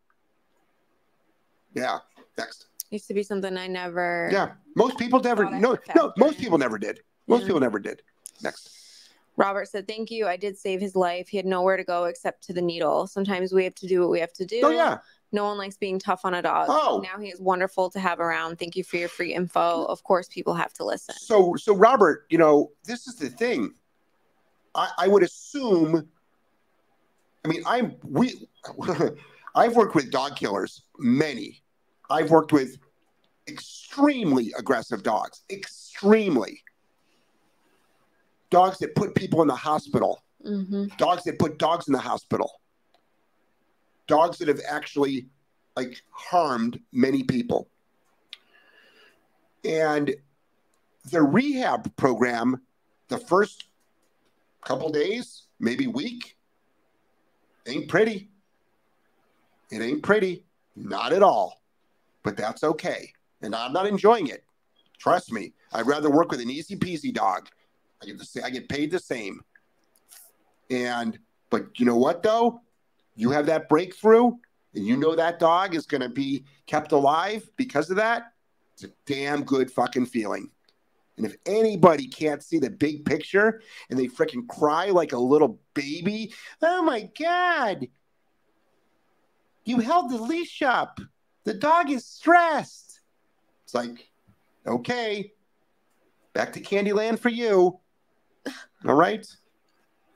Yeah. 1.75 2.01
Next. 2.37 2.67
Used 2.91 3.09
to 3.09 3.15
be 3.15 3.23
something 3.23 3.57
I 3.57 3.67
never. 3.67 4.29
Yeah. 4.31 4.53
Most 4.77 4.99
people 4.99 5.21
never. 5.21 5.49
No, 5.51 5.79
no, 5.95 6.13
most 6.19 6.39
people 6.39 6.59
never 6.59 6.77
did. 6.77 7.01
Most 7.31 7.47
people 7.47 7.61
never 7.61 7.79
did. 7.79 8.03
Next. 8.43 8.71
Robert 9.37 9.69
said, 9.69 9.89
Thank 9.89 10.11
you. 10.11 10.27
I 10.27 10.37
did 10.37 10.59
save 10.59 10.81
his 10.81 10.95
life. 10.95 11.29
He 11.29 11.37
had 11.37 11.47
nowhere 11.47 11.77
to 11.77 11.85
go 11.85 12.05
except 12.05 12.43
to 12.45 12.53
the 12.53 12.61
needle. 12.61 13.07
Sometimes 13.07 13.53
we 13.53 13.65
have 13.65 13.75
to 13.77 13.87
do 13.87 14.01
what 14.01 14.11
we 14.11 14.21
have 14.21 14.33
to 14.35 14.45
do. 14.45 14.61
Oh, 14.63 14.71
yeah. 14.71 14.99
No 15.33 15.45
one 15.45 15.59
likes 15.59 15.77
being 15.77 15.99
tough 15.99 16.25
on 16.25 16.35
a 16.35 16.43
dog. 16.43 16.67
Oh. 16.69 17.01
Now 17.03 17.21
he 17.21 17.29
is 17.29 17.41
wonderful 17.41 17.89
to 17.91 18.01
have 18.01 18.19
around. 18.19 18.59
Thank 18.59 18.77
you 18.77 18.83
for 18.83 18.97
your 18.97 19.09
free 19.09 19.33
info. 19.33 19.85
Of 19.85 20.03
course, 20.03 20.29
people 20.29 20.55
have 20.55 20.73
to 20.75 20.85
listen. 20.85 21.15
So, 21.17 21.55
so 21.57 21.75
Robert, 21.75 22.27
you 22.31 22.39
know, 22.39 22.73
this 22.85 23.07
is 23.07 23.15
the 23.15 23.31
thing. 23.31 23.73
I, 24.75 24.91
I 24.99 25.09
would 25.09 25.23
assume. 25.23 26.09
I 27.45 27.49
mean, 27.49 27.63
I'm 27.65 27.97
we. 28.05 28.49
I've 29.55 29.75
worked 29.75 29.95
with 29.95 30.11
dog 30.11 30.37
killers, 30.37 30.83
many. 30.99 31.63
I've 32.11 32.31
worked 32.31 32.53
with 32.53 32.77
extremely 33.49 34.53
aggressive 34.59 35.03
dogs, 35.03 35.43
extremely. 35.51 36.63
Dogs 38.51 38.79
that 38.79 38.95
put 38.95 39.15
people 39.15 39.43
in 39.43 39.49
the 39.49 39.55
hospital, 39.55 40.23
mm-hmm. 40.45 40.87
dogs 40.97 41.25
that 41.25 41.39
put 41.39 41.59
dogs 41.59 41.87
in 41.87 41.93
the 41.93 41.99
hospital, 41.99 42.61
dogs 44.07 44.39
that 44.39 44.49
have 44.49 44.61
actually 44.69 45.29
like 45.77 46.03
harmed 46.11 46.81
many 46.93 47.23
people. 47.23 47.69
And 49.65 50.15
the 51.11 51.23
rehab 51.23 51.95
program, 51.97 52.61
the 53.09 53.19
first 53.19 53.65
couple 54.63 54.91
days, 54.91 55.45
maybe 55.59 55.87
week, 55.87 56.37
ain't 57.67 57.89
pretty. 57.89 58.29
It 59.71 59.81
ain't 59.81 60.03
pretty, 60.03 60.45
not 60.75 61.13
at 61.13 61.23
all. 61.23 61.63
But 62.23 62.37
that's 62.37 62.65
okay. 62.65 63.13
And 63.43 63.55
I'm 63.55 63.73
not 63.73 63.87
enjoying 63.87 64.27
it. 64.27 64.45
Trust 64.99 65.33
me. 65.33 65.53
I'd 65.73 65.87
rather 65.87 66.11
work 66.11 66.31
with 66.31 66.41
an 66.41 66.51
easy 66.51 66.77
peasy 66.77 67.15
dog. 67.15 67.49
I 68.03 68.07
get 68.07 68.19
the 68.19 68.43
I 68.45 68.51
get 68.51 68.69
paid 68.69 68.91
the 68.91 68.99
same. 68.99 69.41
And 70.71 71.19
but 71.51 71.79
you 71.79 71.87
know 71.87 71.97
what 71.97 72.23
though? 72.23 72.63
You 73.17 73.31
have 73.31 73.47
that 73.47 73.69
breakthrough 73.69 74.33
and 74.75 74.87
you 74.87 74.97
know 74.97 75.15
that 75.15 75.39
dog 75.39 75.75
is 75.75 75.87
going 75.87 76.01
to 76.01 76.09
be 76.09 76.45
kept 76.67 76.93
alive 76.93 77.49
because 77.57 77.91
of 77.91 77.97
that. 77.97 78.33
It's 78.75 78.85
a 78.85 78.91
damn 79.05 79.45
good 79.45 79.71
fucking 79.71 80.07
feeling. 80.07 80.51
And 81.17 81.27
if 81.27 81.37
anybody 81.45 82.07
can't 82.07 82.43
see 82.43 82.59
the 82.59 82.71
big 82.71 83.05
picture 83.05 83.61
and 83.91 83.99
they 83.99 84.07
freaking 84.07 84.49
cry 84.49 84.87
like 84.87 85.13
a 85.13 85.19
little 85.19 85.61
baby, 85.75 86.33
oh 86.63 86.83
my 86.83 87.11
God. 87.19 87.89
You 89.65 89.81
held 89.81 90.11
the 90.11 90.17
leash 90.17 90.63
up. 90.63 90.99
The 91.45 91.53
dog 91.53 91.91
is 91.91 92.07
stressed. 92.07 93.01
It's 93.65 93.75
like, 93.75 94.09
okay, 94.67 95.33
back 96.33 96.55
to 96.55 96.61
Candyland 96.61 97.19
for 97.19 97.29
you. 97.29 97.79
All 98.87 98.95
right. 98.95 99.27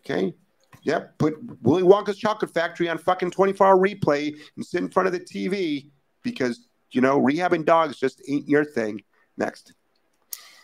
Okay. 0.00 0.35
Yep. 0.83 1.18
Put 1.18 1.62
Willy 1.62 1.83
Wonka's 1.83 2.18
Chocolate 2.18 2.53
Factory 2.53 2.88
on 2.88 2.98
fucking 2.98 3.31
24 3.31 3.66
hour 3.66 3.77
replay 3.77 4.37
and 4.57 4.64
sit 4.64 4.83
in 4.83 4.90
front 4.90 5.07
of 5.07 5.12
the 5.12 5.20
TV 5.20 5.88
because, 6.22 6.68
you 6.92 7.00
know, 7.00 7.20
rehabbing 7.20 7.64
dogs 7.64 7.98
just 7.98 8.22
ain't 8.29 8.48
your 8.48 8.64
thing. 8.64 9.03
Next. 9.37 9.72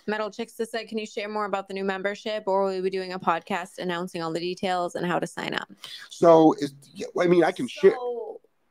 Metal 0.06 0.30
Chicks 0.30 0.54
said, 0.54 0.88
Can 0.88 0.98
you 0.98 1.06
share 1.06 1.28
more 1.28 1.44
about 1.44 1.68
the 1.68 1.74
new 1.74 1.84
membership, 1.84 2.44
or 2.46 2.64
will 2.64 2.70
we 2.70 2.80
be 2.80 2.90
doing 2.90 3.12
a 3.12 3.18
podcast 3.18 3.78
announcing 3.78 4.22
all 4.22 4.32
the 4.32 4.40
details 4.40 4.94
and 4.94 5.06
how 5.06 5.18
to 5.18 5.26
sign 5.26 5.54
up? 5.54 5.70
So, 6.08 6.54
is, 6.58 6.74
I 7.18 7.26
mean, 7.26 7.44
I 7.44 7.52
can 7.52 7.68
so 7.68 7.80
share. 7.80 7.96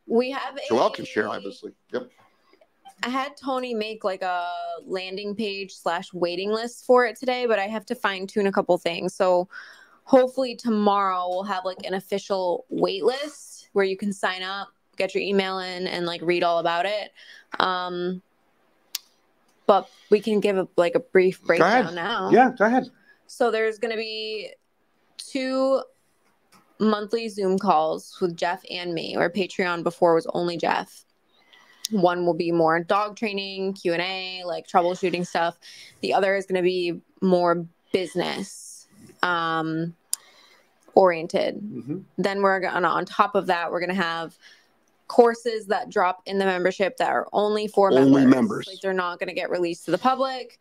We 0.06 0.32
have. 0.32 0.60
Joel 0.68 0.88
a, 0.88 0.92
can 0.92 1.06
share, 1.06 1.30
obviously. 1.30 1.72
Yep. 1.94 2.10
I 3.04 3.10
had 3.10 3.38
Tony 3.38 3.74
make 3.74 4.04
like 4.04 4.22
a 4.22 4.48
landing 4.86 5.36
page 5.36 5.74
slash 5.74 6.14
waiting 6.14 6.52
list 6.52 6.86
for 6.86 7.06
it 7.06 7.16
today, 7.18 7.46
but 7.46 7.60
I 7.60 7.68
have 7.68 7.86
to 7.88 7.96
fine 7.96 8.28
tune 8.28 8.48
a 8.48 8.52
couple 8.52 8.78
things. 8.78 9.14
So, 9.14 9.48
hopefully 10.04 10.56
tomorrow 10.56 11.28
we'll 11.30 11.44
have 11.44 11.66
like 11.66 11.78
an 11.86 11.94
official 11.94 12.66
wait 12.70 13.04
list 13.04 13.70
where 13.74 13.86
you 13.86 13.96
can 13.96 14.12
sign 14.12 14.42
up, 14.42 14.70
get 14.98 15.14
your 15.14 15.22
email 15.22 15.60
in, 15.60 15.86
and 15.88 16.06
like 16.06 16.22
read 16.24 16.44
all 16.44 16.58
about 16.58 16.86
it. 16.86 17.12
Um, 17.60 18.22
but 19.68 19.88
we 20.10 20.20
can 20.20 20.40
give 20.40 20.58
a 20.58 20.68
like 20.78 20.96
a 20.96 21.00
brief 21.00 21.44
breakdown 21.44 21.94
now. 21.94 22.32
Yeah, 22.32 22.52
go 22.58 22.66
ahead. 22.66 22.90
So 23.28 23.52
there's 23.52 23.78
going 23.78 23.92
to 23.92 23.98
be 23.98 24.52
two 25.18 25.84
monthly 26.80 27.30
Zoom 27.30 27.60
calls 27.60 28.18
with 28.20 28.36
Jeff 28.36 28.64
and 28.72 28.94
me, 28.94 29.16
or 29.16 29.30
Patreon 29.30 29.84
before 29.84 30.16
was 30.16 30.26
only 30.34 30.58
Jeff. 30.58 31.06
One 31.92 32.26
will 32.26 32.34
be 32.34 32.52
more 32.52 32.80
dog 32.80 33.16
training, 33.16 33.74
Q 33.74 33.94
and 33.94 34.02
A, 34.02 34.44
like 34.46 34.68
troubleshooting 34.68 35.26
stuff. 35.26 35.58
The 36.02 36.14
other 36.14 36.36
is 36.36 36.46
going 36.46 36.58
to 36.58 36.62
be 36.62 37.02
more 37.22 37.66
business 37.92 38.88
um, 39.24 39.96
oriented. 40.96 41.56
Mm-hmm. 41.56 42.00
Then 42.18 42.42
we're 42.42 42.60
gonna 42.60 42.88
on 42.88 43.06
top 43.06 43.36
of 43.36 43.48
that, 43.48 43.72
we're 43.72 43.80
gonna 43.80 43.94
have 43.94 44.38
courses 45.10 45.66
that 45.68 45.90
drop 45.90 46.22
in 46.26 46.38
the 46.38 46.46
membership 46.46 46.96
that 46.98 47.10
are 47.10 47.28
only 47.34 47.68
for 47.68 47.92
only 47.92 48.22
members. 48.22 48.36
members. 48.36 48.68
Like 48.68 48.80
they're 48.82 48.94
not 48.94 49.20
going 49.20 49.28
to 49.28 49.34
get 49.34 49.50
released 49.50 49.86
to 49.86 49.92
the 49.92 49.98
public. 49.98 50.60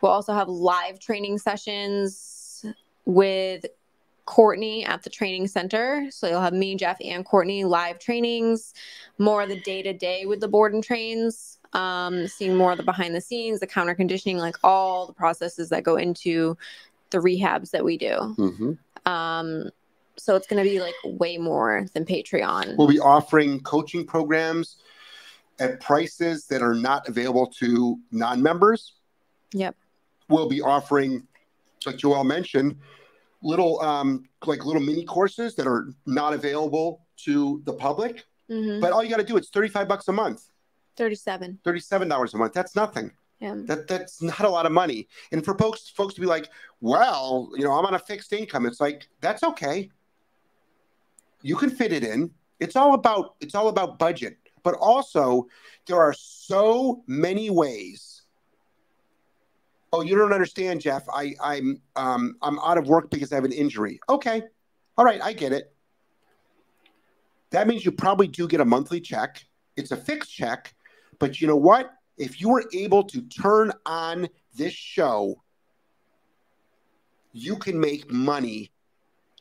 We'll 0.00 0.10
also 0.10 0.32
have 0.32 0.48
live 0.48 0.98
training 0.98 1.38
sessions 1.38 2.64
with 3.04 3.66
Courtney 4.24 4.84
at 4.84 5.02
the 5.02 5.10
training 5.10 5.48
center. 5.48 6.06
So 6.10 6.28
you'll 6.28 6.40
have 6.40 6.52
me, 6.52 6.76
Jeff, 6.76 6.96
and 7.02 7.24
Courtney 7.24 7.64
live 7.64 7.98
trainings, 7.98 8.72
more 9.18 9.42
of 9.42 9.48
the 9.48 9.60
day 9.60 9.82
to 9.82 9.92
day 9.92 10.26
with 10.26 10.40
the 10.40 10.48
board 10.48 10.74
and 10.74 10.82
trains, 10.82 11.58
um, 11.72 12.28
seeing 12.28 12.56
more 12.56 12.72
of 12.72 12.78
the 12.78 12.84
behind 12.84 13.14
the 13.14 13.20
scenes, 13.20 13.60
the 13.60 13.66
counter 13.66 13.94
conditioning, 13.94 14.38
like 14.38 14.56
all 14.62 15.06
the 15.06 15.12
processes 15.12 15.68
that 15.70 15.82
go 15.82 15.96
into 15.96 16.56
the 17.10 17.18
rehabs 17.18 17.70
that 17.70 17.84
we 17.84 17.98
do. 17.98 18.14
Mm-hmm. 18.38 19.10
Um, 19.10 19.70
so 20.16 20.36
it's 20.36 20.46
going 20.46 20.62
to 20.62 20.68
be 20.68 20.80
like 20.80 20.94
way 21.04 21.38
more 21.38 21.86
than 21.94 22.04
Patreon. 22.04 22.76
We'll 22.76 22.88
be 22.88 23.00
offering 23.00 23.60
coaching 23.60 24.06
programs 24.06 24.76
at 25.58 25.80
prices 25.80 26.46
that 26.46 26.62
are 26.62 26.74
not 26.74 27.08
available 27.08 27.46
to 27.58 27.98
non-members. 28.10 28.94
Yep. 29.52 29.76
We'll 30.28 30.48
be 30.48 30.62
offering, 30.62 31.26
like 31.84 31.96
Joelle 31.96 32.26
mentioned, 32.26 32.76
little 33.42 33.80
um, 33.80 34.24
like 34.46 34.64
little 34.64 34.82
mini 34.82 35.04
courses 35.04 35.54
that 35.56 35.66
are 35.66 35.88
not 36.06 36.32
available 36.32 37.06
to 37.18 37.62
the 37.64 37.72
public. 37.72 38.24
Mm-hmm. 38.50 38.80
But 38.80 38.92
all 38.92 39.02
you 39.02 39.10
got 39.10 39.18
to 39.18 39.24
do 39.24 39.36
it's 39.36 39.48
35 39.50 39.88
bucks 39.88 40.08
a 40.08 40.12
month. 40.12 40.48
37. 40.96 41.58
$37 41.64 42.34
a 42.34 42.36
month. 42.36 42.52
That's 42.52 42.76
nothing. 42.76 43.10
Yeah. 43.40 43.54
That 43.64 43.88
that's 43.88 44.22
not 44.22 44.42
a 44.42 44.48
lot 44.48 44.66
of 44.66 44.72
money. 44.72 45.08
And 45.32 45.44
for 45.44 45.58
folks 45.58 45.88
folks 45.88 46.14
to 46.14 46.20
be 46.20 46.26
like, 46.26 46.48
well, 46.80 47.50
you 47.56 47.64
know, 47.64 47.72
I'm 47.72 47.84
on 47.84 47.94
a 47.94 47.98
fixed 47.98 48.32
income. 48.32 48.66
It's 48.66 48.80
like 48.80 49.08
that's 49.20 49.42
okay. 49.42 49.90
You 51.42 51.56
can 51.56 51.70
fit 51.70 51.92
it 51.92 52.04
in. 52.04 52.30
It's 52.60 52.76
all 52.76 52.94
about 52.94 53.34
it's 53.40 53.56
all 53.56 53.68
about 53.68 53.98
budget. 53.98 54.38
But 54.62 54.74
also, 54.74 55.48
there 55.86 55.98
are 55.98 56.12
so 56.12 57.02
many 57.08 57.50
ways. 57.50 58.11
Oh, 59.92 60.00
you 60.00 60.16
don't 60.16 60.32
understand, 60.32 60.80
Jeff. 60.80 61.04
I 61.12 61.34
I'm 61.42 61.80
um 61.96 62.36
I'm 62.42 62.58
out 62.60 62.78
of 62.78 62.86
work 62.86 63.10
because 63.10 63.32
I 63.32 63.36
have 63.36 63.44
an 63.44 63.52
injury. 63.52 64.00
Okay. 64.08 64.42
All 64.96 65.04
right, 65.04 65.20
I 65.22 65.32
get 65.32 65.52
it. 65.52 65.74
That 67.50 67.66
means 67.66 67.84
you 67.84 67.92
probably 67.92 68.28
do 68.28 68.46
get 68.48 68.60
a 68.60 68.64
monthly 68.64 69.00
check. 69.00 69.44
It's 69.76 69.90
a 69.90 69.96
fixed 69.96 70.32
check, 70.32 70.74
but 71.18 71.40
you 71.40 71.46
know 71.46 71.56
what? 71.56 71.92
if 72.18 72.40
you 72.40 72.48
were 72.48 72.64
able 72.72 73.02
to 73.04 73.22
turn 73.22 73.72
on 73.86 74.28
this 74.54 74.72
show, 74.72 75.42
you 77.32 77.56
can 77.56 77.80
make 77.80 78.10
money 78.10 78.70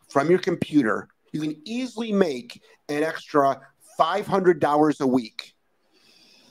from 0.09 0.29
your 0.29 0.39
computer. 0.39 1.09
You 1.33 1.41
can 1.41 1.61
easily 1.65 2.11
make 2.11 2.61
an 2.89 3.03
extra 3.03 3.59
$500 3.99 4.99
a 4.99 5.07
week, 5.07 5.53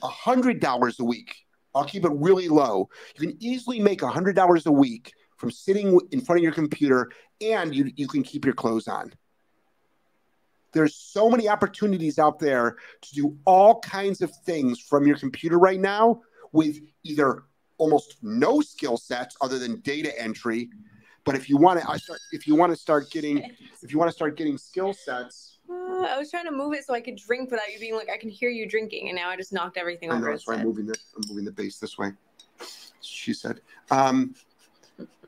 $100 0.03 0.99
a 1.01 1.05
week. 1.05 1.37
I'll 1.75 1.85
keep 1.85 2.05
it 2.05 2.13
really 2.13 2.49
low. 2.49 2.89
You 3.19 3.29
can 3.29 3.37
easily 3.41 3.81
make 3.81 4.01
$100 4.01 4.67
a 4.67 4.73
week 4.73 5.13
from 5.37 5.51
sitting 5.51 5.99
in 6.11 6.21
front 6.21 6.39
of 6.39 6.43
your 6.43 6.53
computer 6.53 7.11
and 7.41 7.75
you, 7.75 7.91
you 7.97 8.07
can 8.07 8.23
keep 8.23 8.45
your 8.45 8.55
clothes 8.55 8.89
on. 8.89 9.13
There's 10.73 10.95
so 10.95 11.29
many 11.29 11.49
opportunities 11.49 12.19
out 12.19 12.39
there 12.39 12.77
to 13.03 13.15
do 13.15 13.37
all 13.45 13.81
kinds 13.81 14.21
of 14.21 14.31
things 14.45 14.79
from 14.79 15.07
your 15.07 15.17
computer 15.17 15.59
right 15.59 15.81
now 15.81 16.21
with 16.53 16.79
either 17.03 17.45
almost 17.79 18.19
no 18.23 18.61
skill 18.61 18.97
sets 18.97 19.37
other 19.41 19.59
than 19.59 19.81
data 19.81 20.17
entry. 20.21 20.71
But 21.25 21.35
if 21.35 21.49
you 21.49 21.57
want 21.57 21.81
to, 21.81 22.19
if 22.33 22.47
you 22.47 22.55
want 22.55 22.73
to 22.73 22.77
start 22.77 23.11
getting, 23.11 23.39
if 23.83 23.93
you 23.93 23.99
want 23.99 24.11
to 24.11 24.15
start 24.15 24.37
getting 24.37 24.59
skill 24.59 24.93
sets. 24.93 25.59
Uh, 25.71 26.07
I 26.07 26.19
was 26.19 26.31
trying 26.31 26.47
to 26.47 26.51
move 26.51 26.75
it 26.75 26.85
so 26.85 26.95
I 26.95 27.01
could 27.01 27.17
drink 27.17 27.51
without 27.51 27.73
you 27.73 27.79
being 27.79 27.95
like, 27.95 28.11
I 28.11 28.17
can 28.17 28.31
hear 28.31 28.51
you 28.51 28.69
drinking, 28.69 29.09
and 29.09 29.17
now 29.17 29.29
I 29.31 29.37
just 29.37 29.53
knocked 29.53 29.77
everything 29.77 30.11
I 30.11 30.17
over. 30.17 30.27
Know, 30.27 30.31
that's 30.33 30.47
why 30.47 30.55
I'm 30.55 30.65
moving 30.65 30.87
the, 30.87 30.97
I'm 31.17 31.23
moving 31.29 31.45
the 31.45 31.53
base 31.53 31.79
this 31.79 31.97
way. 31.97 32.13
She 33.01 33.33
said, 33.33 33.61
um, 33.91 34.35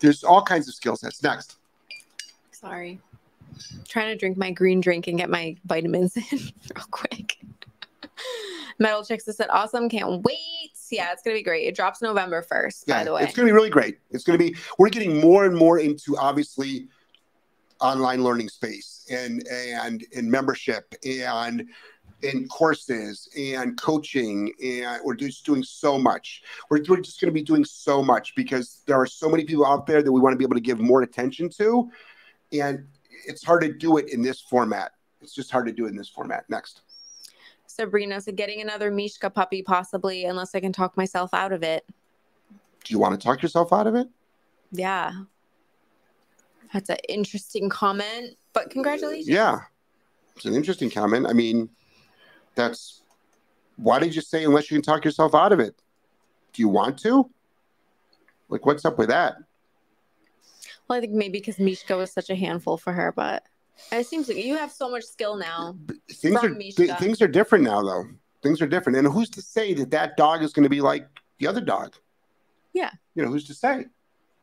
"There's 0.01 0.25
all 0.25 0.43
kinds 0.43 0.69
of 0.69 0.75
skill 0.75 0.97
sets." 0.97 1.23
Next. 1.23 1.59
Sorry 2.51 3.01
trying 3.89 4.09
to 4.09 4.17
drink 4.17 4.37
my 4.37 4.51
green 4.51 4.81
drink 4.81 5.07
and 5.07 5.19
get 5.19 5.31
my 5.31 5.57
vitamins 5.65 6.17
in 6.33 6.39
real 6.39 6.87
quick. 6.91 7.39
Metal 8.79 9.05
Chicks 9.05 9.27
has 9.27 9.37
said, 9.37 9.49
awesome. 9.51 9.89
Can't 9.89 10.23
wait. 10.23 10.39
Yeah, 10.91 11.13
it's 11.13 11.23
going 11.23 11.35
to 11.35 11.39
be 11.39 11.45
great. 11.45 11.67
It 11.67 11.75
drops 11.75 12.03
November 12.03 12.45
1st, 12.51 12.85
yeah, 12.87 12.99
by 12.99 13.05
the 13.05 13.13
way. 13.15 13.23
It's 13.23 13.35
going 13.35 13.47
to 13.47 13.51
be 13.51 13.55
really 13.55 13.71
great. 13.71 13.99
It's 14.11 14.25
going 14.25 14.39
to 14.39 14.45
be, 14.45 14.57
we're 14.79 14.91
getting 14.91 15.21
more 15.21 15.47
and 15.47 15.57
more 15.57 15.79
into 15.79 16.17
obviously 16.19 16.89
online 17.81 18.23
learning 18.23 18.49
space 18.49 19.02
and, 19.13 19.47
and, 19.49 20.05
and 20.17 20.31
membership 20.31 20.95
and, 21.05 21.69
in 22.23 22.47
courses 22.47 23.29
and 23.37 23.77
coaching 23.81 24.53
and 24.63 25.01
we're 25.05 25.13
just 25.13 25.45
doing 25.45 25.61
so 25.61 25.99
much 25.99 26.41
we're, 26.71 26.81
we're 26.89 27.01
just 27.01 27.21
going 27.21 27.29
to 27.29 27.35
be 27.35 27.43
doing 27.43 27.65
so 27.65 28.01
much 28.01 28.33
because 28.37 28.83
there 28.87 28.97
are 28.97 29.07
so 29.07 29.29
many 29.29 29.43
people 29.43 29.67
out 29.67 29.89
there 29.89 30.05
that 30.05 30.13
we 30.13 30.21
want 30.21 30.33
to 30.33 30.37
be 30.37 30.45
able 30.45 30.55
to 30.55 30.61
give 30.61 30.79
more 30.79 31.03
attention 31.03 31.49
to 31.49 31.91
and 32.53 32.87
it's 33.27 33.45
hard 33.45 33.63
to 33.63 33.73
do 33.73 33.97
it 33.97 34.13
in 34.13 34.23
this 34.23 34.41
format. 34.41 34.93
It's 35.21 35.35
just 35.35 35.51
hard 35.51 35.67
to 35.67 35.73
do 35.73 35.87
it 35.87 35.91
in 35.91 35.97
this 35.97 36.09
format. 36.09 36.45
Next. 36.49 36.83
Sabrina 37.67 38.21
said, 38.21 38.37
getting 38.37 38.61
another 38.61 38.91
Mishka 38.91 39.31
puppy, 39.31 39.63
possibly, 39.63 40.27
unless 40.27 40.55
I 40.55 40.61
can 40.61 40.73
talk 40.73 40.97
myself 40.97 41.33
out 41.33 41.53
of 41.53 41.63
it. 41.63 41.87
Do 42.85 42.93
you 42.93 42.99
want 42.99 43.19
to 43.19 43.25
talk 43.25 43.43
yourself 43.43 43.73
out 43.73 43.87
of 43.87 43.95
it? 43.95 44.09
Yeah. 44.73 45.13
That's 46.73 46.91
an 46.91 46.99
interesting 47.09 47.69
comment, 47.69 48.37
but 48.53 48.71
congratulations. 48.71 49.29
Yeah. 49.29 49.61
It's 50.37 50.45
an 50.45 50.55
interesting 50.55 50.91
comment. 50.91 51.27
I 51.27 51.33
mean, 51.33 51.69
that's 52.55 53.03
why 53.77 53.99
did 53.99 54.15
you 54.15 54.23
say 54.23 54.45
unless 54.45 54.71
you 54.71 54.77
can 54.77 54.83
talk 54.83 55.05
yourself 55.05 55.35
out 55.35 55.53
of 55.53 55.61
it? 55.61 55.75
Do 56.53 56.63
you 56.63 56.69
want 56.69 56.99
to? 57.01 57.31
Like, 58.49 58.67
what's 58.67 58.85
up 58.85 58.99
with 58.99 59.09
that? 59.09 59.37
Well, 60.89 60.99
I 60.99 61.01
think 61.01 61.13
maybe 61.13 61.39
because 61.39 61.59
Mishka 61.59 61.97
was 61.97 62.13
such 62.13 62.29
a 62.29 62.35
handful 62.35 62.77
for 62.77 62.93
her, 62.93 63.13
but 63.13 63.45
it 63.91 64.07
seems 64.07 64.29
like 64.29 64.37
you 64.37 64.57
have 64.57 64.71
so 64.71 64.91
much 64.91 65.05
skill 65.05 65.37
now. 65.37 65.77
Things 66.11 66.43
are 66.43 66.55
th- 66.55 66.99
things 66.99 67.23
are 67.23 67.29
different 67.29 67.65
now, 67.65 67.83
though. 67.83 68.05
Things 68.43 68.61
are 68.61 68.67
different, 68.67 68.99
and 68.99 69.09
who's 69.09 69.31
to 69.31 69.43
say 69.43 69.73
that 69.75 69.91
that 69.93 70.17
dog 70.17 70.43
is 70.43 70.53
going 70.53 70.65
to 70.65 70.69
be 70.69 70.81
like 70.81 71.07
the 71.39 71.47
other 71.47 71.61
dog? 71.61 71.95
Yeah. 72.73 72.91
You 73.15 73.23
know, 73.23 73.31
who's 73.31 73.47
to 73.47 73.55
say? 73.55 73.87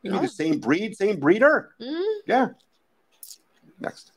You 0.02 0.14
yeah. 0.14 0.22
the 0.22 0.28
same 0.28 0.60
breed, 0.60 0.96
same 0.96 1.20
breeder. 1.20 1.76
Mm-hmm. 1.82 2.20
Yeah. 2.26 2.48
Next. 3.80 4.12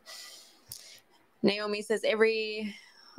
Naomi 1.42 1.82
says 1.82 2.02
every 2.04 2.74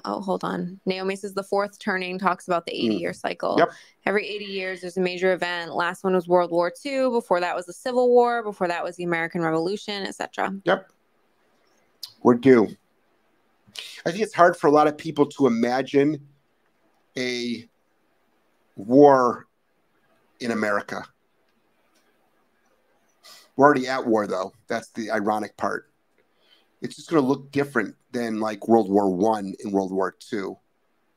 oh, 0.05 0.21
hold 0.21 0.43
on. 0.43 0.79
Naomi 0.85 1.15
says 1.15 1.33
the 1.33 1.43
fourth 1.43 1.79
turning 1.79 2.17
talks 2.17 2.47
about 2.47 2.65
the 2.65 2.71
hmm. 2.71 2.91
80 2.91 2.95
year 2.95 3.13
cycle. 3.13 3.55
Yep. 3.57 3.71
Every 4.05 4.27
80 4.27 4.45
years, 4.45 4.81
there's 4.81 4.97
a 4.97 5.01
major 5.01 5.33
event. 5.33 5.73
Last 5.73 6.03
one 6.03 6.13
was 6.13 6.27
World 6.27 6.51
War 6.51 6.71
II. 6.85 7.09
Before 7.09 7.39
that 7.39 7.55
was 7.55 7.65
the 7.65 7.73
Civil 7.73 8.09
War. 8.09 8.43
Before 8.43 8.67
that 8.67 8.83
was 8.83 8.95
the 8.95 9.03
American 9.03 9.41
Revolution, 9.41 10.05
etc. 10.05 10.53
Yep. 10.65 10.89
We're 12.21 12.35
due. 12.35 12.69
I 14.05 14.11
think 14.11 14.23
it's 14.23 14.33
hard 14.33 14.55
for 14.55 14.67
a 14.67 14.71
lot 14.71 14.87
of 14.87 14.97
people 14.97 15.25
to 15.27 15.47
imagine 15.47 16.27
a 17.17 17.67
war 18.75 19.47
in 20.39 20.51
America. 20.51 21.03
We're 23.55 23.65
already 23.65 23.87
at 23.87 24.05
war, 24.05 24.27
though. 24.27 24.53
That's 24.67 24.89
the 24.89 25.11
ironic 25.11 25.55
part 25.57 25.92
it's 26.83 26.97
just 26.97 27.09
going 27.09 27.23
to 27.23 27.27
look 27.27 27.51
different 27.51 27.95
than 28.11 28.39
like 28.39 28.67
World 28.67 28.91
War 28.91 29.09
One 29.09 29.55
and 29.63 29.73
World 29.73 29.91
War 29.91 30.15
Two. 30.19 30.57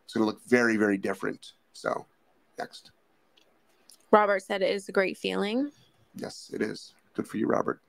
It's 0.05 0.15
going 0.15 0.23
to 0.23 0.27
look 0.27 0.41
very, 0.47 0.77
very 0.77 0.97
different. 0.97 1.53
So, 1.73 2.07
next. 2.59 2.93
Robert 4.13 4.43
said 4.43 4.63
it 4.63 4.71
is 4.71 4.89
a 4.89 4.93
great 4.93 5.19
feeling. 5.19 5.71
Yes, 6.15 6.51
it 6.55 6.63
is. 6.63 6.95
Good 7.15 7.27
for 7.27 7.37
you, 7.37 7.49
Robert. 7.49 7.81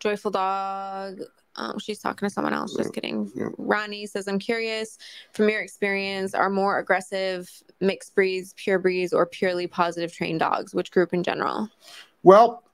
Joyful 0.00 0.32
dog. 0.32 1.20
Um, 1.56 1.78
she's 1.78 2.00
talking 2.00 2.28
to 2.28 2.34
someone 2.34 2.52
else. 2.52 2.74
Just 2.74 2.92
kidding. 2.92 3.30
Yeah. 3.36 3.46
Ronnie 3.56 4.06
says, 4.06 4.26
I'm 4.26 4.40
curious 4.40 4.98
from 5.32 5.48
your 5.48 5.60
experience, 5.60 6.34
are 6.34 6.50
more 6.50 6.80
aggressive 6.80 7.48
mixed 7.80 8.16
breeds, 8.16 8.52
pure 8.56 8.80
breeds, 8.80 9.12
or 9.12 9.24
purely 9.24 9.68
positive 9.68 10.12
trained 10.12 10.40
dogs? 10.40 10.74
Which 10.74 10.90
group 10.90 11.14
in 11.14 11.22
general? 11.22 11.70
Well, 12.24 12.64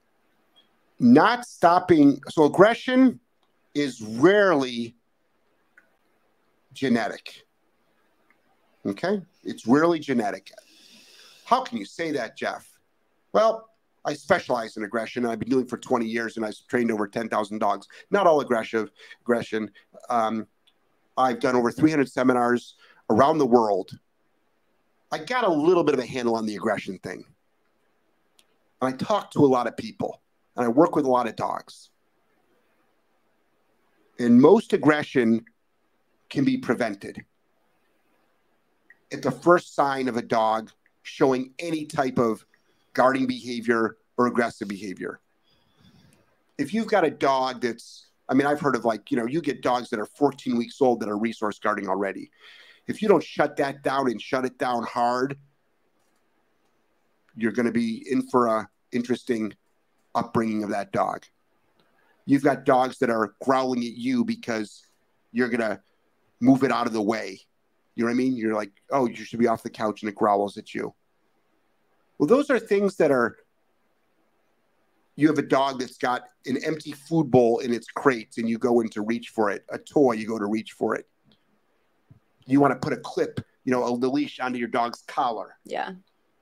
not 0.99 1.45
stopping. 1.45 2.19
So, 2.29 2.45
aggression 2.45 3.19
is 3.73 4.01
rarely 4.01 4.95
genetic. 6.73 7.43
Okay? 8.85 9.21
It's 9.43 9.67
rarely 9.67 9.99
genetic. 9.99 10.51
How 11.45 11.61
can 11.61 11.77
you 11.77 11.85
say 11.85 12.11
that, 12.11 12.37
Jeff? 12.37 12.67
Well, 13.33 13.69
I 14.03 14.13
specialize 14.13 14.77
in 14.77 14.83
aggression. 14.83 15.25
I've 15.25 15.39
been 15.39 15.49
doing 15.49 15.65
it 15.65 15.69
for 15.69 15.77
20 15.77 16.05
years 16.05 16.37
and 16.37 16.45
I've 16.45 16.55
trained 16.67 16.91
over 16.91 17.07
10,000 17.07 17.59
dogs. 17.59 17.87
Not 18.09 18.25
all 18.25 18.41
aggressive 18.41 18.91
aggression. 19.21 19.69
Um, 20.09 20.47
I've 21.17 21.39
done 21.39 21.55
over 21.55 21.71
300 21.71 22.09
seminars 22.09 22.75
around 23.09 23.37
the 23.37 23.45
world. 23.45 23.91
I 25.11 25.19
got 25.19 25.43
a 25.43 25.51
little 25.51 25.83
bit 25.83 25.93
of 25.93 25.99
a 25.99 26.05
handle 26.05 26.35
on 26.35 26.45
the 26.45 26.55
aggression 26.55 26.97
thing. 26.99 27.25
And 28.81 28.93
I 28.93 28.97
talk 28.97 29.29
to 29.31 29.45
a 29.45 29.47
lot 29.47 29.67
of 29.67 29.77
people 29.77 30.21
and 30.55 30.65
I 30.65 30.69
work 30.69 30.95
with 30.95 31.05
a 31.05 31.09
lot 31.09 31.27
of 31.27 31.35
dogs. 31.35 31.90
And 34.21 34.39
most 34.39 34.71
aggression 34.73 35.43
can 36.29 36.45
be 36.45 36.55
prevented. 36.55 37.25
At 39.11 39.23
the 39.23 39.31
first 39.31 39.73
sign 39.73 40.07
of 40.07 40.15
a 40.15 40.21
dog 40.21 40.69
showing 41.01 41.53
any 41.57 41.85
type 41.85 42.19
of 42.19 42.45
guarding 42.93 43.25
behavior 43.25 43.97
or 44.17 44.27
aggressive 44.27 44.67
behavior. 44.67 45.19
If 46.59 46.71
you've 46.71 46.85
got 46.85 47.03
a 47.03 47.09
dog 47.09 47.61
that's, 47.61 48.11
I 48.29 48.35
mean, 48.35 48.45
I've 48.45 48.61
heard 48.61 48.75
of 48.75 48.85
like, 48.85 49.09
you 49.09 49.17
know, 49.17 49.25
you 49.25 49.41
get 49.41 49.63
dogs 49.63 49.89
that 49.89 49.99
are 49.99 50.05
14 50.05 50.55
weeks 50.55 50.79
old 50.81 50.99
that 50.99 51.09
are 51.09 51.17
resource 51.17 51.57
guarding 51.57 51.89
already. 51.89 52.29
If 52.87 53.01
you 53.01 53.07
don't 53.07 53.23
shut 53.23 53.57
that 53.57 53.81
down 53.81 54.07
and 54.07 54.21
shut 54.21 54.45
it 54.45 54.59
down 54.59 54.83
hard, 54.83 55.35
you're 57.35 57.53
going 57.53 57.65
to 57.65 57.71
be 57.71 58.05
in 58.07 58.27
for 58.27 58.45
a 58.45 58.69
interesting 58.91 59.55
upbringing 60.13 60.63
of 60.63 60.69
that 60.69 60.91
dog. 60.91 61.25
You've 62.25 62.43
got 62.43 62.65
dogs 62.65 62.99
that 62.99 63.09
are 63.09 63.33
growling 63.43 63.79
at 63.79 63.97
you 63.97 64.23
because 64.23 64.85
you're 65.31 65.49
going 65.49 65.61
to 65.61 65.81
move 66.39 66.63
it 66.63 66.71
out 66.71 66.87
of 66.87 66.93
the 66.93 67.01
way. 67.01 67.39
You 67.95 68.03
know 68.03 68.09
what 68.09 68.13
I 68.13 68.17
mean? 68.17 68.35
You're 68.35 68.55
like, 68.55 68.71
oh, 68.89 69.07
you 69.07 69.15
should 69.15 69.39
be 69.39 69.47
off 69.47 69.63
the 69.63 69.69
couch 69.69 70.01
and 70.01 70.09
it 70.09 70.15
growls 70.15 70.57
at 70.57 70.73
you. 70.73 70.93
Well, 72.17 72.27
those 72.27 72.49
are 72.49 72.59
things 72.59 72.97
that 72.97 73.11
are. 73.11 73.37
You 75.15 75.27
have 75.27 75.37
a 75.37 75.43
dog 75.43 75.79
that's 75.79 75.97
got 75.97 76.23
an 76.45 76.57
empty 76.63 76.93
food 76.93 77.29
bowl 77.29 77.59
in 77.59 77.73
its 77.73 77.87
crate 77.87 78.35
and 78.37 78.49
you 78.49 78.57
go 78.57 78.79
in 78.79 78.89
to 78.89 79.01
reach 79.01 79.29
for 79.29 79.51
it, 79.51 79.65
a 79.69 79.77
toy, 79.77 80.13
you 80.13 80.25
go 80.25 80.39
to 80.39 80.45
reach 80.45 80.71
for 80.71 80.95
it. 80.95 81.07
You 82.45 82.59
want 82.59 82.71
to 82.73 82.79
put 82.79 82.93
a 82.93 82.97
clip, 82.97 83.39
you 83.65 83.71
know, 83.71 83.85
a 83.85 83.91
leash 83.91 84.39
onto 84.39 84.57
your 84.57 84.69
dog's 84.69 85.03
collar. 85.07 85.57
Yeah. 85.65 85.89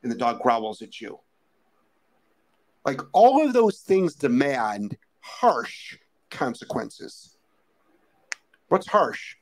And 0.03 0.11
the 0.11 0.15
dog 0.15 0.39
growls 0.41 0.81
at 0.81 1.01
you. 1.01 1.19
Like 2.85 3.01
all 3.11 3.45
of 3.45 3.53
those 3.53 3.79
things 3.79 4.15
demand 4.15 4.97
harsh 5.29 5.97
consequences. 6.29 7.37
What's 8.67 8.87
harsh? 8.87 9.35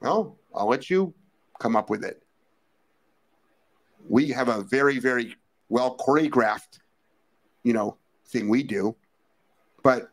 Well, 0.00 0.38
I'll 0.54 0.68
let 0.68 0.90
you 0.90 1.14
come 1.58 1.76
up 1.76 1.90
with 1.90 2.04
it. 2.04 2.22
We 4.08 4.28
have 4.30 4.48
a 4.48 4.62
very, 4.62 4.98
very 4.98 5.36
well 5.68 5.96
choreographed, 5.96 6.78
you 7.62 7.72
know, 7.72 7.96
thing 8.26 8.48
we 8.48 8.62
do. 8.62 8.96
But 9.82 10.08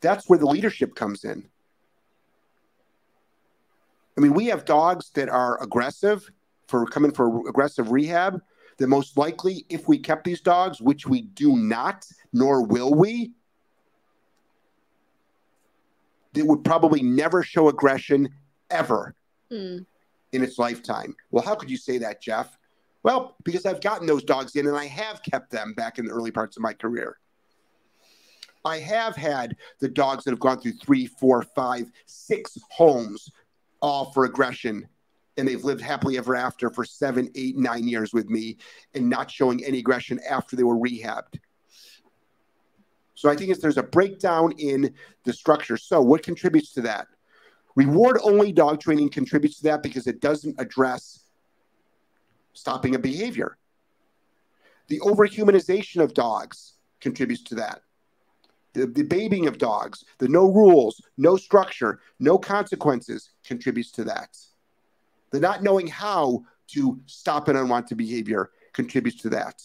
that's 0.00 0.28
where 0.28 0.38
the 0.38 0.46
leadership 0.46 0.94
comes 0.94 1.24
in. 1.24 1.48
I 4.16 4.20
mean, 4.20 4.34
we 4.34 4.46
have 4.46 4.64
dogs 4.64 5.10
that 5.14 5.28
are 5.28 5.62
aggressive 5.62 6.30
for 6.68 6.86
coming 6.86 7.12
for 7.12 7.48
aggressive 7.48 7.92
rehab. 7.92 8.40
That 8.82 8.88
most 8.88 9.16
likely, 9.16 9.64
if 9.68 9.86
we 9.86 9.96
kept 9.96 10.24
these 10.24 10.40
dogs, 10.40 10.82
which 10.82 11.06
we 11.06 11.22
do 11.22 11.56
not, 11.56 12.04
nor 12.32 12.66
will 12.66 12.92
we, 12.92 13.30
that 16.32 16.44
would 16.44 16.64
probably 16.64 17.00
never 17.00 17.44
show 17.44 17.68
aggression 17.68 18.28
ever 18.72 19.14
mm. 19.52 19.86
in 20.32 20.42
its 20.42 20.58
lifetime. 20.58 21.14
Well, 21.30 21.44
how 21.44 21.54
could 21.54 21.70
you 21.70 21.76
say 21.76 21.98
that, 21.98 22.20
Jeff? 22.20 22.58
Well, 23.04 23.36
because 23.44 23.66
I've 23.66 23.80
gotten 23.80 24.04
those 24.04 24.24
dogs 24.24 24.56
in 24.56 24.66
and 24.66 24.76
I 24.76 24.86
have 24.86 25.22
kept 25.22 25.52
them 25.52 25.74
back 25.74 26.00
in 26.00 26.06
the 26.06 26.10
early 26.10 26.32
parts 26.32 26.56
of 26.56 26.64
my 26.64 26.72
career. 26.72 27.18
I 28.64 28.78
have 28.78 29.14
had 29.14 29.54
the 29.78 29.86
dogs 29.86 30.24
that 30.24 30.32
have 30.32 30.40
gone 30.40 30.58
through 30.58 30.72
three, 30.72 31.06
four, 31.06 31.42
five, 31.54 31.88
six 32.06 32.58
homes, 32.72 33.30
all 33.80 34.10
for 34.10 34.24
aggression. 34.24 34.88
And 35.36 35.48
they've 35.48 35.64
lived 35.64 35.80
happily 35.80 36.18
ever 36.18 36.36
after 36.36 36.68
for 36.70 36.84
seven, 36.84 37.30
eight, 37.34 37.56
nine 37.56 37.88
years 37.88 38.12
with 38.12 38.28
me 38.28 38.58
and 38.94 39.08
not 39.08 39.30
showing 39.30 39.64
any 39.64 39.78
aggression 39.78 40.20
after 40.28 40.56
they 40.56 40.62
were 40.62 40.76
rehabbed. 40.76 41.40
So 43.14 43.30
I 43.30 43.36
think 43.36 43.56
there's 43.58 43.78
a 43.78 43.82
breakdown 43.82 44.52
in 44.58 44.94
the 45.24 45.32
structure. 45.32 45.76
So 45.76 46.02
what 46.02 46.22
contributes 46.22 46.72
to 46.74 46.82
that? 46.82 47.06
Reward 47.76 48.18
only 48.22 48.52
dog 48.52 48.80
training 48.80 49.10
contributes 49.10 49.58
to 49.58 49.62
that 49.64 49.82
because 49.82 50.06
it 50.06 50.20
doesn't 50.20 50.56
address 50.58 51.24
stopping 52.52 52.94
a 52.94 52.98
behavior. 52.98 53.56
The 54.88 55.00
overhumanization 55.00 56.02
of 56.02 56.12
dogs 56.12 56.74
contributes 57.00 57.42
to 57.44 57.54
that. 57.56 57.82
The, 58.74 58.86
the 58.86 59.02
babying 59.02 59.46
of 59.46 59.58
dogs, 59.58 60.04
the 60.18 60.28
no 60.28 60.50
rules, 60.50 61.00
no 61.16 61.36
structure, 61.36 62.00
no 62.18 62.38
consequences 62.38 63.30
contributes 63.44 63.90
to 63.92 64.04
that. 64.04 64.36
The 65.32 65.40
not 65.40 65.62
knowing 65.62 65.86
how 65.86 66.44
to 66.68 67.00
stop 67.06 67.48
an 67.48 67.56
unwanted 67.56 67.98
behavior 67.98 68.50
contributes 68.72 69.20
to 69.22 69.30
that. 69.30 69.62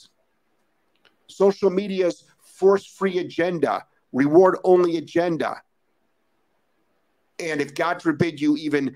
Social 1.27 1.69
media's 1.69 2.23
force 2.39 2.85
free 2.85 3.19
agenda, 3.19 3.85
reward 4.11 4.57
only 4.63 4.97
agenda. 4.97 5.61
And 7.39 7.61
if 7.61 7.75
God 7.75 8.01
forbid 8.01 8.41
you 8.41 8.57
even 8.57 8.95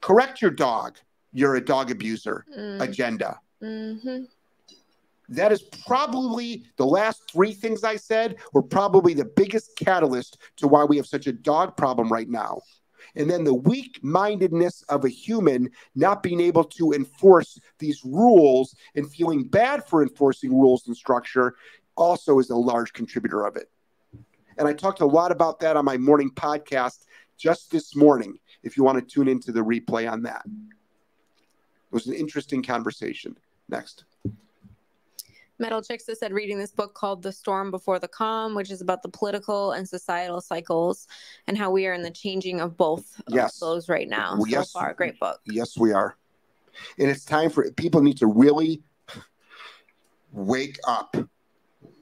correct 0.00 0.40
your 0.40 0.50
dog, 0.50 0.98
you're 1.32 1.56
a 1.56 1.64
dog 1.64 1.90
abuser 1.90 2.44
mm. 2.56 2.80
agenda. 2.80 3.40
Mm-hmm. 3.62 4.24
That 5.30 5.50
is 5.50 5.62
probably 5.62 6.64
the 6.76 6.84
last 6.84 7.30
three 7.32 7.52
things 7.52 7.84
I 7.84 7.96
said 7.96 8.36
were 8.52 8.62
probably 8.62 9.14
the 9.14 9.24
biggest 9.24 9.76
catalyst 9.76 10.38
to 10.56 10.68
why 10.68 10.84
we 10.84 10.96
have 10.98 11.06
such 11.06 11.26
a 11.26 11.32
dog 11.32 11.76
problem 11.76 12.12
right 12.12 12.28
now. 12.28 12.60
And 13.14 13.30
then 13.30 13.44
the 13.44 13.54
weak 13.54 13.98
mindedness 14.02 14.82
of 14.88 15.04
a 15.04 15.08
human 15.08 15.70
not 15.94 16.22
being 16.22 16.40
able 16.40 16.64
to 16.64 16.92
enforce 16.92 17.58
these 17.78 18.02
rules 18.04 18.74
and 18.94 19.10
feeling 19.10 19.44
bad 19.44 19.86
for 19.86 20.02
enforcing 20.02 20.58
rules 20.58 20.86
and 20.86 20.96
structure 20.96 21.54
also 21.96 22.38
is 22.38 22.50
a 22.50 22.56
large 22.56 22.92
contributor 22.92 23.44
of 23.44 23.56
it. 23.56 23.70
And 24.58 24.68
I 24.68 24.72
talked 24.72 25.00
a 25.00 25.06
lot 25.06 25.32
about 25.32 25.60
that 25.60 25.76
on 25.76 25.84
my 25.84 25.96
morning 25.96 26.30
podcast 26.30 27.04
just 27.36 27.70
this 27.70 27.96
morning, 27.96 28.38
if 28.62 28.76
you 28.76 28.84
want 28.84 28.98
to 28.98 29.14
tune 29.14 29.28
into 29.28 29.52
the 29.52 29.60
replay 29.60 30.10
on 30.10 30.22
that. 30.22 30.42
It 30.46 31.92
was 31.92 32.06
an 32.06 32.14
interesting 32.14 32.62
conversation. 32.62 33.36
Next. 33.68 34.04
Metal 35.62 35.80
Chicks 35.80 36.08
has 36.08 36.18
said 36.18 36.32
reading 36.32 36.58
this 36.58 36.72
book 36.72 36.92
called 36.92 37.22
The 37.22 37.30
Storm 37.30 37.70
Before 37.70 38.00
the 38.00 38.08
Calm, 38.08 38.56
which 38.56 38.70
is 38.70 38.80
about 38.80 39.02
the 39.02 39.08
political 39.08 39.72
and 39.72 39.88
societal 39.88 40.40
cycles 40.40 41.06
and 41.46 41.56
how 41.56 41.70
we 41.70 41.86
are 41.86 41.94
in 41.94 42.02
the 42.02 42.10
changing 42.10 42.60
of 42.60 42.76
both 42.76 43.22
yes. 43.28 43.54
of 43.54 43.60
those 43.60 43.88
right 43.88 44.08
now. 44.08 44.32
Well, 44.32 44.46
so 44.46 44.50
yes. 44.50 44.72
far, 44.72 44.92
great 44.92 45.20
book. 45.20 45.40
Yes, 45.46 45.78
we 45.78 45.92
are. 45.92 46.16
And 46.98 47.08
it's 47.08 47.24
time 47.24 47.48
for 47.48 47.70
people 47.70 48.02
need 48.02 48.16
to 48.18 48.26
really 48.26 48.82
wake 50.32 50.78
up 50.86 51.16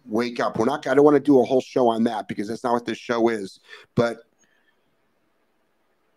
wake 0.07 0.41
up. 0.41 0.59
We're 0.59 0.65
not. 0.65 0.87
I 0.87 0.95
don't 0.95 1.05
want 1.05 1.17
to 1.17 1.21
do 1.21 1.41
a 1.41 1.45
whole 1.45 1.61
show 1.61 1.89
on 1.89 2.05
that 2.05 2.29
because 2.29 2.49
that's 2.49 2.65
not 2.65 2.73
what 2.73 2.87
this 2.87 2.99
show 2.99 3.29
is. 3.29 3.61
But 3.95 4.19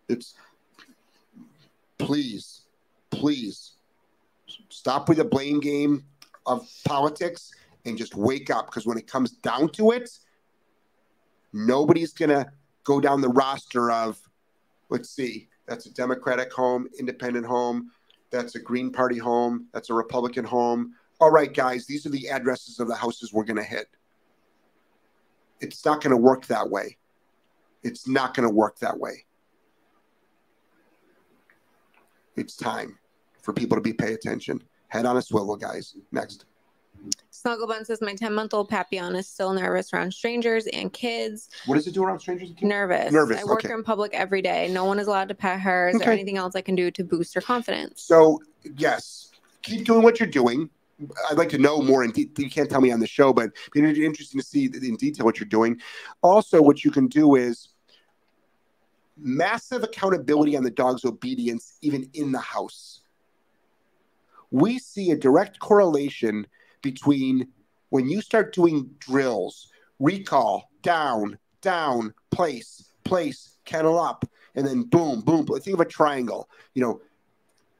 it's 0.08 0.34
please, 1.98 2.62
please 3.10 3.72
stop 4.68 5.08
with 5.08 5.18
the 5.18 5.24
blame 5.24 5.60
game 5.60 6.04
of 6.46 6.68
politics 6.84 7.52
and 7.84 7.96
just 7.96 8.14
wake 8.14 8.50
up 8.50 8.66
because 8.66 8.86
when 8.86 8.98
it 8.98 9.06
comes 9.06 9.32
down 9.32 9.68
to 9.70 9.90
it, 9.90 10.10
nobody's 11.52 12.12
gonna 12.12 12.52
go 12.84 13.00
down 13.00 13.20
the 13.20 13.28
roster 13.28 13.90
of 13.90 14.18
let's 14.90 15.10
see, 15.10 15.48
that's 15.66 15.86
a 15.86 15.94
Democratic 15.94 16.52
home, 16.52 16.88
independent 16.98 17.46
home, 17.46 17.90
that's 18.30 18.54
a 18.54 18.60
Green 18.60 18.92
Party 18.92 19.18
home, 19.18 19.66
that's 19.72 19.90
a 19.90 19.94
Republican 19.94 20.44
home 20.44 20.94
all 21.20 21.30
right, 21.30 21.52
guys, 21.52 21.86
these 21.86 22.06
are 22.06 22.10
the 22.10 22.28
addresses 22.28 22.80
of 22.80 22.88
the 22.88 22.94
houses 22.94 23.32
we're 23.32 23.44
going 23.44 23.56
to 23.56 23.62
hit. 23.62 23.86
It's 25.60 25.84
not 25.84 26.02
going 26.02 26.10
to 26.10 26.16
work 26.16 26.46
that 26.46 26.68
way. 26.68 26.98
It's 27.82 28.08
not 28.08 28.34
going 28.34 28.48
to 28.48 28.54
work 28.54 28.78
that 28.80 28.98
way. 28.98 29.24
It's 32.36 32.56
time 32.56 32.98
for 33.40 33.52
people 33.52 33.76
to 33.76 33.80
be 33.80 33.92
pay 33.92 34.14
attention. 34.14 34.62
Head 34.94 35.06
on 35.06 35.16
a 35.16 35.22
swivel, 35.22 35.56
guys. 35.56 35.96
Next. 36.12 36.44
Snugglebun 37.32 37.84
says 37.84 38.00
my 38.00 38.14
10 38.14 38.32
month 38.32 38.54
old 38.54 38.68
Papillon 38.68 39.16
is 39.16 39.26
still 39.26 39.52
nervous 39.52 39.92
around 39.92 40.14
strangers 40.14 40.68
and 40.68 40.92
kids. 40.92 41.50
What 41.66 41.74
does 41.74 41.88
it 41.88 41.94
do 41.94 42.04
around 42.04 42.20
strangers 42.20 42.50
and 42.50 42.56
kids? 42.56 42.68
Nervous. 42.68 43.12
Nervous. 43.12 43.40
I 43.40 43.44
work 43.44 43.64
okay. 43.64 43.74
in 43.74 43.82
public 43.82 44.14
every 44.14 44.40
day. 44.40 44.68
No 44.68 44.84
one 44.84 45.00
is 45.00 45.08
allowed 45.08 45.30
to 45.30 45.34
pet 45.34 45.58
her. 45.58 45.88
Is 45.88 45.96
okay. 45.96 46.04
there 46.04 46.12
anything 46.14 46.36
else 46.36 46.54
I 46.54 46.60
can 46.60 46.76
do 46.76 46.92
to 46.92 47.02
boost 47.02 47.34
her 47.34 47.40
confidence? 47.40 48.02
So, 48.02 48.40
yes, 48.76 49.32
keep 49.62 49.84
doing 49.84 50.04
what 50.04 50.20
you're 50.20 50.28
doing. 50.28 50.70
I'd 51.28 51.38
like 51.38 51.48
to 51.48 51.58
know 51.58 51.82
more. 51.82 52.04
In 52.04 52.12
de- 52.12 52.30
you 52.38 52.48
can't 52.48 52.70
tell 52.70 52.80
me 52.80 52.92
on 52.92 53.00
the 53.00 53.08
show, 53.08 53.32
but 53.32 53.50
it'd 53.74 53.96
be 53.96 54.06
interesting 54.06 54.40
to 54.40 54.46
see 54.46 54.66
in 54.66 54.94
detail 54.94 55.26
what 55.26 55.40
you're 55.40 55.48
doing. 55.48 55.80
Also, 56.22 56.62
what 56.62 56.84
you 56.84 56.92
can 56.92 57.08
do 57.08 57.34
is 57.34 57.70
massive 59.16 59.82
accountability 59.82 60.56
on 60.56 60.62
the 60.62 60.70
dog's 60.70 61.04
obedience, 61.04 61.78
even 61.82 62.08
in 62.14 62.30
the 62.30 62.38
house. 62.38 63.00
We 64.54 64.78
see 64.78 65.10
a 65.10 65.16
direct 65.16 65.58
correlation 65.58 66.46
between 66.82 67.48
when 67.90 68.08
you 68.08 68.20
start 68.20 68.54
doing 68.54 68.90
drills, 68.98 69.68
recall, 69.98 70.70
down, 70.82 71.38
down, 71.60 72.14
place, 72.30 72.92
place, 73.04 73.56
kennel 73.64 73.98
up, 73.98 74.24
and 74.54 74.66
then 74.66 74.82
boom, 74.84 75.20
boom. 75.20 75.46
Think 75.46 75.74
of 75.74 75.80
a 75.80 75.84
triangle. 75.84 76.48
You 76.74 76.82
know, 76.82 77.00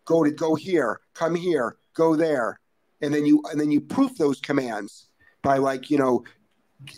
go 0.05 0.25
to 0.25 0.31
go 0.31 0.55
here, 0.55 1.01
come 1.15 1.35
here, 1.35 1.77
go 1.95 2.17
there 2.17 2.59
and 3.05 3.15
then 3.15 3.27
you 3.27 3.43
and 3.51 3.61
then 3.61 3.71
you 3.71 3.81
proof 3.81 4.17
those 4.17 4.41
commands 4.41 5.09
by 5.43 5.59
like 5.59 5.91
you 5.91 5.99
know 5.99 6.25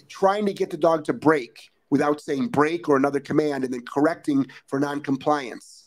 trying 0.09 0.47
to 0.47 0.53
get 0.53 0.71
the 0.71 0.77
dog 0.77 1.05
to 1.05 1.13
break 1.13 1.71
without 1.91 2.21
saying 2.21 2.49
break 2.49 2.89
or 2.89 2.97
another 2.97 3.21
command 3.21 3.65
and 3.65 3.73
then 3.73 3.83
correcting 3.83 4.47
for 4.67 4.81
non-compliance 4.81 5.86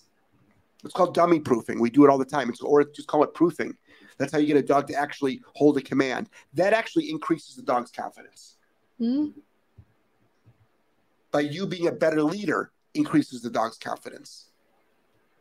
it's 0.83 0.93
called 0.93 1.13
dummy 1.13 1.39
proofing 1.39 1.79
we 1.79 1.89
do 1.89 2.05
it 2.05 2.09
all 2.09 2.17
the 2.17 2.25
time 2.25 2.49
it's, 2.49 2.61
or 2.61 2.83
just 2.83 3.07
call 3.07 3.23
it 3.23 3.33
proofing 3.33 3.75
that's 4.17 4.31
how 4.33 4.37
you 4.37 4.47
get 4.47 4.57
a 4.57 4.61
dog 4.61 4.87
to 4.87 4.93
actually 4.93 5.41
hold 5.55 5.77
a 5.77 5.81
command 5.81 6.29
that 6.53 6.73
actually 6.73 7.09
increases 7.09 7.55
the 7.55 7.61
dog's 7.61 7.91
confidence 7.91 8.57
mm-hmm. 8.99 9.37
by 11.31 11.39
you 11.39 11.65
being 11.65 11.87
a 11.87 11.91
better 11.91 12.23
leader 12.23 12.71
increases 12.93 13.41
the 13.41 13.49
dog's 13.49 13.77
confidence 13.77 14.49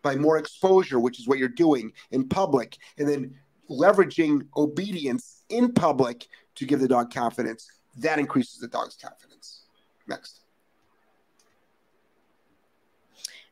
by 0.02 0.14
more 0.14 0.38
exposure 0.38 1.00
which 1.00 1.18
is 1.18 1.26
what 1.26 1.38
you're 1.38 1.48
doing 1.48 1.92
in 2.10 2.28
public 2.28 2.76
and 2.98 3.08
then 3.08 3.34
leveraging 3.70 4.46
obedience 4.56 5.44
in 5.48 5.72
public 5.72 6.26
to 6.54 6.64
give 6.64 6.80
the 6.80 6.88
dog 6.88 7.12
confidence. 7.12 7.70
That 7.96 8.18
increases 8.18 8.58
the 8.58 8.68
dog's 8.68 8.96
confidence. 8.96 9.62
Next. 10.06 10.40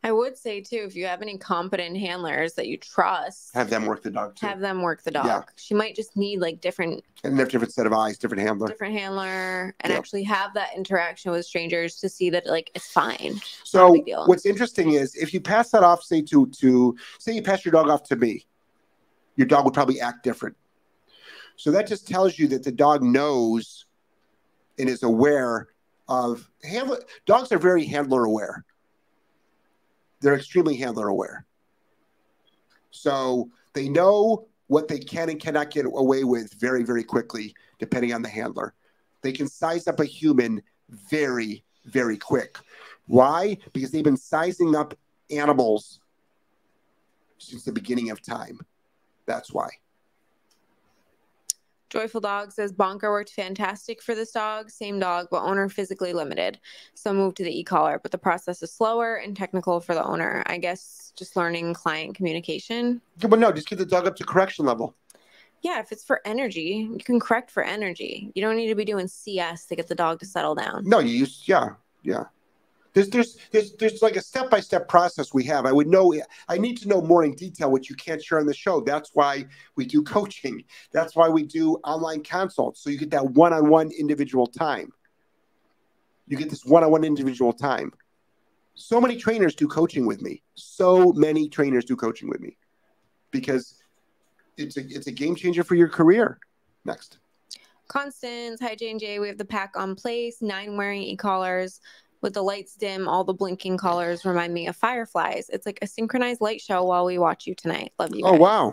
I 0.07 0.13
would 0.13 0.39
say 0.39 0.61
too, 0.61 0.85
if 0.87 0.95
you 0.95 1.05
have 1.07 1.21
any 1.21 1.37
competent 1.37 1.97
handlers 1.97 2.55
that 2.55 2.69
you 2.69 2.77
trust, 2.77 3.53
have 3.55 3.69
them 3.69 3.87
work 3.87 4.05
the 4.05 4.11
dog 4.13 4.37
too. 4.37 4.47
Have 4.47 4.61
them 4.61 4.83
work 4.83 5.03
the 5.03 5.11
dog. 5.11 5.27
Yeah. 5.27 5.43
She 5.57 5.75
might 5.75 5.97
just 5.97 6.17
need 6.17 6.39
like 6.39 6.61
different 6.61 7.03
and 7.25 7.37
have 7.41 7.49
different 7.49 7.75
set 7.75 7.87
of 7.87 7.93
eyes, 7.93 8.17
different 8.17 8.45
handler, 8.45 8.69
different 8.69 8.95
handler, 8.95 9.75
and 9.81 9.93
actually 9.93 10.23
have 10.23 10.55
that 10.55 10.77
interaction 10.77 11.33
with 11.33 11.45
strangers 11.45 11.97
to 11.97 12.09
see 12.09 12.31
that 12.31 12.47
like 12.47 12.71
it's 12.77 12.87
fine. 12.87 13.41
So 13.65 13.97
what's 14.27 14.47
interesting 14.47 14.93
is 14.93 15.17
if 15.17 15.35
you 15.35 15.41
pass 15.41 15.71
that 15.71 15.83
off, 15.83 16.05
say 16.05 16.23
to 16.23 16.47
to 16.47 16.97
say 17.19 17.33
you 17.33 17.43
pass 17.43 17.65
your 17.65 17.73
dog 17.73 17.89
off 17.89 18.05
to 18.05 18.15
me, 18.15 18.47
your 19.35 19.49
dog 19.49 19.65
would 19.65 19.75
probably 19.75 20.01
act 20.01 20.23
different. 20.23 20.57
So 21.57 21.73
that 21.73 21.89
just 21.89 22.07
tells 22.07 22.39
you 22.39 22.47
that 22.49 22.63
the 22.63 22.71
dog 22.71 23.03
knows 23.03 23.87
and 24.79 24.89
is 24.89 25.03
aware 25.03 25.67
of 26.09 26.49
handler. 26.63 27.01
Dogs 27.25 27.51
are 27.51 27.59
very 27.59 27.85
handler 27.85 28.23
aware 28.23 28.65
they're 30.21 30.35
extremely 30.35 30.77
handler 30.77 31.09
aware. 31.09 31.47
So 32.91 33.51
they 33.75 33.89
know 33.89 34.49
what 34.69 34.89
they 34.89 34.99
can 34.99 35.29
and 35.29 35.41
cannot 35.41 35.71
get 35.71 35.87
away 35.87 36.25
with 36.25 36.53
very, 36.55 36.83
very 36.83 37.05
quickly, 37.05 37.55
depending 37.79 38.13
on 38.13 38.23
the 38.23 38.29
handler. 38.29 38.75
They 39.23 39.33
can 39.33 39.49
size 39.49 39.87
up 39.87 40.01
a 40.01 40.05
human 40.05 40.63
very, 40.89 41.65
very 41.85 42.17
quick. 42.17 42.59
Why? 43.07 43.59
Because 43.73 43.91
they've 43.91 44.05
been 44.05 44.17
sizing 44.17 44.75
up 44.75 44.95
animals 45.31 46.01
since 47.39 47.65
the 47.65 47.73
beginning 47.73 48.11
of 48.11 48.23
time. 48.23 48.61
That's 49.27 49.53
why. 49.53 49.69
Joyful 51.89 52.21
Dog 52.21 52.53
says 52.53 52.73
Bonker 52.73 53.11
worked 53.11 53.31
fantastic 53.31 54.03
for 54.03 54.15
this 54.15 54.33
dog. 54.33 54.71
Same 54.71 54.99
dog, 54.99 55.29
but 55.31 55.43
owner 55.43 55.69
physically 55.69 56.13
limited. 56.13 56.59
So 56.95 57.13
moved 57.13 57.37
to 57.39 57.45
the 57.45 57.61
e-collar, 57.61 58.01
but 58.03 58.13
the 58.13 58.19
process 58.19 58.63
is 58.63 58.73
slower 58.73 59.17
and 59.17 59.37
technical 59.37 59.81
for 59.81 59.95
the 59.95 60.05
owner. 60.05 60.43
I 60.47 60.59
guess 60.59 61.13
just 61.17 61.37
learning 61.37 61.75
client 61.75 62.17
communication. 62.17 63.01
Yeah, 63.21 63.29
but 63.29 63.39
no, 63.39 63.53
just 63.53 63.69
get 63.69 63.79
the 63.79 63.87
dog 63.87 64.07
up 64.07 64.17
to 64.17 64.25
correction 64.25 64.65
level. 64.65 64.95
Yeah, 65.63 65.81
if 65.81 65.91
it's 65.93 66.05
for 66.05 66.21
energy, 66.25 66.89
you 66.91 66.99
can 67.05 67.19
correct 67.19 67.51
for 67.51 67.63
energy. 67.63 68.31
You 68.35 68.43
don't 68.43 68.57
need 68.57 68.69
to 68.69 68.75
be 68.75 68.85
doing 68.85 69.09
CS 69.09 69.67
to 69.67 69.77
get 69.77 69.89
the 69.89 69.95
dog 69.95 70.21
to 70.21 70.27
settle 70.27 70.55
down. 70.55 70.85
No, 70.85 70.99
you 70.99 71.11
use 71.11 71.45
yeah, 71.47 71.71
yeah. 72.03 72.25
There's 72.97 73.11
there's 73.11 73.37
there's 73.53 73.73
there's 73.75 74.01
like 74.01 74.17
a 74.17 74.23
step 74.23 74.49
by 74.49 74.59
step 74.61 74.89
process 74.89 75.35
we 75.35 75.45
have. 75.45 75.67
I 75.67 75.73
would 75.73 75.87
know. 75.87 76.15
I 76.49 76.57
need 76.57 76.79
to 76.79 76.89
know 76.89 77.03
more 77.03 77.25
in 77.25 77.35
detail, 77.35 77.71
which 77.71 77.91
you 77.91 77.95
can't 77.95 78.25
share 78.25 78.41
on 78.41 78.47
the 78.47 78.55
show. 78.55 78.81
That's 78.81 79.11
why 79.13 79.45
we 79.77 79.85
do 79.85 80.03
coaching. 80.03 80.65
That's 80.93 81.15
why 81.15 81.29
we 81.29 81.43
do 81.43 81.75
online 81.85 82.23
consults, 82.23 82.81
so 82.81 82.89
you 82.89 82.97
get 82.97 83.11
that 83.11 83.33
one 83.33 83.53
on 83.53 83.69
one 83.69 83.91
individual 83.91 84.47
time. 84.47 84.95
You 86.27 86.39
get 86.39 86.49
this 86.49 86.65
one 86.65 86.85
on 86.85 86.91
one 86.91 87.05
individual 87.05 87.53
time. 87.53 87.93
So 88.77 88.99
many 88.99 89.19
trainers 89.19 89.55
do 89.55 89.69
coaching 89.69 90.07
with 90.07 90.23
me. 90.23 90.43
So 90.55 91.13
many 91.13 91.51
trainers 91.51 91.85
do 91.85 91.97
coaching 91.97 92.31
with 92.31 92.41
me 92.41 92.57
because 93.31 93.75
it's 94.57 94.79
a 94.79 94.87
it's 94.87 95.07
a 95.07 95.13
game 95.13 95.35
changer 95.37 95.65
for 95.65 95.75
your 95.75 95.91
career. 95.91 96.39
Next. 96.87 97.19
Constance, 97.89 98.59
hi 98.59 98.75
J 98.75 98.91
and 98.91 98.99
J. 98.99 99.19
We 99.19 99.29
have 99.29 99.37
the 99.37 99.45
pack 99.45 99.75
on 99.77 99.95
place, 99.97 100.41
nine 100.41 100.79
wearing 100.79 101.03
e-collars 101.03 101.79
with 102.23 102.35
the 102.35 102.43
lights 102.43 102.75
dim, 102.75 103.09
all 103.09 103.25
the 103.25 103.35
blinking 103.35 103.79
colors 103.79 104.25
remind 104.25 104.53
me 104.53 104.67
of 104.67 104.77
fireflies. 104.77 105.49
It's 105.51 105.67
like 105.67 105.79
a 105.83 105.87
synchronized 105.87 106.41
light 106.41 106.61
show 106.61 106.85
while 106.85 107.05
we 107.05 107.19
watch 107.19 107.47
you 107.47 107.55
tonight. 107.55 107.93
Love 107.99 108.15
you. 108.15 108.25
Oh, 108.25 108.33
guys. 108.33 108.41
Oh 108.41 108.43
wow. 108.43 108.73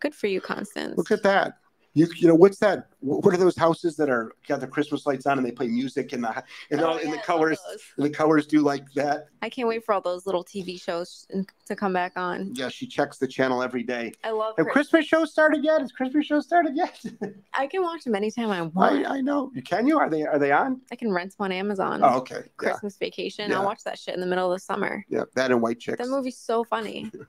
Good 0.00 0.14
for 0.14 0.26
you, 0.26 0.40
Constance. 0.40 0.96
Look 0.96 1.10
at 1.10 1.22
that. 1.22 1.54
You, 1.94 2.08
you 2.16 2.26
know 2.26 2.34
what's 2.34 2.58
that? 2.58 2.88
What 2.98 3.32
are 3.32 3.36
those 3.36 3.56
houses 3.56 3.96
that 3.96 4.10
are 4.10 4.32
got 4.48 4.58
the 4.58 4.66
Christmas 4.66 5.06
lights 5.06 5.26
on 5.26 5.38
and 5.38 5.46
they 5.46 5.52
play 5.52 5.68
music 5.68 6.12
and 6.12 6.24
the 6.24 6.42
and, 6.72 6.80
oh, 6.80 6.88
all, 6.88 6.96
yeah, 6.96 7.04
and 7.04 7.12
the 7.12 7.18
colors 7.18 7.60
and 7.96 8.04
the 8.04 8.10
colors 8.10 8.48
do 8.48 8.62
like 8.62 8.84
that? 8.94 9.28
I 9.42 9.48
can't 9.48 9.68
wait 9.68 9.84
for 9.84 9.92
all 9.92 10.00
those 10.00 10.26
little 10.26 10.42
TV 10.42 10.80
shows 10.80 11.24
to 11.66 11.76
come 11.76 11.92
back 11.92 12.14
on. 12.16 12.52
Yeah, 12.56 12.68
she 12.68 12.88
checks 12.88 13.18
the 13.18 13.28
channel 13.28 13.62
every 13.62 13.84
day. 13.84 14.12
I 14.24 14.32
love. 14.32 14.54
Have 14.58 14.66
Christmas, 14.66 14.88
Christmas 14.88 15.06
shows 15.06 15.30
started 15.30 15.62
yet? 15.62 15.80
Has 15.82 15.92
Christmas 15.92 16.26
shows 16.26 16.44
started 16.46 16.76
yet? 16.76 17.00
I 17.54 17.68
can 17.68 17.82
watch 17.82 18.02
them 18.02 18.16
anytime 18.16 18.50
I 18.50 18.62
want. 18.62 19.06
I, 19.06 19.18
I 19.18 19.20
know. 19.20 19.52
You 19.54 19.62
can 19.62 19.86
you? 19.86 19.96
Are 19.98 20.10
they 20.10 20.24
are 20.24 20.38
they 20.38 20.50
on? 20.50 20.80
I 20.90 20.96
can 20.96 21.12
rent 21.12 21.36
them 21.36 21.44
on 21.44 21.52
Amazon. 21.52 22.00
Oh, 22.02 22.18
okay. 22.18 22.42
Christmas 22.56 22.96
yeah. 23.00 23.06
Vacation. 23.06 23.50
Yeah. 23.50 23.60
I'll 23.60 23.64
watch 23.64 23.84
that 23.84 24.00
shit 24.00 24.14
in 24.14 24.20
the 24.20 24.26
middle 24.26 24.52
of 24.52 24.56
the 24.56 24.64
summer. 24.64 25.04
Yeah, 25.08 25.22
that 25.36 25.52
and 25.52 25.62
White 25.62 25.78
Chicks. 25.78 25.98
That 25.98 26.08
movie's 26.08 26.38
so 26.38 26.64
funny. 26.64 27.12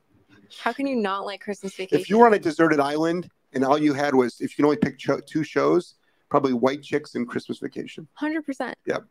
How 0.59 0.73
can 0.73 0.87
you 0.87 0.95
not 0.95 1.25
like 1.25 1.41
Christmas 1.41 1.75
Vacation? 1.75 2.01
If 2.01 2.09
you 2.09 2.17
were 2.17 2.25
on 2.27 2.33
a 2.33 2.39
deserted 2.39 2.79
island 2.79 3.29
and 3.55 3.63
all 3.63 3.77
you 3.77 3.93
had 3.93 4.13
was 4.13 4.39
if 4.41 4.51
you 4.51 4.55
can 4.57 4.65
only 4.65 4.77
pick 4.77 4.99
cho- 4.99 5.21
two 5.25 5.43
shows, 5.43 5.95
probably 6.29 6.53
White 6.53 6.83
Chicks 6.83 7.15
and 7.15 7.27
Christmas 7.27 7.59
Vacation. 7.59 8.07
Hundred 8.13 8.45
percent. 8.45 8.77
Yep. 8.85 9.05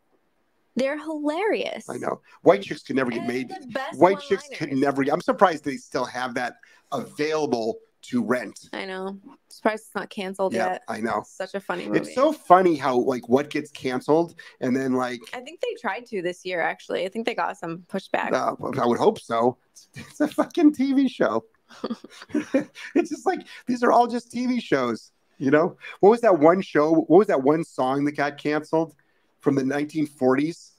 They're 0.75 0.97
hilarious. 0.97 1.89
I 1.89 1.97
know. 1.97 2.21
White 2.41 2.61
Chicks 2.61 2.83
could 2.83 2.95
never 2.95 3.09
get 3.09 3.25
made. 3.25 3.51
White 3.93 4.19
Chicks 4.19 4.49
could 4.55 4.73
never. 4.73 5.03
I'm 5.03 5.21
surprised 5.21 5.63
they 5.63 5.77
still 5.77 6.05
have 6.05 6.33
that 6.35 6.57
available 6.91 7.77
to 8.03 8.23
rent. 8.23 8.69
I 8.73 8.85
know. 8.85 9.17
Surprised 9.49 9.85
it's 9.87 9.95
not 9.95 10.09
canceled 10.09 10.53
yep, 10.53 10.69
yet. 10.69 10.81
I 10.87 10.99
know. 10.99 11.19
It's 11.19 11.35
such 11.35 11.55
a 11.55 11.59
funny 11.59 11.87
movie. 11.87 11.99
It's 11.99 12.13
so 12.13 12.31
funny 12.31 12.75
how 12.75 12.97
like 12.97 13.27
what 13.29 13.49
gets 13.49 13.71
canceled 13.71 14.35
and 14.61 14.75
then 14.75 14.93
like. 14.93 15.21
I 15.33 15.39
think 15.39 15.61
they 15.61 15.75
tried 15.79 16.05
to 16.07 16.21
this 16.21 16.45
year. 16.45 16.61
Actually, 16.61 17.05
I 17.05 17.09
think 17.09 17.25
they 17.25 17.33
got 17.33 17.57
some 17.57 17.79
pushback. 17.87 18.33
Uh, 18.33 18.55
I 18.79 18.85
would 18.85 18.99
hope 18.99 19.19
so. 19.19 19.57
It's 19.95 20.19
a 20.19 20.27
fucking 20.27 20.73
TV 20.73 21.09
show. 21.09 21.45
it's 22.95 23.09
just 23.09 23.25
like 23.25 23.45
these 23.67 23.83
are 23.83 23.91
all 23.91 24.07
just 24.07 24.31
TV 24.31 24.61
shows. 24.61 25.11
You 25.37 25.51
know, 25.51 25.77
what 25.99 26.09
was 26.09 26.21
that 26.21 26.39
one 26.39 26.61
show? 26.61 26.93
What 26.93 27.17
was 27.17 27.27
that 27.27 27.43
one 27.43 27.63
song 27.63 28.05
that 28.05 28.13
got 28.13 28.37
canceled 28.37 28.95
from 29.41 29.55
the 29.55 29.63
1940s? 29.63 30.71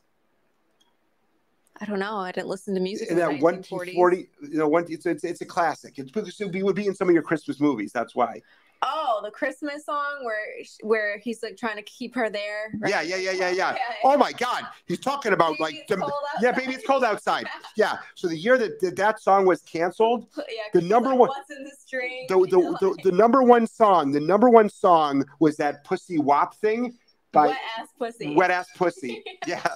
I 1.79 1.85
don't 1.85 1.99
know. 1.99 2.17
I 2.17 2.33
didn't 2.33 2.49
listen 2.49 2.75
to 2.75 2.81
music. 2.81 3.11
In 3.11 3.17
that 3.17 3.41
1940, 3.41 4.29
you 4.51 4.59
know, 4.59 4.67
one 4.67 4.87
it's, 4.89 5.05
it's 5.05 5.25
it's 5.25 5.43
a 5.43 5.45
classic. 5.45 5.99
It's 5.99 6.11
it 6.41 6.63
would 6.65 6.77
be 6.77 6.87
in 6.87 6.95
some 6.95 7.09
of 7.09 7.15
your 7.15 7.23
Christmas 7.23 7.61
movies. 7.61 7.93
That's 7.93 8.15
why. 8.15 8.41
Oh, 8.83 9.21
the 9.25 9.31
Christmas 9.31 9.85
song 9.85 10.25
where 10.25 10.45
where 10.83 11.19
he's 11.19 11.43
like 11.43 11.57
trying 11.57 11.77
to 11.77 11.83
keep 11.83 12.15
her 12.15 12.29
there. 12.29 12.73
Right? 12.79 12.91
Yeah, 12.91 13.03
yeah, 13.03 13.17
yeah, 13.17 13.33
yeah, 13.33 13.51
yeah. 13.51 13.77
Oh 14.05 14.17
my 14.17 14.33
God, 14.33 14.65
he's 14.87 15.01
talking 15.01 15.33
about 15.33 15.53
baby, 15.53 15.63
like 15.63 15.87
the, 15.89 16.13
yeah, 16.41 16.53
baby, 16.53 16.75
it's 16.75 16.87
cold 16.87 17.05
outside. 17.05 17.47
yeah. 17.77 17.99
So 18.15 18.29
the 18.29 18.37
year 18.37 18.59
that 18.59 18.81
that, 18.81 18.97
that 18.97 19.21
song 19.21 19.47
was 19.47 19.63
canceled, 19.63 20.27
yeah, 20.37 20.45
the 20.73 20.83
number 20.83 21.11
like, 21.11 21.19
one, 21.19 21.29
what's 21.29 21.51
in 21.51 21.65
the 21.65 21.73
string? 21.79 22.27
The, 22.29 22.37
the, 22.37 22.47
the, 22.81 23.11
the, 23.11 23.17
number 23.17 23.43
one 23.43 23.67
song, 23.67 24.13
the 24.13 24.21
number 24.21 24.51
one 24.51 24.69
song 24.69 25.25
was 25.41 25.57
that 25.57 25.85
Pussy 25.85 26.19
Wop 26.19 26.55
thing 26.57 26.97
by 27.37 27.47
Wet 27.49 27.59
Ass 27.79 27.89
Pussy. 27.99 28.35
Wet 28.35 28.51
Ass 28.51 28.69
Pussy. 28.77 29.25
yeah. 29.47 29.67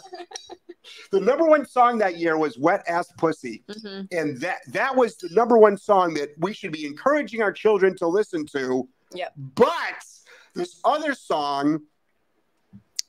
the 1.13 1.21
number 1.21 1.45
one 1.45 1.67
song 1.67 1.99
that 1.99 2.17
year 2.17 2.37
was 2.39 2.59
"Wet 2.59 2.83
Ass 2.89 3.13
Pussy," 3.19 3.63
mm-hmm. 3.69 4.17
and 4.17 4.41
that 4.41 4.59
that 4.69 4.97
was 4.97 5.17
the 5.17 5.29
number 5.31 5.59
one 5.59 5.77
song 5.77 6.15
that 6.15 6.31
we 6.39 6.53
should 6.53 6.73
be 6.73 6.87
encouraging 6.87 7.43
our 7.43 7.53
children 7.53 7.97
to 7.99 8.07
listen 8.07 8.47
to. 8.47 8.89
Yep. 9.13 9.33
But 9.55 10.05
this 10.55 10.81
other 10.85 11.15
song, 11.15 11.81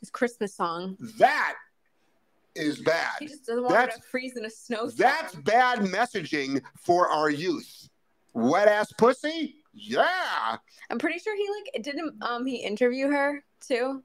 this 0.02 0.10
Christmas 0.10 0.56
song, 0.56 0.98
that 1.18 1.56
is 2.56 2.82
bad. 2.82 3.14
He 3.20 3.28
just 3.28 3.46
doesn't 3.46 3.64
want 3.64 3.74
that's, 3.74 3.96
to 3.98 4.02
freeze 4.04 4.36
in 4.36 4.46
a 4.46 4.50
snowstorm. 4.50 4.96
That's 4.98 5.36
bad 5.36 5.80
messaging 5.80 6.62
for 6.78 7.08
our 7.10 7.30
youth. 7.30 7.90
Wet 8.34 8.68
ass 8.68 8.92
pussy. 8.94 9.61
Yeah. 9.74 10.58
I'm 10.90 11.00
pretty 11.00 11.20
sure 11.20 11.36
he 11.36 11.48
like 11.50 11.84
didn't 11.84 12.22
um 12.24 12.46
he 12.46 12.58
interview 12.58 13.08
her 13.08 13.44
too. 13.66 14.04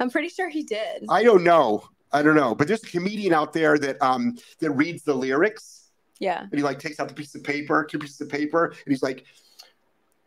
I'm 0.00 0.10
pretty 0.10 0.28
sure 0.28 0.48
he 0.48 0.62
did. 0.62 1.04
I 1.08 1.22
don't 1.22 1.44
know. 1.44 1.84
I 2.12 2.22
don't 2.22 2.36
know, 2.36 2.54
but 2.54 2.68
there's 2.68 2.84
a 2.84 2.86
comedian 2.86 3.32
out 3.32 3.52
there 3.52 3.78
that 3.78 4.00
um 4.02 4.36
that 4.60 4.70
reads 4.72 5.02
the 5.02 5.14
lyrics. 5.14 5.90
Yeah. 6.18 6.40
And 6.42 6.54
he 6.54 6.62
like 6.62 6.78
takes 6.78 7.00
out 7.00 7.08
the 7.08 7.14
piece 7.14 7.34
of 7.34 7.42
paper, 7.42 7.84
two 7.84 7.98
pieces 7.98 8.20
of 8.20 8.28
paper, 8.28 8.66
and 8.66 8.92
he's 8.92 9.02
like, 9.02 9.24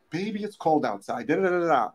"Baby, 0.09 0.43
it's 0.43 0.57
cold 0.57 0.85
outside." 0.85 1.27
Da, 1.27 1.35
da, 1.35 1.49
da, 1.49 1.59
da. 1.59 1.89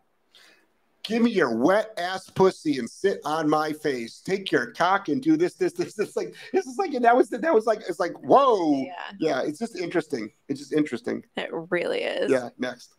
Give 1.02 1.22
me 1.22 1.30
your 1.30 1.56
wet 1.56 1.92
ass 1.96 2.28
pussy 2.28 2.78
and 2.78 2.88
sit 2.88 3.20
on 3.24 3.48
my 3.48 3.72
face. 3.72 4.20
Take 4.20 4.52
your 4.52 4.72
cock 4.72 5.08
and 5.08 5.22
do 5.22 5.36
this, 5.36 5.54
this, 5.54 5.72
this. 5.72 5.98
It's 5.98 6.16
like 6.16 6.34
this 6.52 6.66
is 6.66 6.76
like 6.76 6.92
and 6.94 7.04
that 7.04 7.16
was 7.16 7.30
that 7.30 7.54
was 7.54 7.66
like 7.66 7.80
it's 7.88 7.98
like 7.98 8.12
whoa. 8.22 8.84
Yeah. 8.84 8.92
Yeah. 9.18 9.42
It's 9.42 9.58
just 9.58 9.76
interesting. 9.76 10.30
It's 10.48 10.60
just 10.60 10.72
interesting. 10.72 11.24
It 11.36 11.50
really 11.52 12.02
is. 12.02 12.30
Yeah. 12.30 12.50
Next. 12.58 12.94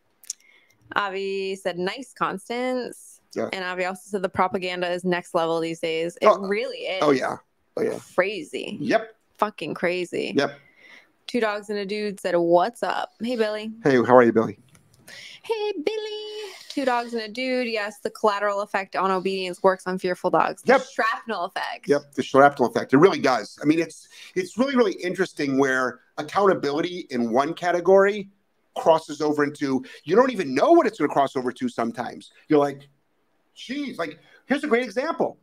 Avi 0.95 1.56
said, 1.56 1.78
"Nice, 1.78 2.14
Constance." 2.14 3.22
Yeah. 3.36 3.49
And 3.54 3.64
Avi 3.64 3.86
also 3.86 4.02
said 4.06 4.22
the 4.22 4.30
propaganda 4.30 4.89
is 4.89 5.04
next 5.06 5.34
level 5.34 5.60
these 5.60 5.80
days. 5.80 6.18
It 6.22 6.28
oh, 6.28 6.39
really 6.39 6.80
is. 6.80 7.02
Oh 7.02 7.12
yeah. 7.12 7.38
Oh 7.78 7.82
yeah. 7.82 7.99
Crazy. 8.16 8.78
Yep. 8.82 9.16
Fucking 9.38 9.74
crazy. 9.74 10.34
Yep. 10.36 10.60
Two 11.28 11.39
dogs 11.39 11.70
and 11.70 11.80
a 11.80 11.86
dude 11.86 12.20
said, 12.20 12.36
"What's 12.36 12.84
up?" 12.84 13.14
Hey 13.22 13.36
Billy. 13.36 13.72
Hey, 13.84 13.95
how 13.95 14.16
are 14.16 14.24
you, 14.24 14.34
Billy? 14.34 14.60
Hey 15.43 15.74
Billy. 15.84 16.53
Two 16.70 16.86
dogs 16.86 17.14
and 17.14 17.24
a 17.24 17.28
dude. 17.28 17.68
Yes, 17.68 17.99
the 17.99 18.09
collateral 18.09 18.62
effect 18.62 18.95
on 18.95 19.12
obedience 19.12 19.62
works 19.62 19.88
on 19.88 19.99
fearful 19.99 20.30
dogs. 20.30 20.62
The 20.62 20.74
yep. 20.74 20.86
Shrapnel 20.93 21.45
effect. 21.45 21.88
Yep, 21.88 22.14
the 22.14 22.24
shrapnel 22.24 22.70
effect. 22.70 22.93
It 22.93 22.97
really 22.97 23.20
does. 23.20 23.59
I 23.62 23.66
mean, 23.66 23.80
it's 23.80 24.07
it's 24.36 24.57
really 24.57 24.76
really 24.76 24.93
interesting 24.93 25.57
where 25.57 25.99
accountability 26.18 27.07
in 27.09 27.32
one 27.32 27.53
category 27.53 28.30
crosses 28.76 29.22
over 29.22 29.43
into 29.43 29.84
you 30.03 30.16
don't 30.16 30.32
even 30.32 30.55
know 30.55 30.72
what 30.72 30.88
it's 30.88 30.97
going 30.97 31.09
to 31.09 31.14
cross 31.14 31.36
over 31.36 31.51
to 31.51 31.68
sometimes. 31.68 32.32
You're 32.47 32.59
like, 32.59 32.88
geez, 33.55 33.97
like 33.97 34.20
here's 34.45 34.64
a 34.64 34.68
great 34.68 34.84
example. 34.84 35.38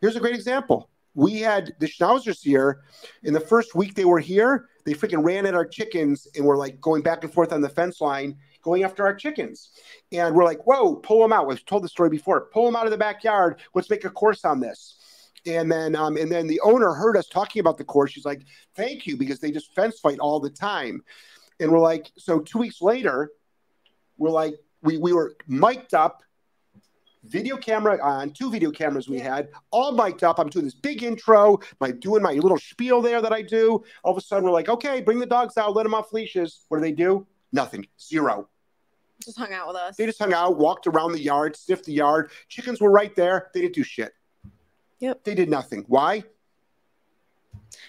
Here's 0.00 0.16
a 0.16 0.20
great 0.20 0.34
example. 0.34 0.88
We 1.14 1.40
had 1.40 1.74
the 1.80 1.86
Schnauzers 1.86 2.40
here. 2.40 2.82
In 3.24 3.34
the 3.34 3.40
first 3.40 3.74
week 3.74 3.94
they 3.94 4.04
were 4.04 4.20
here, 4.20 4.68
they 4.84 4.94
freaking 4.94 5.24
ran 5.24 5.44
at 5.44 5.54
our 5.54 5.66
chickens 5.66 6.26
and 6.34 6.44
were 6.44 6.56
like 6.56 6.80
going 6.80 7.02
back 7.02 7.24
and 7.24 7.32
forth 7.32 7.52
on 7.52 7.60
the 7.60 7.68
fence 7.68 8.00
line, 8.00 8.36
going 8.62 8.84
after 8.84 9.04
our 9.04 9.14
chickens. 9.14 9.70
And 10.12 10.34
we're 10.34 10.44
like, 10.44 10.66
whoa, 10.66 10.96
pull 10.96 11.20
them 11.20 11.32
out. 11.32 11.46
We've 11.46 11.64
told 11.64 11.84
the 11.84 11.88
story 11.88 12.10
before. 12.10 12.46
Pull 12.52 12.66
them 12.66 12.76
out 12.76 12.86
of 12.86 12.90
the 12.90 12.98
backyard. 12.98 13.60
Let's 13.74 13.90
make 13.90 14.04
a 14.04 14.10
course 14.10 14.44
on 14.44 14.60
this. 14.60 14.96
And 15.46 15.70
then, 15.72 15.96
um, 15.96 16.16
and 16.16 16.30
then 16.30 16.46
the 16.46 16.60
owner 16.60 16.92
heard 16.92 17.16
us 17.16 17.26
talking 17.26 17.60
about 17.60 17.78
the 17.78 17.84
course. 17.84 18.10
She's 18.10 18.26
like, 18.26 18.42
"Thank 18.76 19.06
you," 19.06 19.16
because 19.16 19.40
they 19.40 19.50
just 19.50 19.74
fence 19.74 19.98
fight 19.98 20.18
all 20.18 20.38
the 20.38 20.50
time. 20.50 21.02
And 21.60 21.72
we're 21.72 21.78
like, 21.78 22.10
so 22.18 22.40
two 22.40 22.58
weeks 22.58 22.82
later, 22.82 23.30
we're 24.18 24.30
like, 24.30 24.54
we 24.82 24.98
we 24.98 25.12
were 25.14 25.36
mic'd 25.46 25.94
up, 25.94 26.22
video 27.24 27.56
camera 27.56 27.98
on, 28.02 28.32
two 28.32 28.50
video 28.50 28.70
cameras 28.70 29.08
we 29.08 29.18
had, 29.18 29.48
all 29.70 29.92
mic'd 29.92 30.24
up. 30.24 30.38
I'm 30.38 30.48
doing 30.48 30.66
this 30.66 30.74
big 30.74 31.02
intro, 31.02 31.58
my 31.80 31.90
doing 31.90 32.22
my 32.22 32.32
little 32.32 32.58
spiel 32.58 33.00
there 33.00 33.22
that 33.22 33.32
I 33.32 33.40
do. 33.42 33.82
All 34.04 34.12
of 34.12 34.18
a 34.18 34.20
sudden, 34.20 34.44
we're 34.44 34.50
like, 34.50 34.68
okay, 34.68 35.00
bring 35.00 35.18
the 35.18 35.26
dogs 35.26 35.56
out, 35.56 35.74
let 35.74 35.84
them 35.84 35.94
off 35.94 36.12
leashes. 36.12 36.64
What 36.68 36.78
do 36.78 36.82
they 36.82 36.92
do? 36.92 37.26
Nothing, 37.52 37.86
zero. 38.00 38.48
Just 39.24 39.38
hung 39.38 39.52
out 39.52 39.68
with 39.68 39.76
us. 39.76 39.96
They 39.96 40.06
just 40.06 40.18
hung 40.18 40.32
out, 40.32 40.56
walked 40.56 40.86
around 40.86 41.12
the 41.12 41.20
yard, 41.20 41.56
sniffed 41.56 41.84
the 41.84 41.92
yard. 41.92 42.30
Chickens 42.48 42.80
were 42.80 42.90
right 42.90 43.14
there. 43.14 43.50
They 43.52 43.60
didn't 43.60 43.74
do 43.74 43.82
shit. 43.82 44.12
Yep. 45.00 45.24
They 45.24 45.34
did 45.34 45.50
nothing. 45.50 45.84
Why? 45.88 46.24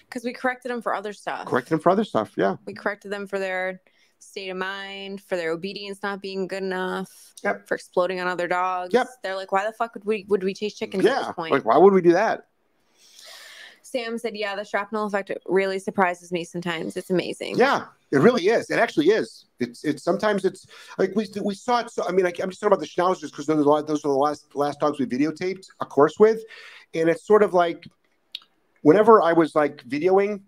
Because 0.08 0.24
we 0.24 0.32
corrected 0.32 0.70
them 0.70 0.82
for 0.82 0.94
other 0.94 1.12
stuff. 1.12 1.46
Corrected 1.46 1.72
them 1.72 1.80
for 1.80 1.90
other 1.90 2.04
stuff. 2.04 2.32
Yeah. 2.36 2.56
We 2.66 2.74
corrected 2.74 3.10
them 3.10 3.26
for 3.26 3.38
their 3.38 3.80
state 4.18 4.50
of 4.50 4.56
mind, 4.56 5.20
for 5.20 5.36
their 5.36 5.50
obedience 5.50 6.00
not 6.02 6.22
being 6.22 6.46
good 6.46 6.62
enough. 6.62 7.10
Yep. 7.42 7.66
For 7.66 7.74
exploding 7.74 8.20
on 8.20 8.28
other 8.28 8.46
dogs. 8.46 8.92
Yep. 8.94 9.08
They're 9.22 9.36
like, 9.36 9.52
why 9.52 9.66
the 9.66 9.72
fuck 9.72 9.94
would 9.94 10.04
we 10.04 10.24
would 10.28 10.44
we 10.44 10.54
chase 10.54 10.74
chickens 10.74 11.04
yeah. 11.04 11.20
at 11.20 11.26
this 11.26 11.34
point? 11.34 11.52
Like, 11.52 11.64
why 11.64 11.76
would 11.76 11.92
we 11.92 12.02
do 12.02 12.12
that? 12.12 12.46
Sam 13.92 14.18
said, 14.18 14.34
"Yeah, 14.34 14.56
the 14.56 14.64
shrapnel 14.64 15.06
effect 15.06 15.30
really 15.46 15.78
surprises 15.78 16.32
me 16.32 16.44
sometimes. 16.44 16.96
It's 16.96 17.10
amazing." 17.10 17.56
Yeah, 17.56 17.84
it 18.10 18.18
really 18.18 18.48
is. 18.48 18.70
It 18.70 18.78
actually 18.78 19.10
is. 19.10 19.46
It's 19.60 19.84
it's 19.84 20.02
sometimes 20.02 20.44
it's 20.44 20.66
like 20.98 21.12
we 21.14 21.28
we 21.42 21.54
saw 21.54 21.80
it. 21.80 21.90
So 21.90 22.04
I 22.08 22.12
mean, 22.12 22.24
like, 22.24 22.40
I'm 22.40 22.50
just 22.50 22.60
talking 22.60 22.72
about 22.72 22.80
the 22.80 22.86
schnauzers 22.86 23.30
because 23.30 23.46
those 23.46 23.66
are 23.66 23.82
those 23.82 24.04
are 24.04 24.08
the 24.08 24.14
last 24.14 24.54
last 24.54 24.80
dogs 24.80 24.98
we 24.98 25.06
videotaped 25.06 25.66
a 25.80 25.86
course 25.86 26.18
with, 26.18 26.42
and 26.94 27.08
it's 27.08 27.26
sort 27.26 27.42
of 27.42 27.54
like 27.54 27.86
whenever 28.80 29.22
I 29.22 29.32
was 29.32 29.54
like 29.54 29.84
videoing, 29.84 30.40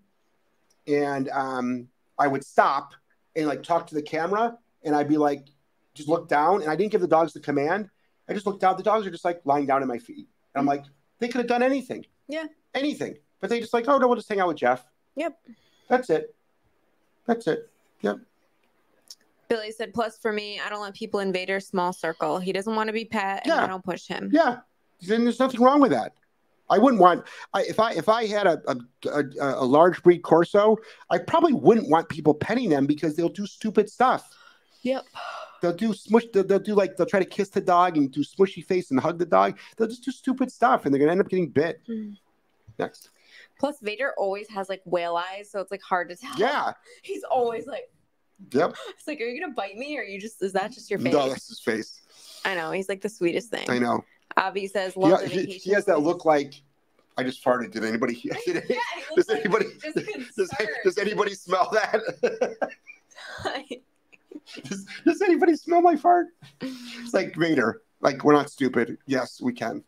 and 0.87 1.29
um, 1.29 1.89
I 2.19 2.27
would 2.27 2.45
stop 2.45 2.93
and 3.37 3.47
like 3.47 3.63
talk 3.63 3.87
to 3.89 3.95
the 3.95 4.03
camera, 4.03 4.57
and 4.83 4.97
I'd 4.97 5.09
be 5.09 5.17
like, 5.17 5.47
just 5.95 6.09
look 6.09 6.29
down, 6.29 6.63
and 6.63 6.71
I 6.71 6.77
didn't 6.77 6.93
give 6.93 7.01
the 7.01 7.09
dogs 7.09 7.33
the 7.33 7.41
command. 7.41 7.91
I 8.29 8.33
just 8.33 8.47
looked 8.47 8.61
down. 8.61 8.77
The 8.77 8.83
dogs 8.83 9.07
are 9.07 9.11
just 9.11 9.25
like 9.25 9.41
lying 9.45 9.67
down 9.67 9.83
at 9.83 9.89
my 9.89 9.99
feet, 9.99 10.29
and 10.55 10.61
I'm 10.61 10.67
like, 10.67 10.85
they 11.19 11.29
could 11.29 11.39
have 11.39 11.49
done 11.49 11.63
anything. 11.63 12.07
Yeah. 12.29 12.47
Anything, 12.75 13.17
but 13.45 13.51
they 13.51 13.61
just 13.61 13.75
like, 13.75 13.87
oh 13.89 13.99
no, 13.99 14.07
we'll 14.07 14.17
just 14.17 14.27
hang 14.27 14.41
out 14.41 14.49
with 14.49 14.57
Jeff. 14.57 14.87
Yep. 15.17 15.39
That's 15.91 16.09
it. 16.09 16.35
That's 17.27 17.47
it. 17.47 17.71
Yep. 18.01 18.21
Billy 19.49 19.71
said, 19.71 19.93
plus 19.93 20.17
for 20.17 20.33
me, 20.33 20.59
I 20.65 20.71
don't 20.71 20.81
let 20.81 20.95
people 20.95 21.21
invade 21.21 21.51
our 21.51 21.61
small 21.61 21.93
circle. 21.93 22.39
He 22.39 22.55
doesn't 22.55 22.75
want 22.75 22.87
to 22.87 22.95
be 22.95 23.05
pet 23.05 23.43
and 23.45 23.49
Yeah. 23.49 23.63
I 23.63 23.67
don't 23.67 23.85
push 23.85 24.07
him. 24.07 24.31
Yeah. 24.33 24.61
Then 25.03 25.25
there's 25.25 25.39
nothing 25.39 25.61
wrong 25.61 25.83
with 25.83 25.91
that. 25.91 26.15
I 26.71 26.79
wouldn't 26.79 27.03
want 27.03 27.27
I, 27.53 27.65
if 27.65 27.79
I 27.79 27.93
if 27.93 28.09
I 28.09 28.25
had 28.25 28.47
a, 28.47 28.63
a 28.67 28.77
a 29.11 29.25
a 29.63 29.67
large 29.67 30.03
breed 30.03 30.23
corso, 30.23 30.79
I 31.11 31.19
probably 31.19 31.53
wouldn't 31.53 31.91
want 31.91 32.09
people 32.09 32.33
petting 32.33 32.71
them 32.71 32.87
because 32.87 33.15
they'll 33.15 33.29
do 33.29 33.45
stupid 33.45 33.91
stuff. 33.91 34.35
Yep. 34.81 35.05
They'll 35.61 35.75
do 35.75 35.93
smush. 35.93 36.25
They'll, 36.33 36.45
they'll 36.45 36.59
do 36.59 36.75
like 36.75 36.97
they'll 36.97 37.07
try 37.07 37.21
to 37.21 37.27
kiss 37.27 37.51
the 37.51 37.61
dog 37.61 37.99
and 37.99 38.11
do 38.11 38.25
smushy 38.25 38.65
face 38.65 38.91
and 38.91 38.99
hug 38.99 39.19
the 39.19 39.27
dog. 39.27 39.59
They'll 39.77 39.89
just 39.89 40.03
do 40.03 40.11
stupid 40.11 40.51
stuff 40.51 40.87
and 40.87 40.95
they're 40.95 40.99
gonna 40.99 41.13
end 41.13 41.21
up 41.21 41.29
getting 41.29 41.51
bit. 41.51 41.83
Mm. 41.87 42.17
Next. 42.79 43.11
Plus 43.59 43.77
Vader 43.81 44.13
always 44.19 44.49
has 44.49 44.69
like 44.69 44.83
whale 44.85 45.17
eyes, 45.17 45.51
so 45.51 45.61
it's 45.61 45.71
like 45.71 45.83
hard 45.83 46.09
to 46.11 46.17
tell. 46.17 46.37
Yeah. 46.37 46.73
He's 47.03 47.25
always 47.25 47.67
like 47.67 47.91
Yep. 48.53 48.75
it's 48.99 49.07
like, 49.07 49.21
are 49.21 49.25
you 49.25 49.41
gonna 49.41 49.55
bite 49.55 49.77
me 49.77 49.97
or 49.97 50.03
are 50.03 50.05
you 50.05 50.21
just 50.21 50.43
is 50.43 50.53
that 50.53 50.73
just 50.73 50.91
your 50.91 50.99
face? 50.99 51.13
No, 51.13 51.29
that's 51.29 51.49
his 51.49 51.61
face. 51.61 52.03
I 52.45 52.55
know, 52.55 52.73
he's 52.73 52.89
like 52.89 53.01
the 53.01 53.09
sweetest 53.09 53.51
thing. 53.51 53.71
I 53.71 53.79
know. 53.79 54.05
Avi 54.37 54.67
says 54.67 54.97
love 54.97 55.21
the 55.21 55.29
he, 55.29 55.47
he 55.47 55.71
has 55.71 55.85
that 55.87 56.01
look 56.01 56.25
like 56.25 56.55
I 57.17 57.23
just 57.23 57.45
farted. 57.45 57.71
Did 57.71 57.85
anybody? 57.85 58.21
yeah, 58.25 58.35
does 59.15 59.29
like 59.29 59.41
anybody? 59.41 59.67
Does, 60.37 60.51
does 60.83 60.99
anybody 60.99 61.35
smell 61.35 61.71
that? 61.73 62.01
does, 64.65 64.87
does 65.07 65.23
anybody 65.23 65.55
smell 65.55 65.81
my 65.81 65.95
fart? 65.97 66.29
It's 66.61 67.15
like 67.15 67.37
Vader. 67.37 67.83
Like 68.01 68.25
we're 68.25 68.33
not 68.33 68.51
stupid. 68.51 68.99
Yes, 69.07 69.41
we 69.41 69.53
can. 69.53 69.85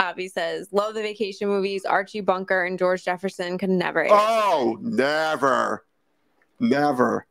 Avi 0.00 0.28
says, 0.28 0.72
love 0.72 0.94
the 0.94 1.02
vacation 1.02 1.46
movies. 1.46 1.84
Archie 1.84 2.22
Bunker 2.22 2.64
and 2.64 2.78
George 2.78 3.04
Jefferson 3.04 3.58
could 3.58 3.70
never 3.70 4.02
air. 4.02 4.08
Oh, 4.10 4.78
never, 4.80 5.84
never. 6.58 7.26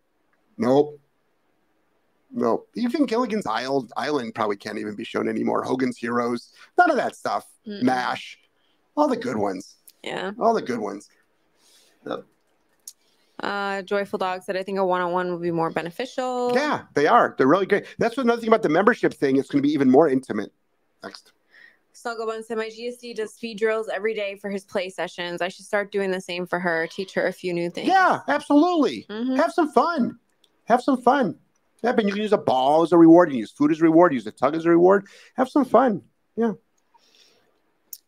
Nope. 0.58 1.00
Nope. 2.32 2.70
Even 2.76 3.08
Gilligan's 3.08 3.48
Island, 3.48 3.92
Island 3.98 4.36
probably 4.36 4.56
can't 4.56 4.78
even 4.78 4.96
be 4.96 5.04
shown 5.04 5.28
anymore. 5.28 5.64
Hogan's 5.64 5.98
Heroes, 5.98 6.54
none 6.78 6.92
of 6.92 6.98
that 6.98 7.16
stuff. 7.16 7.48
Mm-mm. 7.68 7.82
Mash, 7.82 8.38
all 8.96 9.08
the 9.08 9.18
good 9.18 9.38
ones. 9.38 9.78
Yeah. 10.04 10.32
All 10.40 10.54
the 10.54 10.62
good 10.62 10.80
ones. 10.80 11.10
Uh, 13.42 13.82
Joyful 13.82 14.20
Dog 14.20 14.44
said, 14.44 14.58
I 14.58 14.64
think 14.64 14.78
a 14.78 14.86
one 14.86 15.02
on 15.02 15.12
one 15.12 15.32
would 15.32 15.42
be 15.42 15.50
more 15.52 15.72
beneficial. 15.72 16.52
Yeah, 16.54 16.84
they 16.94 17.08
are. 17.08 17.34
They're 17.38 17.48
really 17.48 17.66
great. 17.66 17.86
That's 17.98 18.16
what 18.16 18.24
another 18.24 18.42
thing 18.42 18.50
about 18.50 18.62
the 18.62 18.70
membership 18.70 19.14
thing. 19.14 19.38
It's 19.38 19.50
going 19.50 19.64
to 19.64 19.68
be 19.68 19.74
even 19.74 19.90
more 19.90 20.08
intimate. 20.08 20.52
Next. 21.02 21.32
Snugglebun 21.94 22.44
said, 22.46 22.58
My 22.58 22.68
GSD 22.70 23.16
does 23.16 23.34
speed 23.34 23.58
drills 23.58 23.90
every 23.90 24.14
day 24.14 24.36
for 24.36 24.50
his 24.50 24.64
play 24.64 24.90
sessions. 24.90 25.42
I 25.42 25.50
should 25.50 25.66
start 25.66 25.92
doing 25.92 26.12
the 26.12 26.22
same 26.22 26.46
for 26.46 26.60
her, 26.60 26.88
teach 26.88 27.14
her 27.14 27.28
a 27.28 27.34
few 27.34 27.54
new 27.54 27.70
things. 27.70 27.88
Yeah, 27.88 28.22
absolutely. 28.28 29.06
Mhm. 29.10 29.36
Have 29.38 29.52
some 29.54 29.70
fun. 29.72 30.20
Have 30.66 30.82
some 30.82 31.02
fun. 31.02 31.38
Yeah, 31.84 31.94
but 31.94 32.06
you 32.06 32.12
can 32.12 32.22
use 32.22 32.34
a 32.34 32.38
ball 32.38 32.84
as 32.84 32.92
a 32.92 32.98
reward. 32.98 33.30
You 33.30 33.34
can 33.34 33.40
use 33.40 33.52
food 33.52 33.72
as 33.72 33.80
a 33.80 33.84
reward. 33.84 34.14
Use 34.14 34.28
a 34.28 34.32
tug 34.32 34.56
as 34.56 34.66
a 34.66 34.70
reward. 34.70 35.08
Have 35.36 35.50
some 35.50 35.66
fun. 35.66 36.04
Yeah. 36.36 36.54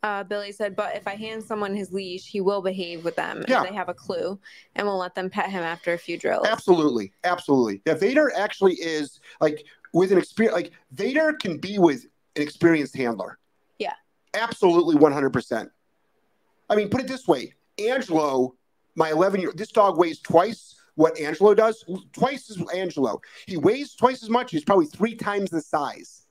Uh, 0.03 0.23
Billy 0.23 0.51
said, 0.51 0.75
But 0.75 0.95
if 0.95 1.07
I 1.07 1.15
hand 1.15 1.43
someone 1.43 1.75
his 1.75 1.91
leash, 1.93 2.25
he 2.27 2.41
will 2.41 2.61
behave 2.61 3.03
with 3.05 3.15
them 3.15 3.43
Yeah. 3.47 3.61
if 3.63 3.69
they 3.69 3.75
have 3.75 3.87
a 3.89 3.93
clue 3.93 4.39
and 4.75 4.87
will 4.87 4.97
let 4.97 5.13
them 5.15 5.29
pet 5.29 5.49
him 5.49 5.63
after 5.63 5.93
a 5.93 5.97
few 5.97 6.17
drills. 6.17 6.47
Absolutely, 6.47 7.13
absolutely. 7.23 7.81
Yeah, 7.85 7.93
Vader 7.93 8.31
actually 8.35 8.73
is 8.75 9.19
like 9.39 9.63
with 9.93 10.11
an 10.11 10.17
experience. 10.17 10.55
Like 10.55 10.71
Vader 10.91 11.33
can 11.33 11.57
be 11.59 11.77
with 11.77 12.05
an 12.35 12.41
experienced 12.41 12.95
handler. 12.95 13.37
Absolutely, 14.33 14.95
one 14.95 15.11
hundred 15.11 15.31
percent. 15.31 15.69
I 16.69 16.75
mean, 16.75 16.89
put 16.89 17.01
it 17.01 17.07
this 17.07 17.27
way: 17.27 17.53
Angelo, 17.79 18.55
my 18.95 19.11
eleven 19.11 19.41
year, 19.41 19.51
this 19.53 19.71
dog 19.71 19.97
weighs 19.97 20.19
twice 20.19 20.75
what 20.95 21.19
Angelo 21.19 21.53
does. 21.53 21.83
Twice 22.13 22.49
as 22.49 22.61
Angelo. 22.73 23.21
He 23.47 23.57
weighs 23.57 23.95
twice 23.95 24.23
as 24.23 24.29
much. 24.29 24.51
He's 24.51 24.63
probably 24.63 24.85
three 24.85 25.15
times 25.15 25.49
the 25.49 25.61
size 25.61 26.27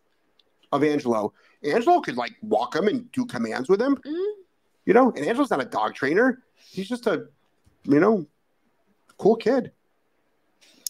of 0.73 0.85
Angelo. 0.85 1.33
Angelo 1.63 2.01
could 2.01 2.17
like 2.17 2.37
walk 2.43 2.75
him 2.75 2.89
and 2.89 3.11
do 3.13 3.27
commands 3.27 3.69
with 3.69 3.81
him. 3.83 3.97
Mhm. 3.97 4.33
You 4.87 4.95
know, 4.95 5.11
and 5.11 5.27
Angelo's 5.27 5.51
not 5.51 5.61
a 5.61 5.67
dog 5.67 5.95
trainer. 5.95 6.43
He's 6.55 6.89
just 6.89 7.07
a, 7.07 7.27
you 7.85 8.01
know, 8.01 8.27
cool 9.19 9.37
kid. 9.37 9.73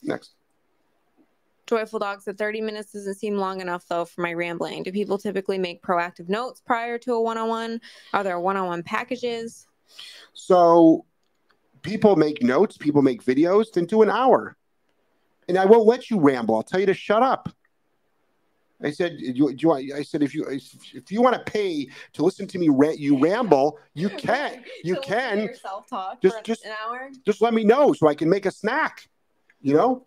Next. 0.02 0.34
Joyful 1.70 2.00
Dog 2.00 2.20
said 2.20 2.36
30 2.36 2.60
minutes 2.62 2.92
doesn't 2.92 3.14
seem 3.14 3.36
long 3.36 3.60
enough 3.60 3.86
though 3.88 4.04
for 4.04 4.22
my 4.22 4.32
rambling. 4.34 4.82
Do 4.82 4.90
people 4.90 5.18
typically 5.18 5.56
make 5.56 5.82
proactive 5.82 6.28
notes 6.28 6.60
prior 6.60 6.98
to 6.98 7.14
a 7.14 7.20
one-on-one? 7.22 7.80
Are 8.12 8.24
there 8.24 8.40
one-on-one 8.40 8.82
packages? 8.82 9.68
So 10.32 11.04
people 11.82 12.16
make 12.16 12.42
notes, 12.42 12.76
people 12.76 13.02
make 13.02 13.24
videos, 13.24 13.72
then 13.72 13.84
do 13.86 14.02
an 14.02 14.10
hour. 14.10 14.56
And 15.48 15.56
I 15.56 15.64
won't 15.64 15.86
let 15.86 16.10
you 16.10 16.18
ramble. 16.20 16.56
I'll 16.56 16.62
tell 16.64 16.80
you 16.80 16.86
to 16.86 16.94
shut 16.94 17.22
up. 17.22 17.48
I 18.82 18.90
said, 18.90 19.18
do 19.18 19.24
you, 19.24 19.52
do 19.52 19.56
you 19.58 19.68
want, 19.68 19.92
I 19.94 20.02
said, 20.02 20.22
if 20.22 20.34
you 20.34 20.44
if 20.48 21.12
you 21.12 21.22
want 21.22 21.36
to 21.36 21.52
pay 21.52 21.86
to 22.14 22.24
listen 22.24 22.46
to 22.48 22.58
me 22.58 22.68
ra- 22.68 22.90
you 22.96 23.16
ramble, 23.22 23.78
you 23.94 24.08
can. 24.26 24.64
You 24.82 24.96
can. 25.02 25.38
yourself 25.38 25.88
talk 25.88 26.20
Just- 26.20 26.38
for 26.38 26.42
just- 26.44 26.64
an 26.64 26.72
hour. 26.84 27.10
Just 27.24 27.40
let 27.42 27.54
me 27.54 27.62
know 27.62 27.92
so 27.92 28.08
I 28.08 28.14
can 28.14 28.28
make 28.28 28.46
a 28.46 28.50
snack. 28.50 29.08
You 29.60 29.74
know, 29.74 30.06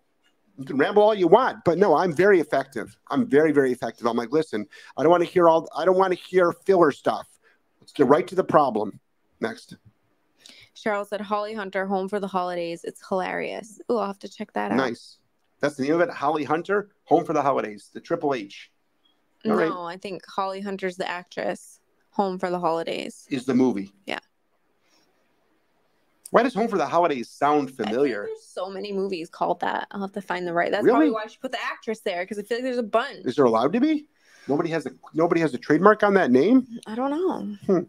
you 0.58 0.64
can 0.64 0.76
ramble 0.78 1.02
all 1.02 1.14
you 1.14 1.26
want, 1.26 1.64
but 1.64 1.78
no, 1.78 1.96
I'm 1.96 2.14
very 2.14 2.40
effective. 2.40 2.96
I'm 3.10 3.26
very 3.26 3.52
very 3.52 3.72
effective. 3.72 4.06
I'm 4.06 4.16
like, 4.16 4.30
listen, 4.32 4.66
I 4.96 5.02
don't 5.02 5.10
want 5.10 5.24
to 5.24 5.28
hear 5.28 5.48
all. 5.48 5.68
I 5.76 5.84
don't 5.84 5.98
want 5.98 6.12
to 6.12 6.18
hear 6.18 6.52
filler 6.52 6.92
stuff. 6.92 7.28
Let's 7.80 7.92
get 7.92 8.06
right 8.06 8.26
to 8.28 8.34
the 8.34 8.44
problem. 8.44 9.00
Next. 9.40 9.76
Cheryl 10.76 11.06
said 11.06 11.20
Holly 11.20 11.54
Hunter 11.54 11.86
home 11.86 12.08
for 12.08 12.18
the 12.20 12.26
holidays. 12.26 12.84
It's 12.84 13.06
hilarious. 13.08 13.80
Oh, 13.88 13.98
I'll 13.98 14.08
have 14.08 14.18
to 14.20 14.28
check 14.28 14.52
that 14.54 14.72
out. 14.72 14.76
Nice. 14.76 15.18
That's 15.60 15.76
the 15.76 15.84
name 15.84 15.94
of 15.94 16.00
it. 16.02 16.10
Holly 16.10 16.44
Hunter, 16.44 16.90
Home 17.04 17.24
for 17.24 17.32
the 17.32 17.40
Holidays, 17.40 17.90
the 17.94 18.00
Triple 18.00 18.34
H 18.34 18.70
All 19.46 19.52
no, 19.52 19.56
right. 19.56 19.94
I 19.94 19.96
think 19.96 20.22
Holly 20.26 20.60
Hunter's 20.60 20.96
the 20.96 21.08
actress. 21.08 21.80
Home 22.10 22.38
for 22.38 22.50
the 22.50 22.60
holidays. 22.60 23.26
is 23.30 23.44
the 23.44 23.54
movie. 23.54 23.90
Yeah. 24.06 24.20
Why 26.34 26.42
does 26.42 26.52
Home 26.54 26.66
for 26.66 26.78
the 26.78 26.86
Holidays 26.86 27.28
sound 27.30 27.76
familiar? 27.76 28.24
there's 28.26 28.42
so 28.44 28.68
many 28.68 28.92
movies 28.92 29.30
called 29.30 29.60
that. 29.60 29.86
I'll 29.92 30.00
have 30.00 30.10
to 30.14 30.20
find 30.20 30.44
the 30.44 30.52
right. 30.52 30.68
That's 30.68 30.82
Really? 30.82 30.94
probably 30.96 31.10
why 31.12 31.26
she 31.28 31.36
put 31.40 31.52
the 31.52 31.62
actress 31.62 32.00
there 32.00 32.24
because 32.24 32.40
I 32.40 32.42
feel 32.42 32.56
like 32.58 32.64
there's 32.64 32.76
a 32.78 32.82
bunch. 32.82 33.24
Is 33.24 33.36
there 33.36 33.44
allowed 33.44 33.72
to 33.74 33.78
be? 33.78 34.08
Nobody 34.48 34.68
has 34.70 34.84
a 34.84 34.90
nobody 35.12 35.40
has 35.42 35.54
a 35.54 35.58
trademark 35.58 36.02
on 36.02 36.14
that 36.14 36.32
name. 36.32 36.66
I 36.88 36.96
don't 36.96 37.10
know. 37.12 37.56
Hmm. 37.66 37.84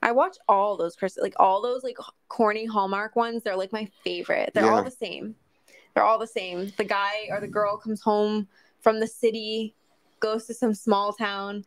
I 0.00 0.12
watch 0.12 0.38
all 0.48 0.78
those 0.78 0.96
Chris, 0.96 1.18
like 1.20 1.34
all 1.38 1.60
those 1.60 1.84
like 1.84 1.98
corny 2.28 2.64
Hallmark 2.64 3.16
ones. 3.16 3.42
They're 3.42 3.54
like 3.54 3.70
my 3.70 3.86
favorite. 4.02 4.52
They're 4.54 4.64
Yeah. 4.64 4.76
all 4.76 4.82
the 4.82 4.90
same. 4.90 5.34
They're 5.92 6.04
all 6.04 6.18
the 6.18 6.26
same. 6.26 6.72
The 6.78 6.84
guy 6.84 7.26
or 7.28 7.38
the 7.38 7.48
girl 7.48 7.76
comes 7.76 8.00
home 8.00 8.48
from 8.80 8.98
the 8.98 9.06
city, 9.06 9.74
goes 10.20 10.46
to 10.46 10.54
some 10.54 10.72
small 10.72 11.12
town, 11.12 11.66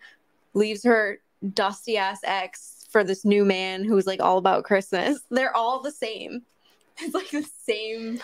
leaves 0.55 0.83
her 0.83 1.19
dusty 1.53 1.95
ass 1.95 2.21
ex 2.23 2.76
for 2.97 3.03
this 3.03 3.23
new 3.23 3.45
man 3.45 3.83
who's 3.83 4.07
like 4.07 4.19
all 4.19 4.39
about 4.39 4.63
Christmas. 4.63 5.19
They're 5.29 5.55
all 5.55 5.81
the 5.83 5.91
same. 5.91 6.41
It's 6.99 7.13
like 7.13 7.29
the 7.29 7.47
same 7.61 8.19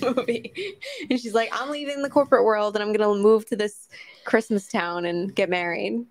movie. 0.16 0.78
And 1.10 1.20
she's 1.20 1.34
like, 1.34 1.50
I'm 1.52 1.68
leaving 1.68 2.00
the 2.00 2.08
corporate 2.08 2.42
world 2.42 2.74
and 2.74 2.82
I'm 2.82 2.90
gonna 2.94 3.14
move 3.20 3.44
to 3.50 3.56
this 3.56 3.86
Christmas 4.24 4.66
town 4.66 5.04
and 5.04 5.34
get 5.34 5.50
married. 5.50 6.06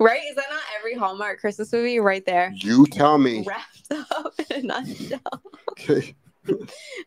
Right? 0.00 0.20
Is 0.28 0.34
that 0.34 0.46
not 0.50 0.62
every 0.76 0.94
Hallmark 0.94 1.38
Christmas 1.38 1.72
movie 1.72 2.00
right 2.00 2.26
there? 2.26 2.52
You 2.56 2.86
tell 2.86 3.18
me. 3.18 3.44
Wrapped 3.46 3.92
up 4.10 4.34
in 4.50 4.62
a 4.62 4.62
nutshell. 4.64 5.42
Okay. 5.70 6.16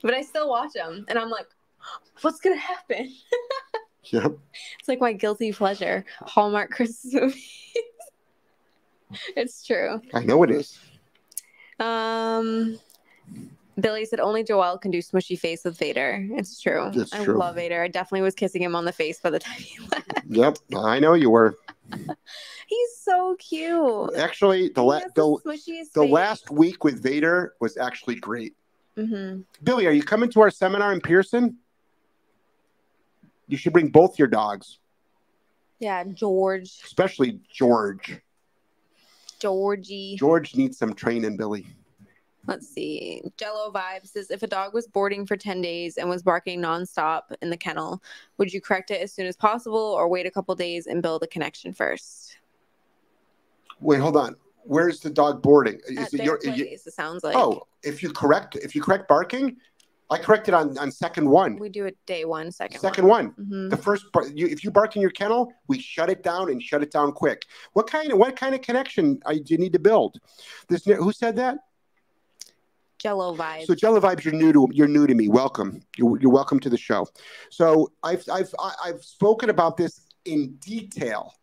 But 0.01 0.13
I 0.13 0.21
still 0.21 0.49
watch 0.49 0.71
them 0.75 1.03
and 1.09 1.19
I'm 1.19 1.29
like, 1.29 1.47
what's 2.21 2.39
gonna 2.39 2.55
happen? 2.55 3.13
Yep. 4.05 4.31
It's 4.79 4.87
like 4.87 5.01
my 5.01 5.11
guilty 5.11 5.51
pleasure. 5.51 6.05
Hallmark 6.21 6.71
Christmas 6.71 7.13
movies. 7.13 7.65
it's 9.35 9.65
true. 9.65 10.01
I 10.13 10.23
know 10.23 10.43
it 10.43 10.51
is. 10.51 10.79
Um 11.79 12.79
Billy 13.79 14.05
said 14.05 14.21
only 14.21 14.43
Joelle 14.43 14.79
can 14.79 14.89
do 14.91 14.99
smushy 14.99 15.37
face 15.37 15.65
with 15.65 15.77
Vader. 15.77 16.25
It's 16.31 16.61
true. 16.61 16.91
It's 16.93 17.11
I 17.13 17.25
true. 17.25 17.37
love 17.37 17.55
Vader. 17.55 17.81
I 17.83 17.89
definitely 17.89 18.21
was 18.21 18.33
kissing 18.33 18.61
him 18.61 18.73
on 18.75 18.85
the 18.85 18.93
face 18.93 19.19
by 19.19 19.29
the 19.29 19.39
time 19.39 19.59
he 19.59 19.79
left. 19.91 20.11
Yep. 20.29 20.57
I 20.77 20.99
know 20.99 21.13
you 21.13 21.29
were. 21.29 21.55
He's 22.67 22.97
so 23.01 23.35
cute. 23.37 24.15
Actually, 24.15 24.69
the 24.69 24.81
He 24.81 24.87
la- 24.87 25.01
the, 25.13 25.87
the 25.93 26.05
last 26.05 26.49
week 26.49 26.83
with 26.85 27.03
Vader 27.03 27.53
was 27.59 27.75
actually 27.77 28.15
great. 28.15 28.55
Mhm. 28.97 29.43
Billy, 29.61 29.85
are 29.87 29.91
you 29.91 30.03
coming 30.03 30.29
to 30.31 30.41
our 30.41 30.49
seminar 30.49 30.93
in 30.93 31.01
Pearson? 31.01 31.57
You 33.47 33.57
should 33.57 33.73
bring 33.73 33.89
both 33.89 34.17
your 34.17 34.29
dogs, 34.29 34.79
Yeah, 35.79 36.03
George. 36.05 36.79
especially 36.85 37.39
George. 37.53 38.19
Georgie. 39.39 40.15
George 40.17 40.55
needs 40.55 40.77
some 40.77 40.93
training, 40.93 41.37
Billy. 41.37 41.65
Let's 42.47 42.67
see. 42.67 43.23
Jello 43.37 43.71
Vibe 43.71 44.05
says 44.07 44.29
if 44.29 44.43
a 44.43 44.47
dog 44.47 44.73
was 44.73 44.87
boarding 44.87 45.25
for 45.25 45.35
10 45.35 45.61
days 45.61 45.97
and 45.97 46.07
was 46.07 46.21
barking 46.21 46.61
nonstop 46.61 47.21
in 47.41 47.49
the 47.49 47.57
kennel, 47.57 48.03
would 48.37 48.53
you 48.53 48.61
correct 48.61 48.91
it 48.91 49.01
as 49.01 49.11
soon 49.11 49.25
as 49.25 49.35
possible 49.35 49.77
or 49.79 50.07
wait 50.07 50.27
a 50.27 50.31
couple 50.31 50.53
days 50.53 50.85
and 50.85 51.01
build 51.01 51.23
a 51.23 51.27
connection 51.27 51.73
first? 51.73 52.37
Wait, 53.79 53.99
hold 53.99 54.15
on. 54.15 54.35
Where's 54.63 54.99
the 54.99 55.09
dog 55.09 55.41
boarding? 55.41 55.75
At 55.97 56.07
Is 56.07 56.13
it 56.13 56.23
your? 56.23 56.37
place, 56.37 56.57
you- 56.57 56.65
it 56.65 56.81
sounds 56.93 57.23
like. 57.23 57.35
oh, 57.35 57.67
if 57.83 58.01
you 58.03 58.11
correct, 58.11 58.55
if 58.57 58.75
you 58.75 58.81
correct 58.81 59.07
barking, 59.07 59.57
I 60.09 60.17
corrected 60.17 60.53
on 60.53 60.77
on 60.77 60.91
second 60.91 61.29
one. 61.29 61.57
We 61.57 61.69
do 61.69 61.85
it 61.85 61.97
day 62.05 62.25
one, 62.25 62.51
second 62.51 62.79
Second 62.79 63.07
one. 63.07 63.29
hmm 63.29 63.69
The 63.69 63.77
first, 63.77 64.05
you, 64.33 64.47
if 64.47 64.63
you 64.63 64.71
bark 64.71 64.95
in 64.95 65.01
your 65.01 65.11
kennel, 65.11 65.51
we 65.67 65.79
shut 65.79 66.09
it 66.09 66.21
down 66.21 66.51
and 66.51 66.61
shut 66.61 66.83
it 66.83 66.91
down 66.91 67.11
quick. 67.11 67.43
What 67.73 67.89
kind 67.89 68.11
of 68.11 68.17
what 68.19 68.35
kind 68.35 68.53
of 68.53 68.61
connection 68.61 69.19
uh, 69.25 69.33
do 69.33 69.43
you 69.47 69.57
need 69.57 69.73
to 69.73 69.79
build? 69.79 70.17
This 70.69 70.85
who 70.85 71.11
said 71.11 71.35
that? 71.37 71.57
Jello 72.99 73.35
vibes. 73.35 73.65
So 73.65 73.75
Jello 73.75 73.99
Vibes, 73.99 74.23
you're 74.23 74.33
new 74.33 74.53
to 74.53 74.67
you're 74.71 74.87
new 74.87 75.05
to 75.07 75.13
me. 75.13 75.27
Welcome. 75.27 75.81
You're, 75.97 76.19
you're 76.19 76.31
welcome 76.31 76.59
to 76.61 76.69
the 76.69 76.77
show. 76.77 77.07
So 77.49 77.91
I've 78.03 78.23
I've 78.31 78.53
I've 78.83 79.03
spoken 79.03 79.49
about 79.49 79.77
this 79.77 80.01
in 80.25 80.55
detail. 80.55 81.33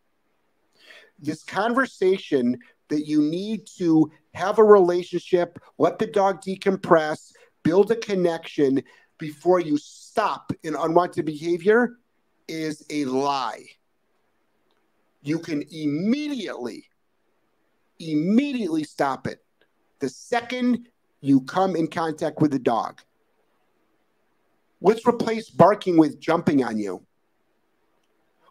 This 1.19 1.45
conversation 1.45 2.59
that 2.89 3.07
you 3.07 3.23
need 3.23 3.67
to 3.79 4.11
have 4.35 4.59
a 4.59 4.65
relationship, 4.65 5.59
let 5.79 5.99
the 5.99 6.07
dog 6.07 6.43
decompress, 6.43 7.33
build 7.63 7.91
a 7.91 7.97
connection 7.97 8.83
before 9.19 9.61
you 9.61 9.79
stop 9.79 10.53
an 10.65 10.75
unwanted 10.75 11.25
behavior 11.25 11.99
is 12.49 12.85
a 12.91 13.05
lie. 13.05 13.65
You 15.23 15.39
can 15.39 15.63
immediately, 15.71 16.85
immediately 18.01 18.85
stop 18.85 19.27
it. 19.27 19.39
The 20.01 20.09
second 20.09 20.89
you 21.21 21.41
come 21.43 21.77
in 21.77 21.87
contact 21.87 22.41
with 22.41 22.51
the 22.51 22.59
dog. 22.59 23.01
Let's 24.81 25.07
replace 25.07 25.49
barking 25.49 25.97
with 25.97 26.19
jumping 26.21 26.65
on 26.65 26.77
you. 26.77 27.07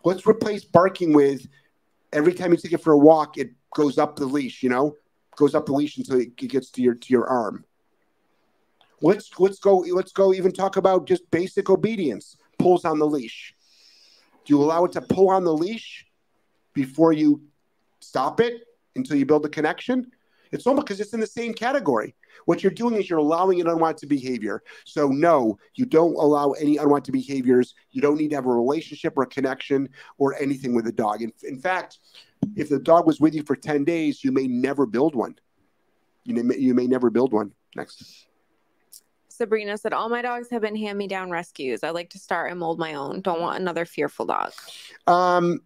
Let's 0.05 0.25
replace 0.25 0.63
barking 0.63 1.13
with 1.13 1.45
every 2.13 2.33
time 2.33 2.51
you 2.51 2.57
take 2.57 2.73
it 2.73 2.81
for 2.81 2.93
a 2.93 2.97
walk, 2.97 3.37
it 3.37 3.51
goes 3.75 3.97
up 3.97 4.15
the 4.15 4.25
leash, 4.25 4.63
you 4.63 4.69
know, 4.69 4.95
goes 5.35 5.55
up 5.55 5.65
the 5.65 5.73
leash 5.73 5.97
until 5.97 6.19
it 6.19 6.35
gets 6.35 6.71
to 6.71 6.81
your 6.81 6.95
to 6.95 7.13
your 7.13 7.27
arm. 7.27 7.65
Let's 9.01 9.31
let's 9.39 9.59
go 9.59 9.77
let's 9.77 10.11
go 10.11 10.33
even 10.33 10.51
talk 10.51 10.77
about 10.77 11.07
just 11.07 11.29
basic 11.31 11.69
obedience. 11.69 12.37
Pulls 12.59 12.85
on 12.85 12.99
the 12.99 13.07
leash. 13.07 13.55
Do 14.45 14.53
you 14.53 14.61
allow 14.61 14.85
it 14.85 14.91
to 14.93 15.01
pull 15.01 15.29
on 15.29 15.43
the 15.43 15.53
leash 15.53 16.05
before 16.73 17.13
you 17.13 17.41
stop 17.99 18.39
it 18.39 18.63
until 18.95 19.17
you 19.17 19.25
build 19.25 19.45
a 19.45 19.49
connection? 19.49 20.11
It's 20.51 20.67
almost 20.67 20.87
because 20.87 20.99
it's 20.99 21.13
in 21.13 21.19
the 21.19 21.27
same 21.27 21.53
category. 21.53 22.13
What 22.45 22.63
you're 22.63 22.71
doing 22.71 22.95
is 22.95 23.09
you're 23.09 23.19
allowing 23.19 23.61
an 23.61 23.67
unwanted 23.67 24.09
behavior. 24.09 24.63
So, 24.85 25.07
no, 25.07 25.57
you 25.75 25.85
don't 25.85 26.15
allow 26.15 26.51
any 26.51 26.77
unwanted 26.77 27.13
behaviors. 27.13 27.73
You 27.91 28.01
don't 28.01 28.17
need 28.17 28.29
to 28.29 28.35
have 28.35 28.45
a 28.45 28.49
relationship 28.49 29.13
or 29.15 29.23
a 29.23 29.27
connection 29.27 29.89
or 30.17 30.35
anything 30.41 30.73
with 30.73 30.85
the 30.85 30.91
dog. 30.91 31.21
In, 31.21 31.31
in 31.43 31.59
fact, 31.59 31.99
if 32.55 32.69
the 32.69 32.79
dog 32.79 33.05
was 33.07 33.19
with 33.19 33.33
you 33.33 33.43
for 33.43 33.55
10 33.55 33.85
days, 33.85 34.23
you 34.23 34.31
may 34.31 34.47
never 34.47 34.85
build 34.85 35.15
one. 35.15 35.35
You 36.25 36.43
may, 36.43 36.57
you 36.57 36.73
may 36.73 36.87
never 36.87 37.09
build 37.09 37.31
one. 37.31 37.51
Next. 37.75 38.27
Sabrina 39.41 39.75
said, 39.75 39.91
All 39.91 40.07
my 40.07 40.21
dogs 40.21 40.51
have 40.51 40.61
been 40.61 40.75
hand 40.75 40.99
me 40.99 41.07
down 41.07 41.31
rescues. 41.31 41.83
I 41.83 41.89
like 41.89 42.11
to 42.11 42.19
start 42.19 42.51
and 42.51 42.59
mold 42.59 42.77
my 42.77 42.93
own. 42.93 43.21
Don't 43.21 43.41
want 43.41 43.59
another 43.59 43.85
fearful 43.85 44.27
dog. 44.27 44.51
Um, 45.07 45.63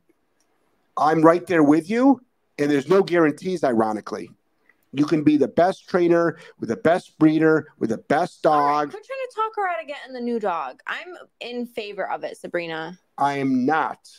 I'm 0.95 1.21
right 1.21 1.45
there 1.45 1.61
with 1.61 1.89
you, 1.89 2.21
and 2.57 2.71
there's 2.71 2.87
no 2.87 3.03
guarantees, 3.03 3.65
ironically. 3.65 4.31
You 4.93 5.05
can 5.05 5.23
be 5.23 5.35
the 5.35 5.49
best 5.49 5.89
trainer 5.89 6.37
with 6.61 6.69
the 6.69 6.77
best 6.77 7.19
breeder 7.19 7.67
with 7.77 7.89
the 7.89 7.97
best 7.97 8.45
All 8.45 8.57
right, 8.57 8.83
dog. 8.83 8.91
quit 8.91 9.05
trying 9.05 9.19
to 9.29 9.35
talk 9.35 9.51
her 9.57 9.67
out 9.67 9.81
of 9.81 9.87
getting 9.89 10.13
the 10.13 10.21
new 10.21 10.39
dog. 10.39 10.79
I'm 10.87 11.17
in 11.41 11.65
favor 11.65 12.09
of 12.09 12.23
it, 12.23 12.37
Sabrina. 12.37 12.97
I 13.17 13.39
am 13.39 13.65
not. 13.65 14.09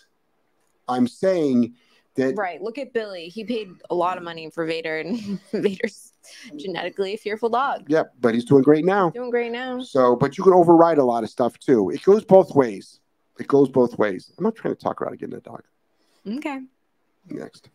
I'm 0.86 1.08
saying 1.08 1.76
that 2.16 2.34
Right. 2.36 2.60
Look 2.60 2.76
at 2.76 2.92
Billy. 2.92 3.28
He 3.28 3.44
paid 3.44 3.70
a 3.88 3.94
lot 3.94 4.18
of 4.18 4.22
money 4.22 4.50
for 4.50 4.66
Vader, 4.66 4.98
and 4.98 5.40
Vader's 5.52 6.05
genetically 6.56 7.16
fearful 7.16 7.48
dog. 7.48 7.84
Yep, 7.88 8.14
but 8.20 8.34
he's 8.34 8.44
doing 8.44 8.62
great 8.62 8.84
now. 8.84 9.10
Doing 9.10 9.30
great 9.30 9.52
now. 9.52 9.80
So, 9.80 10.16
but 10.16 10.38
you 10.38 10.44
can 10.44 10.52
override 10.52 10.98
a 10.98 11.04
lot 11.04 11.24
of 11.24 11.30
stuff 11.30 11.58
too. 11.58 11.90
It 11.90 12.02
goes 12.02 12.24
both 12.24 12.54
ways. 12.54 13.00
It 13.38 13.48
goes 13.48 13.68
both 13.68 13.98
ways. 13.98 14.32
I'm 14.38 14.44
not 14.44 14.56
trying 14.56 14.74
to 14.74 14.80
talk 14.80 15.00
her 15.00 15.06
out 15.06 15.12
of 15.12 15.18
getting 15.18 15.36
a 15.36 15.40
dog. 15.40 15.62
Okay. 16.26 16.60
Next. 17.28 17.68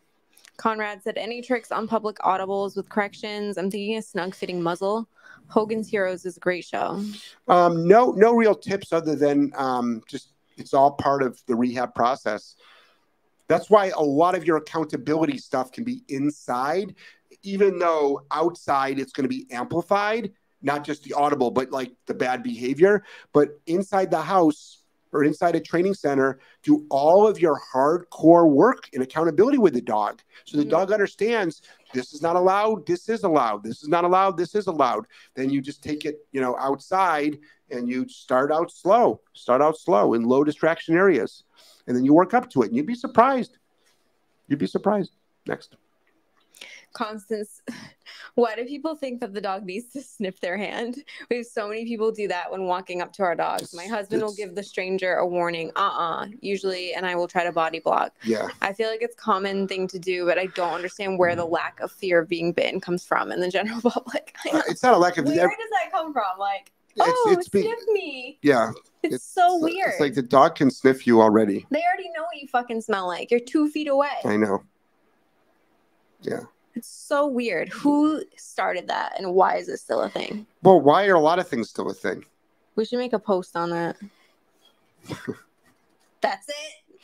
Conrad 0.58 1.02
said, 1.04 1.18
Any 1.18 1.42
tricks 1.42 1.72
on 1.72 1.88
public 1.88 2.18
audibles 2.20 2.76
with 2.76 2.90
corrections? 2.90 3.58
I'm 3.58 3.72
thinking 3.72 3.98
a 3.98 4.02
snug 4.02 4.36
fitting 4.36 4.62
muzzle. 4.62 5.08
Hogan's 5.48 5.90
Heroes 5.90 6.26
is 6.26 6.38
a 6.38 6.40
great 6.40 6.64
show. 6.64 7.04
Um, 7.48 7.88
no, 7.88 8.12
no 8.12 8.34
real 8.34 8.56
tips 8.56 8.94
other 8.94 9.16
than 9.16 9.52
um, 9.56 10.02
just 10.08 10.30
it's 10.58 10.74
all 10.74 10.92
part 10.92 11.24
of 11.24 11.42
the 11.48 11.56
rehab 11.56 11.94
process. 11.96 12.56
That's 13.48 13.70
why 13.70 13.88
a 13.90 14.02
lot 14.02 14.36
of 14.36 14.46
your 14.46 14.58
accountability 14.58 15.38
stuff 15.38 15.72
can 15.72 15.84
be 15.84 16.04
inside, 16.08 16.96
even 17.44 17.80
though 17.80 18.22
outside 18.32 19.00
it's 19.00 19.12
going 19.12 19.24
to 19.24 19.30
be 19.30 19.46
amplified, 19.52 20.32
not 20.62 20.84
just 20.84 21.04
the 21.04 21.14
audible, 21.14 21.52
but 21.52 21.72
like 21.72 21.92
the 22.06 22.14
bad 22.14 22.44
behavior. 22.44 23.04
But 23.34 23.60
inside 23.66 24.12
the 24.12 24.22
house 24.22 24.78
or 25.14 25.24
inside 25.24 25.56
a 25.56 25.60
training 25.60 25.94
center, 25.94 26.40
do 26.64 26.86
all 26.90 27.28
of 27.28 27.40
your 27.40 27.60
hardcore 27.74 28.50
work 28.50 28.88
and 28.94 29.04
accountability 29.04 29.58
with 29.58 29.74
the 29.74 29.82
dog. 29.82 30.22
So 30.46 30.58
the 30.58 30.64
Mhm. 30.64 30.70
dog 30.70 30.92
understands 30.92 31.62
this 31.94 32.14
is 32.14 32.22
not 32.22 32.38
allowed, 32.38 32.86
this 32.86 33.10
is 33.10 33.24
allowed, 33.24 33.64
this 33.64 33.82
is 33.84 33.90
not 33.90 34.06
allowed, 34.06 34.38
this 34.38 34.56
is 34.56 34.68
allowed. 34.68 35.08
Then 35.36 35.50
you 35.50 35.62
just 35.62 35.84
take 35.84 36.06
it, 36.06 36.26
you 36.32 36.40
know, 36.40 36.56
outside 36.58 37.40
and 37.70 37.90
you 37.90 38.08
start 38.08 38.52
out 38.52 38.72
slow, 38.72 39.20
start 39.34 39.62
out 39.62 39.78
slow 39.78 40.14
in 40.14 40.24
low 40.24 40.44
distraction 40.44 40.96
areas. 40.96 41.44
And 41.88 41.98
then 41.98 42.06
you 42.06 42.14
work 42.14 42.34
up 42.34 42.50
to 42.52 42.62
it 42.62 42.68
and 42.68 42.78
you'd 42.78 42.86
be 42.86 42.96
surprised. 42.96 43.58
You'd 44.48 44.60
be 44.60 44.68
surprised. 44.68 45.12
Next. 45.46 45.76
Constance, 46.94 47.62
why 48.36 48.56
do 48.56 48.66
people 48.66 48.96
think 48.96 49.22
that 49.22 49.34
the 49.34 49.42
dog 49.42 49.66
needs 49.66 49.92
to 49.94 50.02
sniff 50.02 50.40
their 50.42 50.58
hand? 50.58 51.04
We 51.30 51.38
have 51.38 51.46
so 51.46 51.68
many 51.68 51.86
people 51.86 52.12
do 52.12 52.28
that 52.28 52.52
when 52.52 52.66
walking 52.66 53.02
up 53.02 53.14
to 53.14 53.24
our 53.24 53.36
dogs. 53.36 53.74
My 53.74 53.86
husband 53.86 54.22
will 54.22 54.34
give 54.34 54.56
the 54.56 54.64
stranger 54.64 55.16
a 55.16 55.28
warning, 55.28 55.72
uh 55.76 55.80
uh 55.80 56.28
usually, 56.42 56.94
and 56.94 57.06
I 57.06 57.16
will 57.16 57.28
try 57.28 57.44
to 57.44 57.52
body 57.52 57.80
block. 57.80 58.14
Yeah. 58.24 58.50
I 58.62 58.74
feel 58.74 58.90
like 58.90 59.02
it's 59.02 59.16
common 59.16 59.68
thing 59.68 59.88
to 59.88 60.00
do, 60.00 60.26
but 60.26 60.38
I 60.38 60.48
don't 60.48 60.74
understand 60.74 61.18
where 61.18 61.36
the 61.36 61.46
lack 61.46 61.80
of 61.80 61.92
fear 61.92 62.20
of 62.20 62.28
being 62.28 62.52
bitten 62.52 62.80
comes 62.82 63.06
from 63.06 63.32
in 63.32 63.40
the 63.40 63.50
general 63.50 63.82
public. 63.90 64.36
Uh, 64.52 64.62
it's 64.68 64.84
not 64.84 64.94
a 64.94 64.98
lack 64.98 65.18
of. 65.18 65.26
Where 65.26 65.36
does 65.36 65.48
that 65.48 65.92
come 65.92 66.14
from? 66.14 66.38
Like, 66.38 66.72
oh, 67.00 67.36
it's 67.38 67.50
be- 67.50 67.64
sniff 67.64 67.80
me. 67.88 68.40
Yeah. 68.42 68.72
It's, 69.04 69.24
so 69.24 69.58
weird. 69.58 69.90
It's 69.90 70.00
like 70.00 70.14
the 70.14 70.22
dog 70.22 70.56
can 70.56 70.70
sniff 70.70 71.08
you 71.08 71.22
already. 71.22 71.66
they 71.72 71.82
already 71.82 72.10
know 72.10 72.22
what 72.22 72.40
you 72.40 72.48
fucking 72.48 72.82
smell 72.82 73.08
like. 73.08 73.32
You're 73.32 73.40
two 73.40 73.68
feet 73.68 73.88
away. 73.88 74.10
I 74.26 74.38
know. 74.38 74.64
Yeah. 76.22 76.42
It's 76.74 76.88
so 76.88 77.28
weird. 77.28 77.70
Who 77.70 78.24
started 78.38 78.88
that 78.88 79.14
and 79.18 79.34
why 79.34 79.58
is 79.58 79.68
it 79.68 79.78
still 79.78 80.02
a 80.02 80.10
thing? 80.10 80.46
Well, 80.64 80.80
why 80.80 81.08
are 81.08 81.16
a 81.16 81.20
lot 81.20 81.40
of 81.40 81.48
things 81.48 81.70
still 81.70 81.90
a 81.90 81.94
thing? 81.94 82.26
We 82.76 82.86
should 82.86 83.00
make 83.00 83.14
a 83.14 83.20
post 83.20 83.56
on 83.56 83.72
that. 83.72 83.98
That's 86.22 86.48
it. 86.48 87.00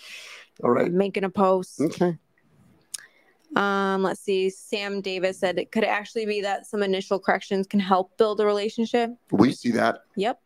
All 0.64 0.72
right. 0.72 0.88
I'm 0.88 0.98
making 0.98 1.24
a 1.24 1.30
post. 1.30 1.82
Okay. 1.82 2.18
Um, 3.56 4.04
let's 4.04 4.22
see. 4.22 4.50
Sam 4.50 5.02
Davis 5.02 5.40
said, 5.40 5.58
it 5.58 5.72
could 5.72 5.84
actually 5.84 6.26
be 6.26 6.42
that 6.42 6.66
some 6.66 6.84
initial 6.84 7.20
corrections 7.20 7.68
can 7.68 7.80
help 7.80 8.18
build 8.18 8.40
a 8.40 8.46
relationship? 8.46 9.12
We 9.32 9.52
see 9.52 9.72
that. 9.72 10.02
Yep. 10.16 10.40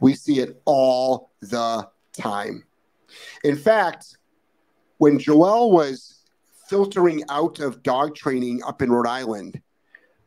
We 0.00 0.14
see 0.14 0.40
it 0.40 0.60
all 0.64 1.30
the 1.40 1.88
time. 2.12 2.64
In 3.42 3.56
fact, 3.56 4.16
when 4.98 5.18
Joelle 5.18 5.70
was 5.70 6.23
filtering 6.68 7.22
out 7.28 7.60
of 7.60 7.82
dog 7.82 8.14
training 8.14 8.62
up 8.64 8.82
in 8.82 8.90
Rhode 8.90 9.06
Island, 9.06 9.60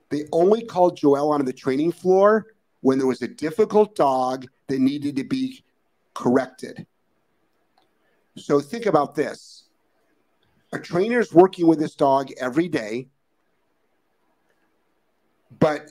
they 0.09 0.25
only 0.31 0.63
called 0.63 0.97
Joelle 0.97 1.31
onto 1.31 1.45
the 1.45 1.53
training 1.53 1.91
floor 1.91 2.47
when 2.81 2.97
there 2.97 3.07
was 3.07 3.21
a 3.21 3.27
difficult 3.27 3.95
dog 3.95 4.45
that 4.67 4.79
needed 4.79 5.15
to 5.17 5.23
be 5.23 5.63
corrected. 6.13 6.85
So 8.37 8.59
think 8.59 8.85
about 8.85 9.15
this 9.15 9.65
a 10.73 10.79
trainer 10.79 11.19
is 11.19 11.33
working 11.33 11.65
with 11.65 11.79
this 11.79 11.95
dog 11.95 12.29
every 12.37 12.67
day, 12.67 13.07
but 15.59 15.89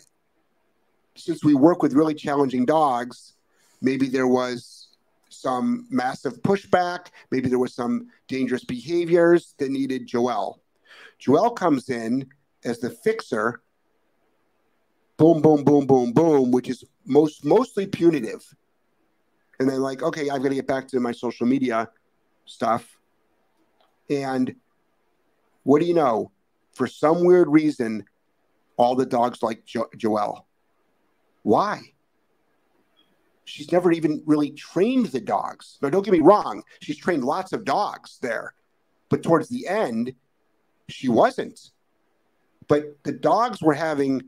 since 1.17 1.43
we 1.43 1.55
work 1.55 1.83
with 1.83 1.95
really 1.95 2.15
challenging 2.15 2.67
dogs, 2.67 3.33
maybe 3.81 4.09
there 4.09 4.27
was 4.27 4.76
some 5.37 5.87
massive 5.91 6.41
pushback, 6.43 7.09
maybe 7.31 7.49
there 7.49 7.59
was 7.59 7.75
some 7.75 8.09
dangerous 8.29 8.65
behaviors 8.65 9.55
that 9.59 9.71
needed 9.71 10.09
Joelle. 10.09 10.59
Joelle 11.21 11.55
comes 11.55 11.89
in 11.89 12.27
as 12.65 12.81
the 12.81 12.91
fixer, 12.91 13.63
boom, 15.17 15.41
boom, 15.41 15.65
boom, 15.65 15.87
boom, 15.87 16.13
boom, 16.13 16.51
which 16.51 16.69
is 16.69 16.85
most 17.05 17.45
mostly 17.45 17.87
punitive. 17.87 18.45
And 19.59 19.69
then 19.69 19.81
like, 19.81 20.03
okay, 20.03 20.29
I've 20.29 20.43
got 20.43 20.51
to 20.51 20.55
get 20.55 20.67
back 20.67 20.89
to 20.89 21.01
my 21.01 21.13
social 21.13 21.47
media 21.47 21.89
stuff. 22.45 22.99
And 24.11 24.55
what 25.63 25.81
do 25.81 25.87
you 25.87 25.95
know? 25.95 26.31
For 26.75 26.87
some 26.87 27.25
weird 27.25 27.49
reason, 27.49 28.05
all 28.77 28.95
the 28.95 29.07
dogs 29.07 29.43
like 29.43 29.65
jo- 29.65 29.89
Joelle. 29.97 30.43
Why? 31.43 31.81
She's 33.47 33.71
never 33.71 33.93
even 33.93 34.23
really 34.27 34.51
trained 34.51 35.07
the 35.07 35.21
dogs. 35.21 35.79
Now, 35.81 35.89
don't 35.89 36.05
get 36.05 36.13
me 36.13 36.21
wrong, 36.21 36.63
she's 36.81 36.99
trained 36.99 37.25
lots 37.25 37.53
of 37.53 37.65
dogs 37.65 38.19
there, 38.21 38.55
but 39.09 39.23
towards 39.23 39.49
the 39.49 39.67
end, 39.69 40.15
she 40.89 41.09
wasn't. 41.09 41.71
But 42.69 43.03
the 43.05 43.13
dogs 43.13 43.63
were 43.63 43.73
having 43.73 44.23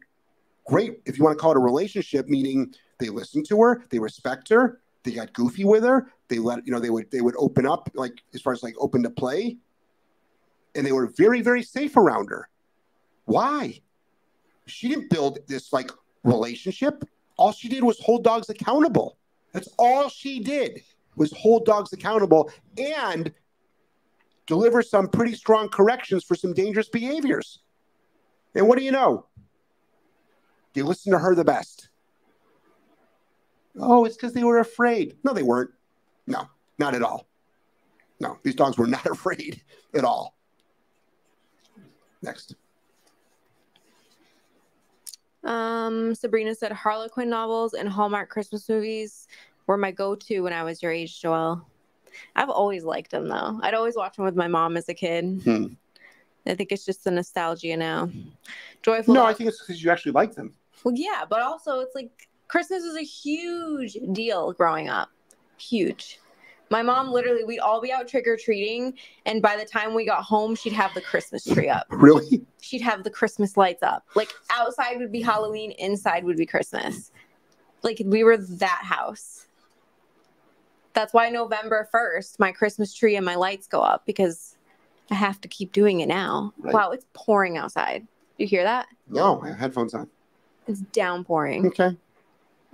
great, 0.66 1.00
if 1.04 1.18
you 1.18 1.24
want 1.24 1.36
to 1.36 1.42
call 1.42 1.50
it 1.50 1.56
a 1.56 1.60
relationship, 1.60 2.28
meaning 2.28 2.72
they 3.00 3.08
listened 3.08 3.46
to 3.48 3.60
her, 3.60 3.82
they 3.90 3.98
respect 3.98 4.48
her, 4.50 4.80
they 5.02 5.10
got 5.10 5.32
goofy 5.32 5.64
with 5.64 5.82
her, 5.82 6.12
they 6.28 6.38
let 6.38 6.64
you 6.64 6.72
know 6.72 6.78
they 6.78 6.90
would 6.90 7.10
they 7.10 7.20
would 7.20 7.34
open 7.38 7.66
up 7.66 7.90
like 7.94 8.22
as 8.34 8.40
far 8.40 8.52
as 8.52 8.62
like 8.62 8.74
open 8.78 9.02
to 9.02 9.10
play, 9.10 9.56
and 10.74 10.86
they 10.86 10.92
were 10.92 11.06
very 11.06 11.40
very 11.40 11.62
safe 11.62 11.96
around 11.96 12.28
her. 12.30 12.48
Why? 13.24 13.80
She 14.66 14.88
didn't 14.88 15.10
build 15.10 15.38
this 15.48 15.72
like 15.72 15.90
relationship. 16.22 17.02
All 17.38 17.52
she 17.52 17.68
did 17.68 17.84
was 17.84 17.98
hold 18.00 18.24
dogs 18.24 18.50
accountable. 18.50 19.16
That's 19.52 19.68
all 19.78 20.08
she 20.08 20.40
did 20.40 20.82
was 21.16 21.32
hold 21.32 21.64
dogs 21.64 21.92
accountable 21.92 22.50
and 22.76 23.32
deliver 24.46 24.82
some 24.82 25.08
pretty 25.08 25.34
strong 25.34 25.68
corrections 25.68 26.24
for 26.24 26.34
some 26.34 26.52
dangerous 26.52 26.88
behaviors. 26.88 27.60
And 28.54 28.68
what 28.68 28.78
do 28.78 28.84
you 28.84 28.92
know? 28.92 29.26
They 30.74 30.82
listened 30.82 31.12
to 31.12 31.18
her 31.18 31.34
the 31.34 31.44
best. 31.44 31.88
Oh, 33.78 34.04
it's 34.04 34.16
because 34.16 34.32
they 34.32 34.44
were 34.44 34.58
afraid. 34.58 35.16
No, 35.24 35.32
they 35.32 35.42
weren't. 35.42 35.70
No, 36.26 36.48
not 36.78 36.94
at 36.94 37.02
all. 37.02 37.28
No, 38.20 38.38
these 38.42 38.54
dogs 38.54 38.76
were 38.76 38.86
not 38.86 39.06
afraid 39.10 39.62
at 39.94 40.04
all. 40.04 40.34
Next. 42.22 42.54
Um, 45.48 46.14
Sabrina 46.14 46.54
said 46.54 46.72
Harlequin 46.72 47.30
novels 47.30 47.72
and 47.72 47.88
Hallmark 47.88 48.28
Christmas 48.28 48.68
movies 48.68 49.26
were 49.66 49.78
my 49.78 49.90
go-to 49.90 50.40
when 50.40 50.52
I 50.52 50.62
was 50.62 50.82
your 50.82 50.92
age, 50.92 51.22
Joelle. 51.22 51.62
I've 52.36 52.50
always 52.50 52.84
liked 52.84 53.12
them 53.12 53.28
though. 53.28 53.58
I'd 53.62 53.72
always 53.72 53.96
watch 53.96 54.16
them 54.16 54.26
with 54.26 54.36
my 54.36 54.46
mom 54.46 54.76
as 54.76 54.90
a 54.90 54.94
kid. 54.94 55.40
Hmm. 55.44 55.66
I 56.46 56.54
think 56.54 56.70
it's 56.70 56.84
just 56.84 57.02
the 57.04 57.10
nostalgia 57.10 57.76
now. 57.78 58.10
Joyful. 58.82 59.14
No, 59.14 59.24
I 59.24 59.32
think 59.32 59.48
it's 59.48 59.60
because 59.60 59.82
you 59.82 59.90
actually 59.90 60.12
like 60.12 60.34
them. 60.34 60.52
Well, 60.84 60.94
yeah, 60.94 61.24
but 61.28 61.40
also 61.40 61.80
it's 61.80 61.94
like 61.94 62.28
Christmas 62.48 62.82
was 62.82 62.96
a 62.96 63.02
huge 63.02 63.96
deal 64.12 64.52
growing 64.52 64.90
up. 64.90 65.08
Huge. 65.56 66.20
My 66.70 66.82
mom 66.82 67.10
literally, 67.10 67.44
we'd 67.44 67.60
all 67.60 67.80
be 67.80 67.92
out 67.92 68.08
trick 68.08 68.26
or 68.26 68.36
treating, 68.36 68.94
and 69.26 69.40
by 69.40 69.56
the 69.56 69.64
time 69.64 69.94
we 69.94 70.04
got 70.04 70.22
home, 70.22 70.54
she'd 70.54 70.72
have 70.72 70.92
the 70.94 71.00
Christmas 71.00 71.44
tree 71.44 71.68
up. 71.68 71.86
Really? 71.90 72.42
She'd 72.60 72.82
have 72.82 73.04
the 73.04 73.10
Christmas 73.10 73.56
lights 73.56 73.82
up. 73.82 74.06
Like 74.14 74.32
outside 74.50 74.98
would 74.98 75.12
be 75.12 75.22
Halloween, 75.22 75.72
inside 75.72 76.24
would 76.24 76.36
be 76.36 76.46
Christmas. 76.46 77.10
Like 77.82 78.02
we 78.04 78.24
were 78.24 78.36
that 78.36 78.82
house. 78.84 79.46
That's 80.92 81.14
why 81.14 81.30
November 81.30 81.88
1st, 81.94 82.38
my 82.38 82.52
Christmas 82.52 82.92
tree 82.92 83.16
and 83.16 83.24
my 83.24 83.36
lights 83.36 83.66
go 83.68 83.80
up 83.80 84.04
because 84.04 84.56
I 85.10 85.14
have 85.14 85.40
to 85.42 85.48
keep 85.48 85.72
doing 85.72 86.00
it 86.00 86.08
now. 86.08 86.52
Right. 86.58 86.74
Wow, 86.74 86.90
it's 86.90 87.06
pouring 87.12 87.56
outside. 87.56 88.06
You 88.36 88.46
hear 88.46 88.64
that? 88.64 88.88
No, 89.08 89.40
headphones 89.40 89.94
on. 89.94 90.08
It's 90.66 90.80
downpouring. 90.80 91.68
Okay. 91.68 91.96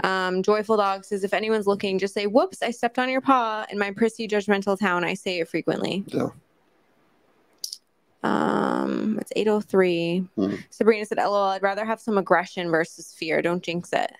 Um, 0.02 0.42
Joyful 0.42 0.76
Dog 0.76 1.04
says, 1.04 1.22
if 1.22 1.32
anyone's 1.32 1.66
looking, 1.66 1.98
just 1.98 2.14
say, 2.14 2.26
whoops, 2.26 2.62
I 2.62 2.70
stepped 2.70 2.98
on 2.98 3.08
your 3.08 3.20
paw. 3.20 3.64
In 3.70 3.78
my 3.78 3.92
prissy, 3.92 4.26
judgmental 4.26 4.78
town, 4.78 5.04
I 5.04 5.14
say 5.14 5.38
it 5.38 5.48
frequently. 5.48 6.04
Yeah. 6.08 6.28
Um, 8.24 9.18
it's 9.20 9.32
803. 9.36 10.26
Hmm. 10.34 10.54
Sabrina 10.70 11.04
said, 11.04 11.18
LOL, 11.18 11.50
I'd 11.50 11.62
rather 11.62 11.84
have 11.84 12.00
some 12.00 12.18
aggression 12.18 12.70
versus 12.70 13.12
fear. 13.12 13.42
Don't 13.42 13.62
jinx 13.62 13.92
it. 13.92 14.12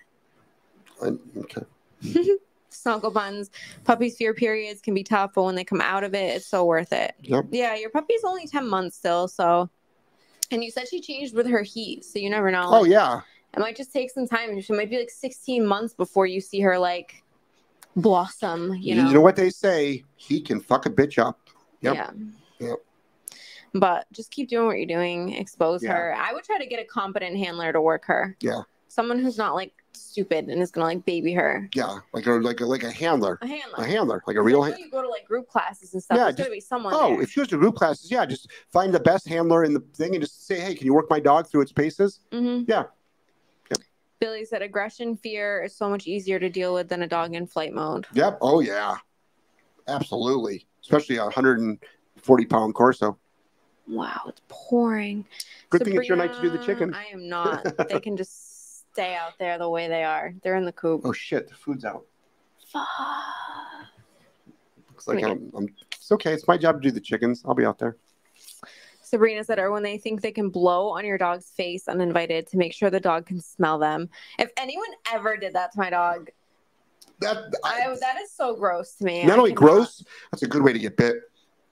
I, 1.01 1.11
okay. 1.37 1.63
Snuggle 2.69 3.11
buns. 3.11 3.49
Puppies' 3.83 4.15
fear 4.15 4.33
periods 4.33 4.79
can 4.79 4.93
be 4.93 5.03
tough, 5.03 5.31
but 5.33 5.43
when 5.43 5.55
they 5.55 5.63
come 5.63 5.81
out 5.81 6.03
of 6.03 6.13
it, 6.13 6.35
it's 6.35 6.45
so 6.45 6.65
worth 6.65 6.93
it. 6.93 7.15
Yep. 7.21 7.45
Yeah, 7.51 7.75
your 7.75 7.89
puppy's 7.89 8.23
only 8.23 8.47
10 8.47 8.67
months 8.67 8.95
still, 8.95 9.27
so. 9.27 9.69
And 10.51 10.63
you 10.63 10.69
said 10.69 10.87
she 10.87 11.01
changed 11.01 11.33
with 11.33 11.47
her 11.47 11.63
heat, 11.63 12.05
so 12.05 12.19
you 12.19 12.29
never 12.29 12.51
know. 12.51 12.65
Oh 12.67 12.83
yeah. 12.83 13.21
It 13.55 13.59
might 13.59 13.75
just 13.75 13.91
take 13.93 14.11
some 14.11 14.27
time. 14.27 14.59
She 14.61 14.73
might 14.73 14.89
be 14.89 14.97
like 14.97 15.09
16 15.09 15.65
months 15.65 15.93
before 15.93 16.25
you 16.25 16.41
see 16.41 16.59
her 16.61 16.77
like 16.77 17.23
blossom, 17.95 18.73
you 18.75 18.95
know? 18.95 19.07
you 19.07 19.13
know 19.13 19.21
what 19.21 19.35
they 19.35 19.49
say? 19.49 20.03
He 20.15 20.41
can 20.41 20.59
fuck 20.59 20.85
a 20.85 20.89
bitch 20.89 21.17
up. 21.17 21.39
Yep. 21.81 21.95
Yeah. 21.95 22.09
Yep. 22.59 22.77
But 23.73 24.05
just 24.11 24.31
keep 24.31 24.49
doing 24.49 24.67
what 24.67 24.77
you're 24.77 24.85
doing. 24.85 25.33
Expose 25.33 25.83
Yeah. 25.83 25.93
her. 25.93 26.15
I 26.15 26.33
would 26.33 26.43
try 26.43 26.57
to 26.57 26.65
get 26.65 26.79
a 26.79 26.85
competent 26.85 27.37
handler 27.37 27.71
to 27.73 27.81
work 27.81 28.05
her. 28.05 28.35
Yeah. 28.41 28.61
Someone 28.87 29.19
who's 29.19 29.37
not 29.37 29.55
like 29.55 29.73
stupid 29.93 30.47
and 30.47 30.61
is 30.61 30.71
gonna 30.71 30.85
like 30.85 31.05
baby 31.05 31.33
her. 31.33 31.69
Yeah. 31.73 31.99
Like 32.13 32.25
a 32.27 32.31
like 32.31 32.61
a 32.61 32.65
like 32.65 32.83
a 32.83 32.91
handler. 32.91 33.37
A 33.41 33.47
handler. 33.47 33.83
A 33.83 33.85
handler. 33.87 34.23
Like 34.27 34.37
a 34.37 34.41
real 34.41 34.61
know 34.65 34.75
you 34.77 34.89
go 34.89 35.01
to 35.01 35.09
like 35.09 35.25
group 35.25 35.47
classes 35.49 35.93
and 35.93 36.01
stuff. 36.01 36.17
Yeah, 36.17 36.23
There's 36.25 36.35
just- 36.35 36.47
gonna 36.47 36.55
be 36.55 36.59
someone. 36.61 36.93
Oh, 36.95 37.09
there. 37.15 37.21
if 37.23 37.31
she 37.31 37.41
goes 37.41 37.49
to 37.49 37.57
group 37.57 37.75
classes, 37.75 38.09
yeah, 38.09 38.25
just 38.25 38.49
find 38.71 38.93
the 38.93 38.99
best 39.01 39.27
handler 39.27 39.63
in 39.65 39.73
the 39.73 39.81
thing 39.95 40.15
and 40.15 40.23
just 40.23 40.45
say, 40.47 40.59
hey, 40.59 40.75
can 40.75 40.85
you 40.85 40.93
work 40.93 41.09
my 41.09 41.19
dog 41.19 41.47
through 41.47 41.61
its 41.61 41.73
paces? 41.73 42.19
Mhm. 42.31 42.65
Yeah. 42.69 42.83
Billy 44.19 44.45
said 44.45 44.61
aggression, 44.61 45.17
fear 45.17 45.63
is 45.63 45.75
so 45.75 45.89
much 45.89 46.07
easier 46.07 46.39
to 46.39 46.49
deal 46.49 46.73
with 46.73 46.89
than 46.89 47.03
a 47.03 47.07
dog 47.07 47.35
in 47.35 47.47
flight 47.47 47.73
mode. 47.73 48.07
Yep. 48.13 48.39
Oh 48.41 48.59
yeah. 48.59 48.97
Absolutely. 49.87 50.65
Especially 50.81 51.17
a 51.17 51.29
hundred 51.29 51.59
and 51.59 51.79
forty 52.21 52.45
pound 52.45 52.73
Corso. 52.73 53.17
Wow, 53.87 54.21
it's 54.27 54.41
pouring. 54.47 55.25
Good 55.69 55.83
thing 55.83 55.95
it's 55.95 56.07
your 56.07 56.17
night 56.17 56.33
to 56.33 56.41
do 56.41 56.49
the 56.49 56.57
chicken. 56.59 56.93
I 56.93 57.05
am 57.05 57.29
not. 57.29 57.65
they 57.89 57.99
can 57.99 58.17
just 58.17 58.91
stay 58.91 59.15
out 59.15 59.33
there 59.37 59.57
the 59.57 59.69
way 59.69 59.87
they 59.87 60.03
are. 60.03 60.33
They're 60.41 60.55
in 60.55 60.65
the 60.65 60.71
coop. 60.71 61.01
Oh 61.03 61.13
shit, 61.13 61.49
the 61.49 61.55
food's 61.55 61.85
out. 61.85 62.05
Fuck. 62.67 62.87
Looks 64.89 65.07
like 65.07 65.23
I'm, 65.23 65.51
I'm 65.55 65.69
it's 65.91 66.11
okay. 66.11 66.33
It's 66.33 66.47
my 66.47 66.57
job 66.57 66.81
to 66.81 66.87
do 66.87 66.91
the 66.91 67.01
chickens. 67.01 67.43
I'll 67.45 67.53
be 67.53 67.65
out 67.65 67.77
there. 67.77 67.97
Sabrina 69.15 69.43
said, 69.45 69.59
or 69.59 69.71
when 69.71 69.81
they 69.81 69.97
think 69.97 70.19
they 70.21 70.31
can 70.33 70.49
blow 70.49 70.89
on 70.89 71.05
your 71.05 71.17
dog's 71.17 71.49
face 71.51 71.87
uninvited 71.87 72.47
to 72.47 72.57
make 72.57 72.73
sure 72.73 72.89
the 72.89 72.99
dog 72.99 73.25
can 73.25 73.39
smell 73.39 73.79
them. 73.79 74.09
If 74.37 74.51
anyone 74.57 74.89
ever 75.13 75.37
did 75.37 75.53
that 75.53 75.71
to 75.71 75.79
my 75.79 75.89
dog, 75.89 76.29
That 77.21 77.37
I, 77.63 77.95
that 78.01 78.19
is 78.21 78.31
so 78.33 78.55
gross 78.57 78.95
to 78.95 79.05
me. 79.05 79.23
not 79.25 79.37
I 79.37 79.39
only 79.39 79.53
gross, 79.53 80.03
that's 80.31 80.43
a 80.43 80.47
good 80.47 80.63
way 80.63 80.73
to 80.73 80.79
get 80.79 80.97
bit. 80.97 81.15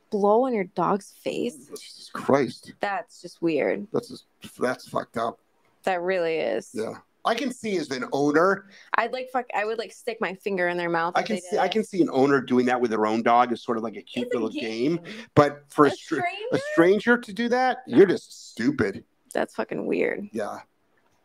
blow 0.10 0.46
on 0.46 0.54
your 0.54 0.64
dog's 0.64 1.12
face. 1.22 1.68
Jesus 1.68 2.10
Christ, 2.14 2.72
That's 2.80 3.22
just 3.22 3.42
weird. 3.42 3.88
that's 3.92 4.08
just, 4.08 4.26
that's 4.58 4.88
fucked 4.88 5.18
up. 5.18 5.40
That 5.84 6.02
really 6.02 6.36
is. 6.38 6.70
Yeah, 6.74 6.94
I 7.26 7.36
can 7.36 7.52
see 7.52 7.78
as 7.78 7.90
an 7.92 8.06
owner, 8.12 8.66
I'd 8.98 9.14
like 9.14 9.30
fuck. 9.32 9.46
I 9.56 9.64
would 9.66 9.78
like 9.78 9.92
stick 9.94 10.18
my 10.20 10.34
finger 10.34 10.68
in 10.68 10.78
their 10.78 10.90
mouth. 10.90 11.14
I 11.16 11.22
can 11.24 11.40
see 11.40 11.58
I 11.58 11.68
can 11.68 11.84
see 11.84 12.02
an 12.02 12.10
owner 12.12 12.42
doing 12.42 12.66
that 12.66 12.80
with 12.82 12.92
their 12.92 13.06
own 13.06 13.24
dog 13.24 13.52
as 13.54 13.62
sort 13.64 13.78
of 13.78 13.84
like 13.84 13.96
a 13.96 14.02
cute 14.02 14.28
It's 14.28 14.36
a 14.36 14.38
little 14.38 14.50
game. 14.50 14.98
game. 14.98 15.14
But 15.36 15.64
for 15.70 15.86
a, 15.86 15.90
A 15.90 15.92
str- 15.92 16.16
a 16.20 16.22
stranger? 16.22 16.60
stranger 16.74 17.18
to 17.18 17.34
do 17.34 17.50
that, 17.50 17.78
you're 17.88 18.06
just 18.08 18.52
stupid. 18.52 19.04
That's 19.34 19.56
fucking 19.56 19.86
weird. 19.86 20.28
Yeah. 20.34 20.60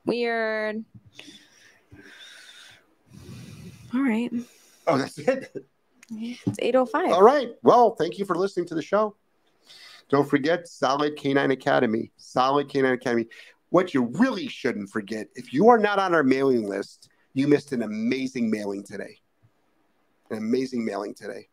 Weird. 0.07 0.85
All 3.95 4.01
right. 4.03 4.31
Oh, 4.87 4.99
that's 4.99 5.19
it. 5.19 5.67
It's 6.11 6.59
805. 6.59 7.13
All 7.13 7.23
right. 7.23 7.51
Well, 7.63 7.95
thank 7.97 8.19
you 8.19 8.25
for 8.25 8.35
listening 8.35 8.67
to 8.67 8.75
the 8.75 8.83
show. 8.83 9.15
Don't 10.09 10.29
forget 10.29 10.67
Solid 10.69 11.17
K9 11.17 11.53
Academy. 11.53 12.11
Solid 12.17 12.69
K9 12.69 12.95
Academy. 12.95 13.27
What 13.71 13.93
you 13.95 14.05
really 14.05 14.49
shouldn't 14.49 14.91
forget 14.91 15.29
if 15.35 15.53
you 15.53 15.69
are 15.69 15.79
not 15.79 15.99
on 15.99 16.15
our 16.15 16.23
mailing 16.23 16.69
list, 16.69 17.11
you 17.35 17.47
missed 17.47 17.73
an 17.73 17.83
amazing 17.83 18.51
mailing 18.51 18.83
today. 18.83 19.19
An 20.31 20.39
amazing 20.39 20.85
mailing 20.85 21.15
today. 21.15 21.49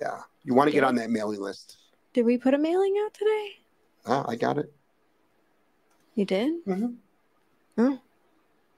Yeah. 0.00 0.20
You 0.44 0.54
want 0.54 0.68
to 0.68 0.72
get 0.72 0.84
on 0.84 0.94
that 0.96 1.10
mailing 1.10 1.40
list. 1.40 1.78
Did 2.12 2.24
we 2.24 2.38
put 2.38 2.54
a 2.54 2.58
mailing 2.58 2.94
out 3.04 3.14
today? 3.14 3.48
Ah, 4.06 4.24
I 4.28 4.36
got 4.36 4.58
it. 4.58 4.72
You 6.14 6.24
did? 6.24 6.64
Mm-hmm. 6.66 6.94
Oh. 7.78 7.98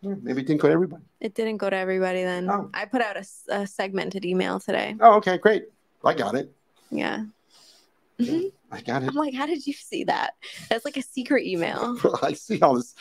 Yeah, 0.03 0.15
maybe 0.23 0.41
it 0.41 0.47
didn't 0.47 0.63
go 0.63 0.69
to 0.69 0.75
everybody. 0.75 1.03
It 1.21 1.35
didn't 1.35 1.59
go 1.59 1.69
to 1.69 1.77
everybody 1.77 2.23
then. 2.23 2.49
Oh. 2.49 2.71
I 2.73 2.87
put 2.87 3.03
out 3.03 3.17
a 3.51 3.67
segmented 3.67 4.25
email 4.25 4.59
today. 4.59 4.97
Oh, 5.01 5.17
okay, 5.17 5.37
great. 5.37 5.67
I 6.05 6.15
got 6.15 6.35
it. 6.35 6.51
Yeah. 6.91 7.25
I 8.71 8.81
got 8.81 9.03
it. 9.03 9.09
I'm 9.09 9.15
like, 9.15 9.35
how 9.35 9.47
did 9.47 9.67
you 9.67 9.73
see 9.73 10.05
that? 10.05 10.35
That's 10.69 10.85
like 10.85 10.97
a 10.97 11.03
secret 11.03 11.47
email. 11.47 11.99
I 12.23 12.33
see 12.33 12.61
all 12.61 12.75
this. 12.75 12.95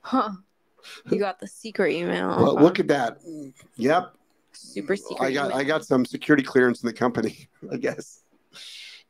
Huh. 0.00 0.30
You 1.10 1.18
got 1.18 1.40
the 1.40 1.46
secret 1.46 1.92
email. 1.92 2.28
Well, 2.28 2.56
huh? 2.56 2.62
look 2.62 2.78
at 2.80 2.88
that. 2.88 3.18
Yep. 3.76 4.14
Super 4.52 4.96
secret. 4.96 5.24
I 5.24 5.32
got 5.32 5.46
email. 5.46 5.58
I 5.58 5.64
got 5.64 5.84
some 5.84 6.04
security 6.04 6.42
clearance 6.42 6.82
in 6.82 6.86
the 6.86 6.92
company, 6.92 7.48
I 7.72 7.76
guess. 7.76 8.20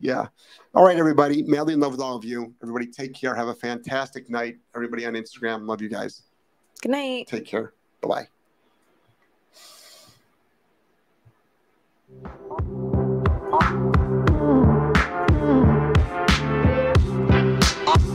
Yeah. 0.01 0.27
All 0.75 0.85
right, 0.85 0.97
everybody. 0.97 1.43
Madly 1.43 1.75
in 1.75 1.81
love 1.81 1.93
with 1.93 2.01
all 2.01 2.17
of 2.17 2.25
you. 2.25 2.55
Everybody 2.63 2.87
take 2.87 3.15
care. 3.15 3.35
Have 3.35 3.49
a 3.49 3.55
fantastic 3.55 4.29
night. 4.29 4.57
Everybody 4.75 5.07
on 5.07 5.15
Instagram. 5.15 5.67
Love 5.67 5.81
you 5.81 5.89
guys. 5.89 6.23
Good 6.83 6.91
night. 6.91 7.27
Take 7.29 7.47
care. 7.47 7.73
Bye 8.03 8.27
bye. 13.51 13.89